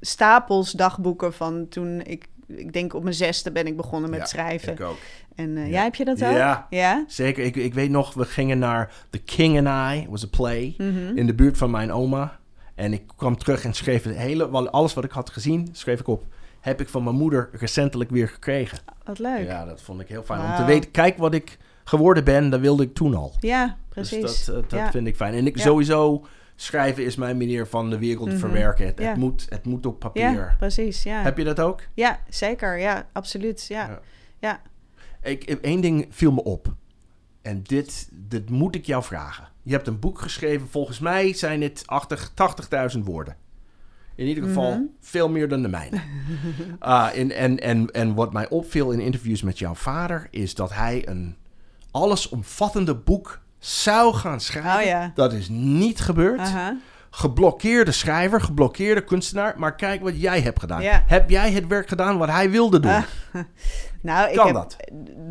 stapels 0.00 0.70
dagboeken 0.72 1.32
van 1.32 1.68
toen 1.68 2.00
ik, 2.00 2.26
ik 2.46 2.72
denk 2.72 2.94
op 2.94 3.02
mijn 3.02 3.14
zesde 3.14 3.52
ben 3.52 3.66
ik 3.66 3.76
begonnen 3.76 4.10
met 4.10 4.18
Ja, 4.18 4.24
schrijven. 4.26 4.72
Ik 4.72 4.80
ook. 4.80 4.98
En 5.34 5.56
eh, 5.56 5.66
Ja. 5.66 5.72
ja, 5.72 5.82
heb 5.82 5.94
je 5.94 6.04
dat 6.04 6.24
ook? 6.24 6.32
Ja. 6.32 6.66
Ja? 6.70 7.04
Zeker. 7.08 7.44
Ik, 7.44 7.56
ik 7.56 7.74
weet 7.74 7.90
nog, 7.90 8.14
we 8.14 8.24
gingen 8.24 8.58
naar 8.58 8.92
The 9.10 9.18
King 9.18 9.66
and 9.66 9.94
I, 9.94 10.06
was 10.10 10.24
a 10.24 10.28
play, 10.30 10.74
Mhm. 10.78 11.16
in 11.16 11.26
de 11.26 11.34
buurt 11.34 11.56
van 11.58 11.70
mijn 11.70 11.92
oma. 11.92 12.38
En 12.74 12.92
ik 12.92 13.02
kwam 13.16 13.36
terug 13.36 13.64
en 13.64 13.72
schreef 13.72 14.02
het 14.04 14.16
hele, 14.16 14.44
alles 14.48 14.94
wat 14.94 15.04
ik 15.04 15.10
had 15.10 15.30
gezien, 15.30 15.68
schreef 15.72 16.00
ik 16.00 16.06
op. 16.08 16.24
Heb 16.62 16.80
ik 16.80 16.88
van 16.88 17.04
mijn 17.04 17.16
moeder 17.16 17.48
recentelijk 17.52 18.10
weer 18.10 18.28
gekregen. 18.28 18.78
Wat 19.04 19.18
leuk. 19.18 19.38
Ja, 19.38 19.44
Ja, 19.44 19.64
dat 19.64 19.82
vond 19.82 20.00
ik 20.00 20.08
heel 20.08 20.22
fijn. 20.22 20.40
Om 20.40 20.56
te 20.56 20.64
weten, 20.64 20.90
kijk 20.90 21.16
wat 21.18 21.34
ik 21.34 21.58
geworden 21.84 22.24
ben, 22.24 22.50
dat 22.50 22.60
wilde 22.60 22.82
ik 22.82 22.94
toen 22.94 23.14
al. 23.14 23.32
precies. 23.88 24.20
Dus 24.20 24.44
dat, 24.44 24.54
eh, 24.56 24.62
dat 24.68 24.78
Ja. 24.78 24.90
vind 24.90 25.06
ik 25.06 25.16
fijn. 25.16 25.34
En 25.34 25.46
ik 25.46 25.56
Ja. 25.56 25.62
sowieso, 25.62 26.26
schrijven 26.56 27.04
is 27.04 27.16
mijn 27.16 27.36
manier 27.36 27.66
van 27.66 27.90
de 27.90 27.98
wereld 27.98 28.28
Mhm. 28.28 28.38
verwerken. 28.38 28.86
Het, 28.86 28.98
Ja. 28.98 29.08
het, 29.08 29.16
moet, 29.16 29.46
het 29.48 29.64
moet 29.64 29.86
op 29.86 29.98
papier. 29.98 30.30
Ja, 30.32 30.54
precies. 30.58 31.02
Ja. 31.02 31.22
Heb 31.22 31.38
je 31.38 31.44
dat 31.44 31.60
ook? 31.60 31.80
ja, 31.94 32.18
zeker. 32.28 32.78
Ja, 32.78 33.06
absoluut. 33.12 33.66
Ja. 33.68 33.88
Ja. 33.88 34.00
Ja. 34.38 34.60
Ik, 35.30 35.44
één 35.44 35.80
ding 35.80 36.06
viel 36.10 36.32
me 36.32 36.42
op. 36.42 36.74
En 37.42 37.62
dit, 37.62 38.08
dit 38.12 38.50
moet 38.50 38.74
ik 38.74 38.86
jou 38.86 39.02
vragen. 39.02 39.48
Je 39.62 39.72
hebt 39.72 39.86
een 39.86 39.98
boek 39.98 40.20
geschreven. 40.20 40.68
Volgens 40.68 40.98
mij 40.98 41.32
zijn 41.32 41.62
het 41.62 41.82
80 41.86 42.30
80.000 42.34 43.04
woorden. 43.04 43.36
In 44.14 44.26
ieder 44.26 44.44
geval 44.44 44.70
Mhm. 44.70 44.82
veel 45.00 45.28
meer 45.28 45.48
dan 45.48 45.62
de 45.62 45.68
mijne. 45.68 46.00
Ah, 46.78 47.08
en, 47.18 47.30
en, 47.36 47.58
en, 47.60 47.90
en 47.90 48.14
wat 48.14 48.32
mij 48.32 48.48
opviel 48.48 48.90
in 48.90 49.00
interviews 49.00 49.42
met 49.42 49.58
jouw 49.58 49.74
vader... 49.74 50.26
is 50.30 50.54
dat 50.54 50.72
hij 50.74 51.08
een 51.08 51.36
allesomvattende 51.90 52.94
boek 52.94 53.40
zou 53.58 54.14
gaan 54.14 54.40
schrijven. 54.40 54.80
Oh 54.80 54.82
ja. 54.86 55.12
Dat 55.14 55.32
is 55.32 55.48
niet 55.48 56.00
gebeurd. 56.00 56.40
Geblokkeerde 57.10 57.92
schrijver, 57.92 58.40
geblokkeerde 58.40 59.04
kunstenaar. 59.04 59.54
Maar 59.58 59.74
kijk 59.74 60.02
wat 60.02 60.20
jij 60.20 60.40
hebt 60.40 60.60
gedaan. 60.60 60.82
Ja. 60.82 61.02
Heb 61.06 61.30
jij 61.30 61.52
het 61.52 61.66
werk 61.66 61.88
gedaan 61.88 62.18
wat 62.18 62.28
hij 62.28 62.50
wilde 62.50 62.80
doen? 62.80 62.90
Ah, 62.92 63.02
Nou, 64.02 64.30
ik 64.30 64.36
Kan 64.36 64.46
heb, 64.46 64.54
dat? 64.54 64.76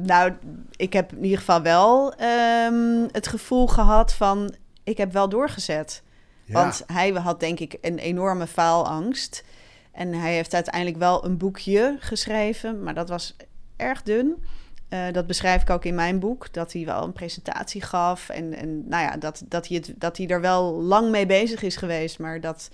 Nou, 0.04 0.32
ik 0.76 0.94
heb 0.94 1.12
in 1.14 1.24
ieder 1.24 1.38
geval 1.40 1.62
wel 1.62 2.14
ehm, 2.14 3.08
het 3.12 3.28
gevoel 3.28 3.68
gehad 3.68 4.14
van... 4.14 4.54
ik 4.84 4.98
heb 4.98 5.14
wel 5.14 5.30
doorgezet. 5.30 6.04
Want 6.52 6.84
hij 6.86 7.10
had 7.10 7.40
denk 7.40 7.60
ik 7.60 7.78
een 7.82 7.98
enorme 7.98 8.48
faalangst. 8.48 9.44
En 9.92 10.14
hij 10.14 10.34
heeft 10.34 10.54
uiteindelijk 10.54 10.98
wel 10.98 11.26
een 11.26 11.38
boekje 11.38 11.98
geschreven, 12.00 12.84
maar 12.84 12.94
dat 12.94 13.10
was 13.10 13.36
erg 13.76 14.04
dun. 14.04 14.44
Eh, 14.90 15.12
dat 15.12 15.28
beschrijf 15.28 15.62
ik 15.62 15.70
ook 15.70 15.86
in 15.86 15.96
mijn 15.96 16.20
boek, 16.20 16.54
dat 16.54 16.74
hij 16.74 16.86
wel 16.86 17.04
een 17.04 17.14
presentatie 17.14 17.82
gaf. 17.82 18.30
En, 18.30 18.54
en 18.54 18.88
nou 18.88 19.04
ja, 19.04 19.18
dat, 19.18 19.44
dat, 19.48 19.68
hij 19.68 19.78
het, 19.78 19.94
dat 19.98 20.18
hij 20.18 20.28
er 20.28 20.42
wel 20.42 20.82
lang 20.82 21.12
mee 21.12 21.26
bezig 21.26 21.62
is 21.62 21.76
geweest, 21.76 22.20
maar 22.20 22.42
dat 22.42 22.70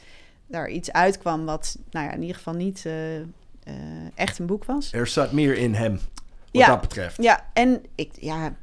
daar 0.47 0.69
iets 0.69 0.91
uitkwam 0.91 1.45
wat 1.45 1.77
nou 1.91 2.05
ja, 2.05 2.11
in 2.11 2.21
ieder 2.21 2.35
geval 2.35 2.53
niet 2.53 2.85
eh, 2.85 3.17
eh, 3.17 3.25
echt 4.15 4.39
een 4.39 4.45
boek 4.45 4.65
was. 4.65 4.93
Er 4.93 5.07
zat 5.07 5.31
meer 5.31 5.57
in 5.57 5.73
hem, 5.73 5.91
wat 5.93 6.01
Ja. 6.51 6.67
dat 6.67 6.81
betreft. 6.81 7.23
Ja, 7.23 7.45
en 7.53 7.83
ik, 7.95 8.11
ja, 8.19 8.55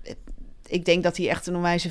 ik 0.67 0.85
denk 0.85 1.03
dat 1.03 1.17
hij 1.17 1.29
echt 1.29 1.47
een 1.47 1.57
onwijze 1.57 1.91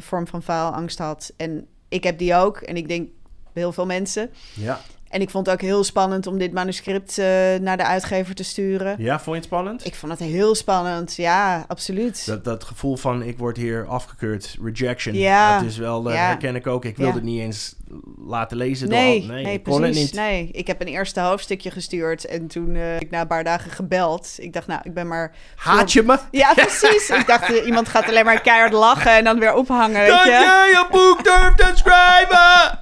vorm 0.00 0.26
van 0.26 0.42
faalangst 0.42 0.98
had. 0.98 1.32
En 1.36 1.66
ik 1.94 2.04
heb 2.04 2.18
die 2.18 2.34
ook. 2.34 2.56
En 2.56 2.76
ik 2.76 2.88
denk 2.88 3.08
heel 3.52 3.72
veel 3.72 3.86
mensen. 3.86 4.30
Ja. 4.54 4.80
En 5.08 5.20
ik 5.20 5.30
vond 5.30 5.46
het 5.46 5.54
ook 5.54 5.60
heel 5.60 5.84
spannend 5.84 6.26
om 6.26 6.38
dit 6.38 6.52
manuscript 6.52 7.18
eh, 7.18 7.24
naar 7.60 7.76
de 7.76 7.84
uitgever 7.84 8.34
te 8.34 8.44
sturen. 8.44 8.94
ja, 8.98 9.14
vond 9.14 9.26
je 9.26 9.34
het 9.34 9.44
spannend? 9.44 9.86
Ik 9.86 9.94
vond 9.94 10.12
het 10.12 10.20
heel 10.20 10.54
spannend. 10.54 11.14
Ja, 11.16 11.64
absoluut. 11.68 12.26
Dat, 12.26 12.44
dat 12.44 12.64
gevoel 12.64 12.96
van 12.96 13.22
ik 13.22 13.38
word 13.38 13.56
hier 13.56 13.86
afgekeurd, 13.86 14.56
rejection. 14.62 15.14
Ja. 15.14 15.58
Dat 15.58 15.68
is 15.68 15.76
wel, 15.76 16.10
Ja. 16.10 16.16
herken 16.26 16.54
ik 16.54 16.66
ook. 16.66 16.84
Ik 16.84 16.96
wilde 16.96 17.12
Ja. 17.12 17.18
het 17.18 17.28
niet 17.28 17.40
eens 17.40 17.74
laten 18.26 18.56
lezen. 18.56 18.88
Nee, 18.88 19.20
door, 19.20 19.30
nee, 19.34 19.52
ik 19.52 19.62
kon 19.62 19.72
het 19.72 19.82
precies. 19.90 20.02
niet. 20.12 20.20
Nee, 20.20 20.48
ik 20.52 20.66
heb 20.66 20.80
een 20.80 20.86
eerste 20.86 21.20
hoofdstukje 21.20 21.70
gestuurd 21.70 22.24
en 22.24 22.46
toen 22.46 22.74
heb 22.74 23.00
ik 23.00 23.10
na 23.10 23.20
een 23.20 23.26
paar 23.26 23.44
dagen 23.44 23.70
gebeld. 23.70 24.34
Ik 24.36 24.52
dacht, 24.52 24.66
nou, 24.66 24.80
ik 24.84 24.94
ben 24.94 25.08
maar... 25.08 25.34
Haat 25.56 25.92
je 25.92 26.02
me? 26.02 26.18
Ja, 26.30 26.54
precies. 26.64 27.10
ik 27.10 27.26
dacht, 27.26 27.52
eh, 27.54 27.66
iemand 27.66 27.88
gaat 27.88 28.08
alleen 28.08 28.24
maar 28.24 28.40
keihard 28.40 28.72
lachen 28.72 29.12
en 29.12 29.24
dan 29.24 29.38
weer 29.38 29.54
ophangen, 29.54 30.06
Dat 30.06 30.22
je. 30.22 30.30
jij 30.30 30.74
een 30.80 30.86
boek 30.90 31.24
durft 31.24 31.56
te 31.58 31.70
schrijven! 31.74 32.78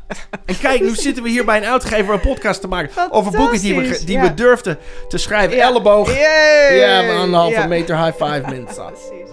en 0.47 0.59
kijk, 0.59 0.81
nu 0.81 0.95
zitten 0.95 1.23
we 1.23 1.29
hier 1.29 1.45
bij 1.45 1.57
een 1.57 1.65
uitgever 1.65 2.15
een 2.15 2.21
podcast 2.21 2.61
te 2.61 2.69
maken 2.69 3.13
over 3.13 3.33
boeken 3.33 3.61
die 3.61 3.75
we, 3.77 4.03
die 4.05 4.17
ja. 4.17 4.23
we 4.23 4.35
durfden 4.35 4.79
te 5.09 5.19
schrijven. 5.19 5.57
Ja. 5.57 5.69
Elleboog. 5.69 6.09
Yay! 6.19 6.77
Ja, 6.77 7.05
we 7.07 7.13
anderhalve 7.13 7.61
Ja. 7.61 7.67
meter 7.67 8.05
high 8.05 8.25
five 8.25 8.43
mensen. 8.51 8.85
Precies. 8.85 9.31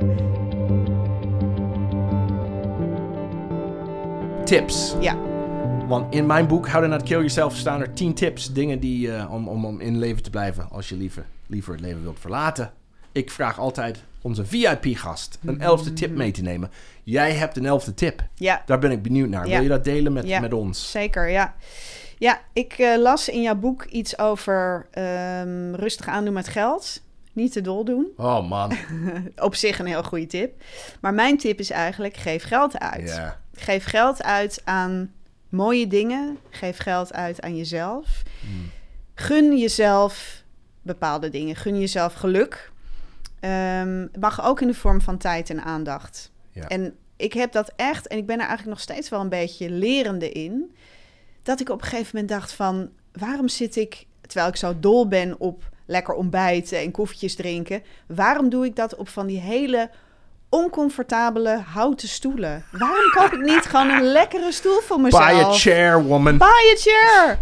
Tips. 4.46 4.96
Ja, 5.00 5.16
Want 5.90 6.14
in 6.16 6.26
mijn 6.26 6.48
boek 6.48 6.68
How 6.68 6.82
to 6.82 6.88
Not 6.88 7.04
Kill 7.04 7.18
Yourself 7.18 7.56
staan 7.56 7.82
er 7.82 7.94
10 7.94 8.14
tips. 8.14 8.54
Dingen 8.54 8.80
die 8.80 9.14
eh, 9.16 9.34
om, 9.34 9.48
om, 9.48 9.66
om 9.66 9.80
in 9.80 9.98
leven 10.00 10.24
te 10.24 10.30
blijven 10.30 10.70
als 10.70 10.90
je 10.90 10.96
liever, 10.96 11.26
liever 11.48 11.72
het 11.74 11.82
leven 11.82 12.02
wilt 12.04 12.20
verlaten. 12.20 12.72
Ik 13.12 13.32
vraag 13.32 13.60
altijd 13.60 14.04
onze 14.22 14.46
VIP-gast 14.46 15.40
een 15.46 15.62
elfde 15.62 15.94
tip 15.94 16.12
mee 16.16 16.32
te 16.32 16.42
nemen. 16.42 16.72
Jij 17.04 17.34
hebt 17.34 17.58
een 17.58 17.66
elfde 17.66 17.94
tip. 17.94 18.24
ja. 18.36 18.62
Daar 18.66 18.80
ben 18.80 18.92
ik 18.92 19.02
benieuwd 19.02 19.30
naar. 19.30 19.48
Ja. 19.48 19.54
Wil 19.54 19.62
je 19.62 19.70
dat 19.70 19.84
delen 19.84 20.14
met, 20.14 20.28
Ja. 20.28 20.40
met 20.40 20.54
ons? 20.54 20.92
Zeker, 20.92 21.30
ja. 21.30 21.56
Ja, 22.18 22.40
ik 22.54 22.74
eh, 22.74 22.98
las 22.98 23.30
in 23.30 23.42
jouw 23.42 23.56
boek 23.56 23.84
iets 23.84 24.20
over 24.20 24.88
ehm, 24.92 25.74
rustig 25.74 26.08
aandoen 26.08 26.34
met 26.34 26.48
geld. 26.48 27.02
Niet 27.34 27.52
te 27.52 27.62
dol 27.62 27.86
doen. 27.86 28.08
Oh 28.18 28.50
man. 28.50 28.72
Op 29.36 29.56
zich 29.56 29.80
een 29.80 29.86
heel 29.86 30.04
goede 30.04 30.28
tip. 30.28 30.62
Maar 31.02 31.14
mijn 31.14 31.38
tip 31.38 31.60
is 31.60 31.70
eigenlijk, 31.70 32.18
geef 32.18 32.44
geld 32.44 32.80
uit. 32.80 33.22
Geef 33.54 33.86
geld 33.86 34.24
uit 34.24 34.62
aan 34.64 35.12
mooie 35.50 35.88
dingen. 35.88 36.38
Geef 36.50 36.78
geld 36.78 37.14
uit 37.14 37.42
aan 37.42 37.58
jezelf. 37.58 38.24
Hmm. 38.40 38.70
Gun 39.16 39.58
jezelf 39.58 40.44
bepaalde 40.82 41.30
dingen. 41.30 41.56
Gun 41.56 41.80
jezelf 41.80 42.14
geluk. 42.14 42.72
Ehm, 43.40 44.08
mag 44.20 44.46
ook 44.46 44.62
in 44.62 44.68
de 44.68 44.74
vorm 44.74 45.02
van 45.02 45.18
tijd 45.18 45.50
en 45.50 45.64
aandacht. 45.64 46.32
Ja. 46.52 46.68
En 46.68 46.96
ik 47.16 47.34
heb 47.34 47.52
dat 47.52 47.72
echt, 47.76 48.08
en 48.08 48.18
ik 48.18 48.26
ben 48.26 48.36
er 48.36 48.48
eigenlijk 48.48 48.70
nog 48.70 48.80
steeds 48.80 49.10
wel 49.10 49.20
een 49.20 49.30
beetje 49.30 49.70
lerende 49.70 50.32
in, 50.32 50.76
dat 51.44 51.60
ik 51.60 51.70
op 51.70 51.82
een 51.82 51.88
gegeven 51.88 52.10
moment 52.14 52.30
dacht 52.30 52.52
van, 52.52 52.90
waarom 53.12 53.48
zit 53.48 53.76
ik, 53.76 54.06
terwijl 54.22 54.50
ik 54.50 54.56
zo 54.56 54.80
dol 54.80 55.08
ben 55.08 55.40
op 55.40 55.70
lekker 55.86 56.14
ontbijten 56.14 56.80
en 56.80 56.92
koffietjes 56.92 57.36
drinken, 57.36 57.84
waarom 58.08 58.50
doe 58.50 58.66
ik 58.66 58.76
dat 58.76 58.96
op 58.96 59.10
van 59.10 59.28
die 59.28 59.40
hele 59.40 59.90
oncomfortabele 60.50 61.58
houten 61.66 62.08
stoelen? 62.08 62.64
Waarom 62.72 63.10
koop 63.16 63.32
ik 63.34 63.42
niet 63.42 63.66
gewoon 63.66 63.90
een 63.90 64.04
lekkere 64.04 64.52
stoel 64.52 64.80
voor 64.82 65.00
mezelf? 65.02 65.26
Buy 65.26 65.40
a 65.40 65.52
chair, 65.52 66.04
woman. 66.04 66.38
Buy 66.38 66.48
a 66.48 66.76
chair! 66.76 67.40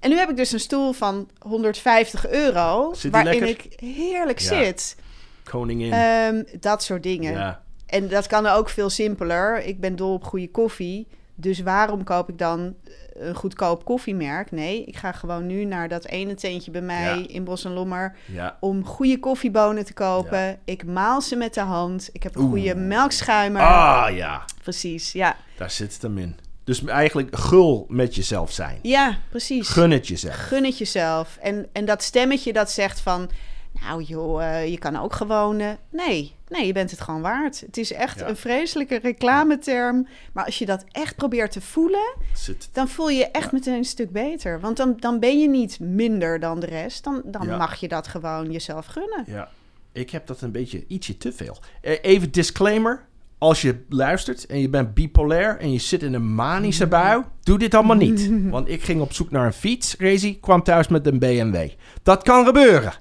En 0.00 0.10
nu 0.10 0.16
heb 0.18 0.30
ik 0.30 0.36
dus 0.36 0.52
een 0.52 0.60
stoel 0.60 0.92
van 0.92 1.28
150 1.38 2.28
euro, 2.28 2.94
waarin 3.10 3.40
lekker? 3.40 3.48
ik 3.48 3.80
heerlijk 3.80 4.38
Ja. 4.38 4.46
zit. 4.64 4.96
Koningin. 5.44 5.92
Ehm, 5.92 6.42
dat 6.60 6.82
soort 6.82 7.02
dingen. 7.02 7.32
ja. 7.32 7.62
En 7.86 8.08
dat 8.08 8.26
kan 8.26 8.46
ook 8.46 8.68
veel 8.68 8.90
simpeler. 8.90 9.64
Ik 9.64 9.80
ben 9.80 9.96
dol 9.96 10.12
op 10.12 10.24
goede 10.24 10.50
koffie. 10.50 11.06
Dus 11.40 11.60
waarom 11.60 12.04
koop 12.04 12.28
ik 12.28 12.38
dan 12.38 12.74
een 13.12 13.34
goedkoop 13.34 13.84
koffiemerk? 13.84 14.50
Nee, 14.50 14.84
ik 14.84 14.96
ga 14.96 15.12
gewoon 15.12 15.46
nu 15.46 15.64
naar 15.64 15.88
dat 15.88 16.04
ene 16.06 16.34
tentje 16.34 16.70
bij 16.70 16.80
mij 16.82 17.18
Ja. 17.18 17.28
in 17.28 17.44
Bos 17.44 17.64
en 17.64 17.72
Lommer... 17.72 18.16
ja. 18.26 18.56
om 18.60 18.84
goede 18.84 19.18
koffiebonen 19.18 19.84
te 19.84 19.92
kopen. 19.92 20.58
Ik 20.64 20.84
maal 20.86 21.20
ze 21.20 21.36
met 21.36 21.54
de 21.54 21.60
hand. 21.60 22.08
Ik 22.12 22.22
heb 22.22 22.34
een 22.34 22.40
Oeh. 22.42 22.50
goede 22.50 22.74
melkschuimer. 22.74 23.62
Ah 23.62 24.16
ja. 24.16 24.44
Precies, 24.62 25.12
ja. 25.12 25.36
Daar 25.56 25.70
zit 25.70 25.92
het 25.92 26.02
hem 26.02 26.18
in. 26.18 26.36
Dus 26.64 26.84
eigenlijk 26.84 27.36
gul 27.36 27.86
met 27.88 28.14
jezelf 28.14 28.52
zijn. 28.52 28.78
Ja, 28.82 29.18
precies. 29.30 29.68
Gun 29.68 29.90
het 29.90 30.08
jezelf. 30.08 30.34
Gun 30.34 30.64
het 30.64 30.78
jezelf. 30.78 31.36
En, 31.40 31.66
en 31.72 31.84
dat 31.84 32.02
stemmetje 32.02 32.52
dat 32.52 32.70
zegt 32.70 33.00
van... 33.00 33.30
Nou 33.80 34.02
joh, 34.02 34.44
eh, 34.44 34.68
je 34.70 34.78
kan 34.78 34.96
ook 34.96 35.14
gewoon... 35.14 35.58
eh, 35.60 35.68
nee, 35.90 36.34
nee, 36.50 36.66
je 36.66 36.72
bent 36.72 36.90
het 36.90 37.00
gewoon 37.00 37.20
waard. 37.20 37.60
Het 37.60 37.76
is 37.76 37.92
echt 37.92 38.18
Ja. 38.18 38.28
een 38.28 38.36
vreselijke 38.36 38.98
reclameterm. 39.02 40.06
Maar 40.32 40.44
als 40.44 40.58
je 40.58 40.66
dat 40.66 40.84
echt 40.92 41.16
probeert 41.16 41.52
te 41.52 41.60
voelen... 41.60 42.14
Zit 42.34 42.68
dan 42.72 42.88
voel 42.88 43.08
je 43.10 43.18
je 43.18 43.30
echt 43.30 43.52
meteen 43.52 43.74
een 43.74 43.84
stuk 43.84 44.10
beter. 44.12 44.60
Want 44.60 44.76
dan, 44.76 44.96
dan 44.98 45.18
ben 45.20 45.40
je 45.40 45.48
niet 45.48 45.80
minder 45.80 46.40
dan 46.40 46.60
de 46.60 46.66
rest. 46.66 47.04
Dan, 47.04 47.22
dan 47.24 47.46
Ja. 47.46 47.56
mag 47.56 47.74
je 47.76 47.88
dat 47.88 48.08
gewoon 48.08 48.50
jezelf 48.52 48.86
gunnen. 48.86 49.24
Ja, 49.26 49.48
ik 49.92 50.10
heb 50.10 50.26
dat 50.26 50.40
een 50.40 50.52
beetje 50.52 50.84
ietsje 50.88 51.16
te 51.16 51.32
veel. 51.32 51.58
Eh, 51.80 51.98
Even 52.02 52.30
disclaimer. 52.32 53.08
Als 53.38 53.62
je 53.62 53.84
luistert 53.88 54.46
en 54.46 54.60
je 54.60 54.68
bent 54.68 54.94
bipolair 54.94 55.58
en 55.58 55.72
je 55.72 55.78
zit 55.78 56.02
in 56.02 56.14
een 56.14 56.34
manische 56.34 56.86
bui, 56.86 57.22
doe 57.42 57.58
dit 57.58 57.74
allemaal 57.74 57.96
niet. 57.96 58.30
Want 58.50 58.68
ik 58.68 58.82
ging 58.82 59.00
op 59.00 59.12
zoek 59.12 59.30
naar 59.30 59.46
een 59.46 59.52
fiets, 59.52 59.94
Razy, 59.98 60.40
kwam 60.40 60.62
thuis 60.62 60.88
met 60.88 61.06
een 61.06 61.18
BMW. 61.18 61.68
Dat 62.02 62.22
kan 62.22 62.44
gebeuren. 62.46 62.92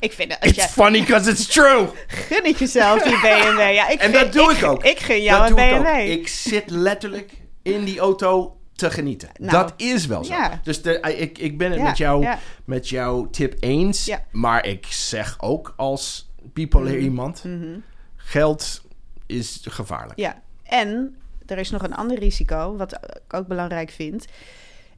Ik 0.00 0.12
vind 0.12 0.30
als 0.40 0.48
It's 0.50 0.56
jij 0.58 0.68
funny 0.68 1.00
because 1.00 1.30
it's 1.30 1.46
true. 1.46 1.88
gun 2.06 2.44
het 2.46 2.58
jezelf 2.58 3.02
die 3.02 3.20
BMW. 3.30 3.58
Ja, 3.72 3.88
ik 3.88 4.00
En 4.00 4.12
dat 4.12 4.32
doe 4.32 4.52
ik 4.52 4.64
ook. 4.64 4.84
Ik 4.84 4.98
gun 5.00 5.22
jou 5.22 5.40
dat 5.48 5.58
een 5.58 5.64
ik 5.64 5.70
BMW. 5.82 5.86
ook. 5.88 6.18
Ik 6.18 6.28
zit 6.28 6.70
letterlijk 6.70 7.32
in 7.62 7.84
die 7.84 7.98
auto 7.98 8.56
te 8.74 8.90
genieten. 8.90 9.28
Nou, 9.38 9.50
dat 9.52 9.72
is 9.76 10.06
wel 10.06 10.24
zo. 10.24 10.34
ja. 10.34 10.60
Dus 10.62 10.82
de, 10.82 11.00
ik, 11.00 11.38
ik 11.38 11.58
ben 11.58 11.70
het 11.70 11.78
Ja, 11.80 11.84
met, 11.84 11.98
jou, 11.98 12.22
ja. 12.22 12.38
met 12.64 12.88
jouw 12.88 13.30
tip 13.30 13.54
eens. 13.60 14.10
Maar 14.30 14.66
ik 14.66 14.86
zeg 14.86 15.36
ook 15.40 15.74
als 15.76 16.30
bipolair 16.52 16.98
iemand... 16.98 17.44
Mhm. 17.44 17.78
Geld 18.16 18.82
is 19.26 19.60
gevaarlijk. 19.68 20.18
Ja, 20.18 20.42
en 20.62 21.16
er 21.46 21.58
is 21.58 21.70
nog 21.70 21.82
een 21.82 21.94
ander 21.94 22.18
risico, 22.18 22.76
wat 22.76 22.92
ik 22.92 23.34
ook 23.34 23.46
belangrijk 23.46 23.90
vind. 23.90 24.24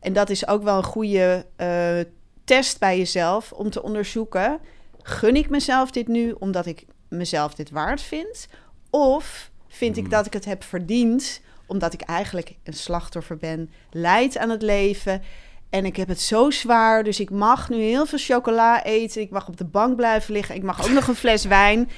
En 0.01 0.13
dat 0.13 0.31
is 0.31 0.47
ook 0.49 0.63
wel 0.63 0.77
een 0.77 0.83
goede 0.85 1.47
eh, 1.57 2.01
test 2.45 2.79
bij 2.79 2.99
jezelf 2.99 3.53
om 3.53 3.71
te 3.71 3.83
onderzoeken: 3.83 4.59
gun 5.03 5.37
ik 5.37 5.49
mezelf 5.49 5.91
dit 5.91 6.09
nu 6.09 6.35
omdat 6.39 6.67
ik 6.67 6.85
mezelf 7.09 7.55
dit 7.55 7.71
waard 7.71 8.01
vind? 8.03 8.47
Of 8.91 9.51
vind 9.69 9.97
ik 9.97 10.03
Hmm. 10.03 10.13
dat 10.13 10.27
ik 10.27 10.33
het 10.33 10.45
heb 10.45 10.65
verdiend 10.65 11.41
omdat 11.67 11.93
ik 11.93 12.01
eigenlijk 12.01 12.55
een 12.65 12.73
slachtoffer 12.75 13.37
ben, 13.37 13.71
leid 13.91 14.39
aan 14.39 14.51
het 14.51 14.63
leven 14.63 15.23
en 15.71 15.85
ik 15.85 15.97
heb 15.97 16.09
het 16.09 16.21
zo 16.21 16.51
zwaar, 16.51 17.03
dus 17.05 17.21
ik 17.21 17.31
mag 17.31 17.69
nu 17.69 17.77
heel 17.77 18.07
veel 18.07 18.19
chocola 18.19 18.85
eten, 18.85 19.21
ik 19.21 19.31
mag 19.31 19.49
op 19.49 19.57
de 19.57 19.65
bank 19.65 19.97
blijven 19.97 20.33
liggen, 20.33 20.55
ik 20.55 20.63
mag 20.63 20.85
ook 20.85 20.91
nog 20.93 21.07
een 21.09 21.15
fles 21.15 21.45
wijn. 21.59 21.91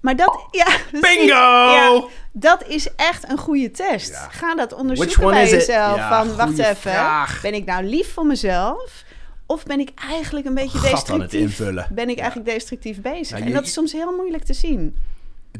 Maar 0.00 0.16
dat, 0.16 0.46
ja, 0.50 0.66
precies. 0.90 1.18
Bingo! 1.18 1.34
Ja, 1.34 2.04
dat 2.32 2.66
is 2.66 2.94
echt 2.94 3.30
een 3.30 3.38
goede 3.38 3.70
test. 3.70 4.10
Ja. 4.10 4.28
Ga 4.30 4.54
dat 4.54 4.72
onderzoeken 4.72 5.26
bij 5.30 5.50
jezelf. 5.50 5.96
Ja, 5.96 6.24
van, 6.24 6.36
wacht 6.36 6.58
even, 6.58 6.76
vraag. 6.76 7.40
ben 7.42 7.54
ik 7.54 7.64
nou 7.64 7.84
lief 7.84 8.12
voor 8.12 8.26
mezelf? 8.26 9.04
Of 9.46 9.64
ben 9.64 9.80
ik 9.80 9.90
eigenlijk 9.94 10.46
een 10.46 10.54
beetje 10.54 10.78
Gat 10.78 11.10
aan 11.10 11.20
het 11.20 11.30
destructief? 11.30 11.40
invullen. 11.60 11.88
Ben 11.92 12.08
ik 12.08 12.18
eigenlijk 12.18 12.50
destructief 12.50 13.00
bezig? 13.00 13.38
Ja, 13.38 13.44
en 13.44 13.52
dat 13.52 13.64
is 13.66 13.72
soms 13.72 13.92
heel 13.92 14.16
moeilijk 14.16 14.44
te 14.44 14.54
zien. 14.54 14.96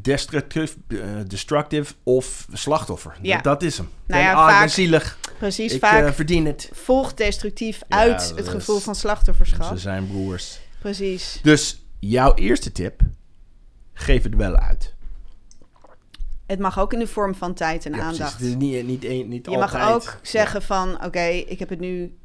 Destructief, 0.01 0.77
eh, 0.89 0.99
destructive 1.27 1.95
of 2.03 2.47
slachtoffer. 2.53 3.17
Ja. 3.23 3.41
Dat, 3.41 3.63
is 3.63 3.77
hem. 3.77 3.89
Nou 4.07 4.21
En, 4.23 4.27
ja, 4.29 4.35
ah, 4.35 4.41
ik 4.43 4.47
ben 4.49 4.57
vaak- 4.57 4.69
zielig. 4.69 5.19
Precies, 5.39 5.73
ik 5.73 5.81
vaak 5.81 6.05
eh, 6.07 6.13
verdien 6.13 6.47
het. 6.47 6.71
volgt 6.73 7.17
destructief 7.17 7.81
uit 7.89 8.29
het 8.37 8.39
is- 8.47 8.49
gevoel 8.49 8.79
van 8.79 8.95
slachtofferschap. 8.95 9.69
Ze 9.73 9.79
zijn 9.79 10.07
broers. 10.07 10.59
Precies. 10.81 11.41
Dus 11.43 11.83
jouw 11.99 12.35
eerste 12.35 12.73
tip, 12.73 13.01
geef 13.93 14.23
het 14.23 14.35
wel 14.35 14.57
uit. 14.57 14.95
Het 16.47 16.59
mag 16.59 16.79
ook 16.79 16.93
in 16.93 16.99
de 16.99 17.07
vorm 17.07 17.35
van 17.35 17.55
tijd 17.55 17.87
en 17.87 17.93
Ja, 17.93 17.99
precies. 17.99 18.21
aandacht. 18.21 18.39
Het 18.41 18.49
is 18.49 18.55
niet, 18.55 18.87
niet, 18.87 19.27
niet 19.29 19.47
Je 19.47 19.57
altijd. 19.57 19.83
mag 19.83 19.93
ook 19.95 20.19
zeggen 20.23 20.63
van, 20.63 21.05
oké, 21.05 21.21
ik 21.25 21.59
heb 21.59 21.69
het 21.69 21.81
nu 21.81 22.17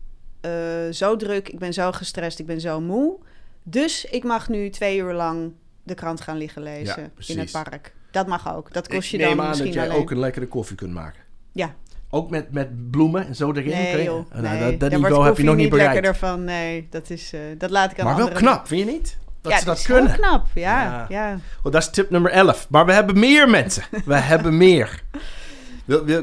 eh, 0.41 0.51
zo 0.91 1.15
druk, 1.15 1.49
ik 1.49 1.59
ben 1.59 1.73
zo 1.73 1.91
gestrest, 1.91 2.39
ik 2.39 2.45
ben 2.45 2.61
zo 2.61 2.81
moe. 2.81 3.15
Dus 3.63 4.05
ik 4.05 4.23
mag 4.23 4.49
nu 4.49 4.69
twee 4.69 4.97
uur 4.97 5.13
lang 5.13 5.51
de 5.83 5.93
krant 5.93 6.21
gaan 6.21 6.37
liggen 6.37 6.61
lezen 6.63 7.11
Ja, 7.17 7.33
in 7.33 7.39
het 7.39 7.51
park. 7.51 7.93
Dat 8.11 8.27
mag 8.27 8.55
ook. 8.55 8.73
Dat 8.73 8.87
kost 8.87 9.13
ik 9.13 9.19
je 9.19 9.25
neem 9.25 9.29
dan 9.35 9.39
aan 9.41 9.47
misschien 9.47 9.71
dat 9.71 9.75
jij 9.79 9.89
alleen. 9.89 10.01
ook 10.01 10.11
een 10.11 10.19
lekkere 10.19 10.47
koffie 10.47 10.75
kunt 10.75 10.93
maken. 10.93 11.21
Ja, 11.51 11.73
Ook 12.09 12.29
met, 12.29 12.51
met 12.51 12.91
bloemen 12.91 13.27
en 13.27 13.35
zo 13.35 13.51
erin. 13.51 13.69
nee. 13.69 14.05
Nou, 14.09 14.25
nee. 14.31 14.59
dat 14.59 14.79
dat 14.79 14.89
Daar 14.89 14.99
niveau 14.99 15.25
heb 15.25 15.37
je 15.37 15.43
nog 15.43 15.55
niet 15.55 15.69
bereikt. 15.69 15.93
lekkerder 15.93 16.19
van. 16.19 16.43
Nee, 16.43 16.87
dat, 16.89 17.09
is, 17.09 17.33
eh, 17.33 17.39
dat 17.57 17.69
laat 17.69 17.91
ik 17.91 17.99
aan 17.99 18.05
Maar 18.05 18.15
wel 18.15 18.25
anderen. 18.27 18.43
knap, 18.47 18.67
vind 18.67 18.85
je 18.87 18.91
niet? 18.91 19.17
Dat 19.41 19.51
ja, 19.51 19.59
ze 19.59 19.65
dat 19.65 19.77
is 19.77 19.85
kunnen. 19.85 20.05
heel 20.11 20.15
knap. 20.15 20.45
Ja, 20.53 20.83
Ja. 20.83 21.05
ja. 21.09 21.39
Oh, 21.63 21.71
dat 21.71 21.81
is 21.81 21.89
tip 21.89 22.09
nummer 22.09 22.31
11. 22.31 22.67
Maar 22.69 22.85
we 22.85 22.93
hebben 22.93 23.19
meer 23.19 23.49
mensen. 23.49 23.83
We 24.05 24.15
hebben 24.15 24.57
meer. 24.57 25.01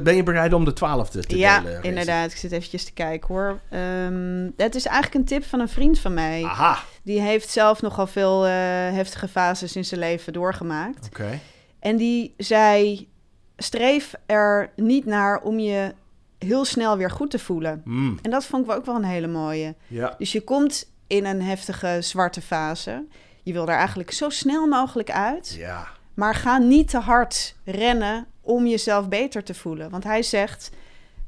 Ben 0.03 0.17
je 0.17 0.23
bereid 0.23 0.53
om 0.53 0.65
de 0.65 0.73
twaalfde 0.73 1.25
te 1.25 1.39
ja 1.39 1.59
delen? 1.61 1.75
Rezi? 1.77 1.89
inderdaad. 1.89 2.31
Ik 2.31 2.37
zit 2.37 2.53
eventjes 2.53 2.85
te 2.85 2.93
kijken 2.93 3.35
hoor. 3.35 3.61
Ehm, 3.71 4.51
het 4.57 4.75
is 4.75 4.87
eigenlijk 4.87 5.15
een 5.15 5.25
tip 5.25 5.45
van 5.45 5.61
een 5.61 5.69
vriend 5.69 5.99
van 5.99 6.15
mij. 6.15 6.45
Aha. 6.45 6.79
Die 7.03 7.21
heeft 7.21 7.49
zelf 7.51 7.83
nogal 7.83 8.07
veel 8.07 8.47
eh, 8.47 8.53
heftige 8.93 9.29
fases 9.29 9.77
in 9.77 9.85
zijn 9.85 10.01
leven 10.01 10.33
doorgemaakt. 10.33 11.07
Oké. 11.07 11.39
En 11.81 11.97
die 11.97 12.35
zei: 12.37 13.09
streef 13.57 14.15
er 14.27 14.71
niet 14.77 15.05
naar 15.05 15.41
om 15.41 15.59
je 15.59 15.95
heel 16.39 16.65
snel 16.65 16.97
weer 16.97 17.11
goed 17.11 17.31
te 17.31 17.39
voelen. 17.39 17.83
Mm, 17.85 18.19
En 18.23 18.31
dat 18.31 18.45
vond 18.45 18.65
ik 18.67 18.73
ook 18.73 18.87
wel 18.87 18.95
een 18.97 19.05
hele 19.05 19.27
mooie. 19.27 19.75
Ja. 19.87 20.15
Dus 20.19 20.33
je 20.33 20.41
komt 20.41 20.91
in 21.07 21.25
een 21.25 21.43
heftige 21.43 21.97
zwarte 22.01 22.41
fase. 22.41 23.05
Je 23.43 23.53
wil 23.53 23.65
daar 23.65 23.79
eigenlijk 23.79 24.11
zo 24.11 24.29
snel 24.31 24.67
mogelijk 24.67 25.11
uit. 25.11 25.55
Ja. 25.59 25.89
Maar 26.19 26.35
ga 26.35 26.59
niet 26.59 26.89
te 26.89 26.99
hard 26.99 27.55
rennen 27.65 28.27
om 28.41 28.67
jezelf 28.67 29.09
beter 29.09 29.43
te 29.43 29.55
voelen. 29.55 29.91
Want 29.91 30.05
hij 30.05 30.23
zegt, 30.23 30.71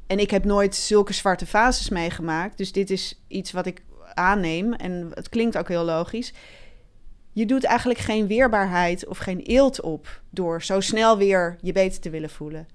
en 0.07 0.19
ik 0.19 0.31
heb 0.31 0.43
nooit 0.43 0.75
zulke 0.75 1.13
zwarte 1.13 1.45
fases 1.45 1.89
meegemaakt. 1.89 2.57
Dus 2.57 2.71
dit 2.71 2.89
is 2.89 3.21
iets 3.27 3.51
wat 3.51 3.65
ik 3.65 3.83
aanneem. 4.13 4.73
En 4.73 5.11
het 5.13 5.29
klinkt 5.29 5.57
ook 5.57 5.67
heel 5.67 5.83
logisch. 5.83 6.33
Je 7.31 7.45
doet 7.45 7.63
eigenlijk 7.63 7.99
geen 7.99 8.27
weerbaarheid 8.27 9.07
of 9.07 9.17
geen 9.17 9.39
eelt 9.39 9.81
op 9.81 10.21
door 10.29 10.63
zo 10.63 10.79
snel 10.79 11.17
weer 11.17 11.57
je 11.61 11.71
beter 11.71 12.01
te 12.01 12.09
willen 12.09 12.29
voelen. 12.29 12.67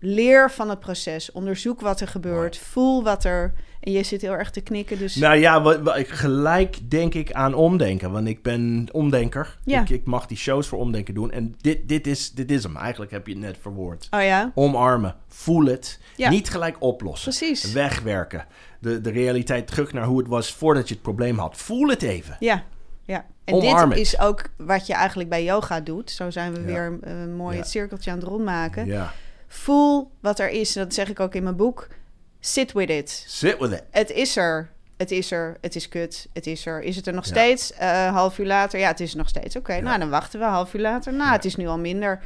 Leer 0.00 0.50
van 0.50 0.68
het 0.68 0.80
proces. 0.80 1.32
Onderzoek 1.32 1.80
wat 1.80 2.00
er 2.00 2.08
gebeurt. 2.08 2.56
Voel 2.56 3.02
wat 3.02 3.24
er. 3.24 3.52
En 3.84 3.92
je 3.92 4.02
zit 4.02 4.20
heel 4.20 4.32
erg 4.32 4.50
te 4.50 4.60
knikken. 4.60 4.98
Dus 4.98 5.14
Nou 5.14 5.36
ja, 5.36 5.62
wat, 5.62 5.80
gelijk 6.08 6.90
denk 6.90 7.14
ik 7.14 7.32
aan 7.32 7.54
omdenken. 7.54 8.10
Want 8.10 8.28
ik 8.28 8.42
ben 8.42 8.86
omdenker. 8.92 9.58
Ja. 9.64 9.80
Ik, 9.80 9.88
ik 9.90 10.04
mag 10.04 10.26
die 10.26 10.36
shows 10.36 10.66
voor 10.68 10.78
omdenken 10.78 11.14
doen. 11.14 11.30
En 11.30 11.54
dit, 11.60 11.88
dit, 11.88 12.06
is, 12.06 12.30
dit 12.32 12.50
is 12.50 12.62
hem. 12.62 12.76
Eigenlijk 12.76 13.10
heb 13.10 13.26
je 13.26 13.32
het 13.32 13.42
net 13.42 13.56
verwoord. 13.60 14.08
Oh 14.10 14.22
ja, 14.22 14.52
Omarmen. 14.54 15.14
Voel 15.28 15.64
het. 15.64 16.00
Ja. 16.16 16.30
Niet 16.30 16.50
gelijk 16.50 16.76
oplossen. 16.78 17.34
precies. 17.34 17.72
Wegwerken. 17.72 18.46
De, 18.80 19.00
de 19.00 19.10
realiteit 19.10 19.66
terug 19.66 19.92
naar 19.92 20.04
hoe 20.04 20.18
het 20.18 20.28
was 20.28 20.52
voordat 20.52 20.88
je 20.88 20.94
het 20.94 21.02
probleem 21.02 21.38
had. 21.38 21.56
Voel 21.56 21.88
het 21.88 22.02
even. 22.02 22.36
Ja, 22.40 22.64
ja. 23.02 23.24
En 23.44 23.54
Omarm 23.54 23.88
dit 23.90 23.98
is 23.98 24.18
ook 24.20 24.42
wat 24.56 24.86
je 24.86 24.92
eigenlijk 24.94 25.28
bij 25.28 25.44
yoga 25.44 25.80
doet. 25.80 26.10
Zo 26.10 26.30
zijn 26.30 26.52
we 26.52 26.58
Ja. 26.60 26.64
weer 26.66 26.98
eh, 27.02 27.12
mooi 27.36 27.54
Ja. 27.56 27.60
het 27.62 27.70
cirkeltje 27.70 28.10
aan 28.10 28.18
het 28.18 28.26
rondmaken. 28.26 28.86
Ja. 28.86 29.12
Voel 29.48 30.10
wat 30.20 30.38
er 30.38 30.50
is. 30.50 30.76
En 30.76 30.82
dat 30.82 30.94
zeg 30.94 31.08
ik 31.10 31.20
ook 31.20 31.34
in 31.34 31.42
mijn 31.42 31.56
boek. 31.56 31.88
Sit 32.46 32.72
with 32.72 32.90
it. 32.90 33.24
Sit 33.26 33.58
with 33.58 33.72
it. 33.72 33.82
Het 33.90 34.10
is 34.10 34.36
er. 34.36 34.70
Het 34.96 35.10
is 35.10 35.30
er. 35.30 35.56
Het 35.60 35.76
is 35.76 35.88
kut. 35.88 36.28
Het 36.32 36.46
is 36.46 36.66
er. 36.66 36.82
Is 36.82 36.96
het 36.96 37.06
er 37.06 37.12
nog 37.14 37.24
Ja. 37.24 37.30
steeds? 37.30 37.72
Eh 37.72 38.12
half 38.12 38.38
uur 38.38 38.46
later. 38.46 38.78
Ja, 38.78 38.88
het 38.88 39.00
is 39.00 39.14
nog 39.14 39.28
steeds. 39.28 39.56
Oké, 39.56 39.80
nou 39.80 39.98
dan 39.98 40.10
wachten 40.10 40.38
we 40.40 40.44
half 40.46 40.74
uur 40.74 40.80
later. 40.80 41.12
Nou, 41.14 41.32
het 41.32 41.44
is 41.44 41.56
nu 41.56 41.66
al 41.66 41.78
minder. 41.78 42.22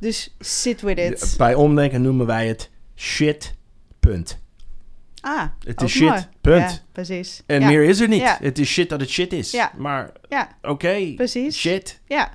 Dus 0.00 0.34
sit 0.38 0.80
with 0.80 0.98
it. 0.98 1.34
Bij 1.38 1.54
omdenken 1.54 2.02
noemen 2.02 2.26
wij 2.26 2.48
het 2.48 2.70
shit. 2.96 3.54
Punt. 4.00 4.38
Ah, 5.20 5.44
Het 5.64 5.82
is 5.82 5.90
shit. 5.90 6.08
mooi. 6.08 6.26
Punt. 6.40 6.70
Ja, 6.70 6.78
precies. 6.92 7.42
En 7.46 7.60
ja. 7.60 7.66
meer 7.66 7.82
is 7.84 8.00
er 8.00 8.08
niet. 8.08 8.20
Ja. 8.20 8.38
Het 8.40 8.58
is 8.58 8.68
shit 8.68 8.88
dat 8.88 9.00
het 9.00 9.10
shit 9.10 9.32
is. 9.32 9.50
Ja. 9.50 9.72
Maar 9.76 10.12
Ja, 10.28 10.48
oké. 10.62 11.12
Precies. 11.16 11.56
Shit. 11.58 12.00
ja. 12.06 12.30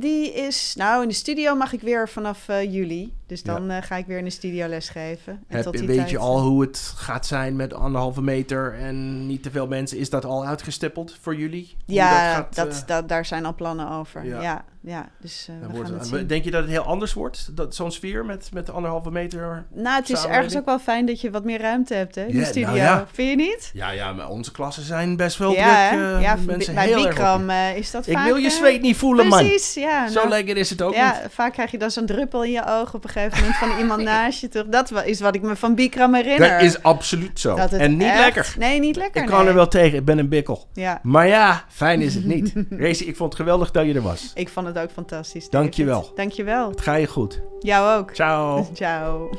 die 0.00 0.32
is... 0.32 0.74
Nou, 0.76 1.02
in 1.02 1.08
de 1.08 1.14
studio 1.14 1.54
mag 1.54 1.72
ik 1.72 1.80
weer 1.80 2.08
vanaf 2.08 2.48
eh, 2.48 2.72
juli. 2.72 3.12
Dus 3.30 3.42
dan 3.42 3.70
eh, 3.70 3.82
ga 3.82 3.96
ik 3.96 4.06
weer 4.06 4.18
in 4.18 4.24
de 4.24 4.30
studio 4.30 4.66
lesgeven. 4.66 5.32
En 5.48 5.56
Heb, 5.56 5.64
tot 5.64 5.76
die 5.76 5.86
weet 5.86 5.96
tijd, 5.96 6.10
je 6.10 6.18
al 6.18 6.40
hoe 6.40 6.60
het 6.60 6.92
gaat 6.96 7.26
zijn 7.26 7.56
met 7.56 7.74
anderhalve 7.74 8.22
meter 8.22 8.74
en 8.74 9.26
niet 9.26 9.42
te 9.42 9.50
veel 9.50 9.66
mensen? 9.66 9.98
Is 9.98 10.10
dat 10.10 10.24
al 10.24 10.46
uitgestippeld 10.46 11.16
voor 11.20 11.34
jullie? 11.36 11.76
Ja, 11.84 12.48
dat 12.52 12.68
eh, 12.68 12.86
dat, 12.86 13.08
daar 13.08 13.24
zijn 13.24 13.46
al 13.46 13.54
plannen 13.54 13.90
over. 13.90 14.24
Ja. 14.24 14.42
Ja, 14.42 14.64
ja, 14.82 15.08
dus 15.20 15.48
eh, 15.48 15.68
we 15.68 15.84
gaan 15.84 15.94
het- 15.94 16.06
zien. 16.06 16.26
Denk 16.26 16.44
je 16.44 16.50
dat 16.50 16.60
het 16.62 16.70
heel 16.70 16.82
anders 16.82 17.12
wordt? 17.12 17.56
Dat, 17.56 17.74
zo'n 17.74 17.92
sfeer 17.92 18.24
met, 18.24 18.50
met 18.52 18.70
anderhalve 18.70 19.10
meter? 19.10 19.64
Nou, 19.72 19.96
het 19.96 20.10
is 20.10 20.24
ergens 20.24 20.56
ook 20.56 20.64
wel 20.64 20.78
fijn 20.78 21.06
dat 21.06 21.20
je 21.20 21.30
wat 21.30 21.44
meer 21.44 21.60
ruimte 21.60 21.94
hebt 21.94 22.14
hè, 22.14 22.24
in 22.24 22.38
de 22.38 22.44
studio. 22.44 22.66
nou 22.66 22.78
ja. 22.78 23.06
Vind 23.12 23.30
je 23.30 23.36
niet? 23.36 23.70
Ja, 23.72 23.90
ja, 23.90 24.12
maar 24.12 24.28
onze 24.28 24.52
klassen 24.52 24.82
zijn 24.82 25.16
best 25.16 25.38
wel 25.38 25.52
ja, 25.52 25.90
druk. 25.90 26.20
ja, 26.20 26.36
mensen 26.46 26.74
bij 26.74 26.86
heel 26.86 27.02
Bikram 27.02 27.50
is 27.50 27.90
dat. 27.90 28.06
Ik 28.06 28.12
vaak... 28.12 28.26
wil 28.26 28.36
je 28.36 28.50
zweet 28.50 28.82
niet 28.82 28.96
voelen, 28.96 29.26
man. 29.26 29.46
Precies, 29.46 29.74
ja. 29.74 30.08
Zo 30.08 30.14
nou, 30.14 30.28
lekker 30.28 30.56
is 30.56 30.70
het 30.70 30.82
ook 30.82 30.94
ja, 30.94 31.20
niet. 31.22 31.32
vaak 31.32 31.52
krijg 31.52 31.70
je 31.70 31.78
dan 31.78 31.90
zo'n 31.90 32.06
druppel 32.06 32.44
in 32.44 32.50
je 32.50 32.66
oog 32.66 32.94
op 32.94 33.04
een 33.04 33.10
gegeven 33.10 33.19
moment 33.32 33.56
van 33.56 33.78
iemand 33.78 34.02
naast 34.12 34.40
je 34.40 34.48
toch 34.48 34.66
Dat 34.66 35.04
is 35.04 35.20
wat 35.20 35.34
ik 35.34 35.42
me 35.42 35.56
van 35.56 35.74
Bikram 35.74 36.14
herinner. 36.14 36.50
Dat 36.50 36.62
is 36.62 36.82
absoluut 36.82 37.40
zo. 37.40 37.56
En 37.56 37.96
niet 37.96 38.14
lekker. 38.16 38.54
Nee, 38.58 38.80
niet 38.80 38.96
lekker. 38.96 39.22
Ik 39.22 39.28
kan 39.28 39.46
er 39.46 39.54
wel 39.54 39.68
tegen. 39.68 39.98
Ik 39.98 40.04
ben 40.04 40.18
een 40.18 40.28
bikkel. 40.28 40.68
Maar 41.02 41.26
ja, 41.26 41.64
fijn 41.68 42.00
is 42.00 42.14
het 42.14 42.24
niet. 42.24 42.52
Racy, 42.70 43.04
ik 43.04 43.16
vond 43.16 43.32
het 43.32 43.40
geweldig 43.40 43.70
dat 43.70 43.86
je 43.86 43.94
er 43.94 44.02
was. 44.02 44.32
Ik 44.34 44.48
vond 44.48 44.66
het 44.66 44.78
ook 44.78 44.90
fantastisch. 44.90 45.48
David. 45.48 45.52
Dankjewel. 45.52 46.12
Dankjewel. 46.14 46.70
Het 46.70 46.80
ga 46.80 46.94
je 46.94 47.06
goed. 47.06 47.40
Jou 47.58 47.98
ook. 47.98 48.10
Ciao. 48.14 48.68
Ciao. 48.74 49.30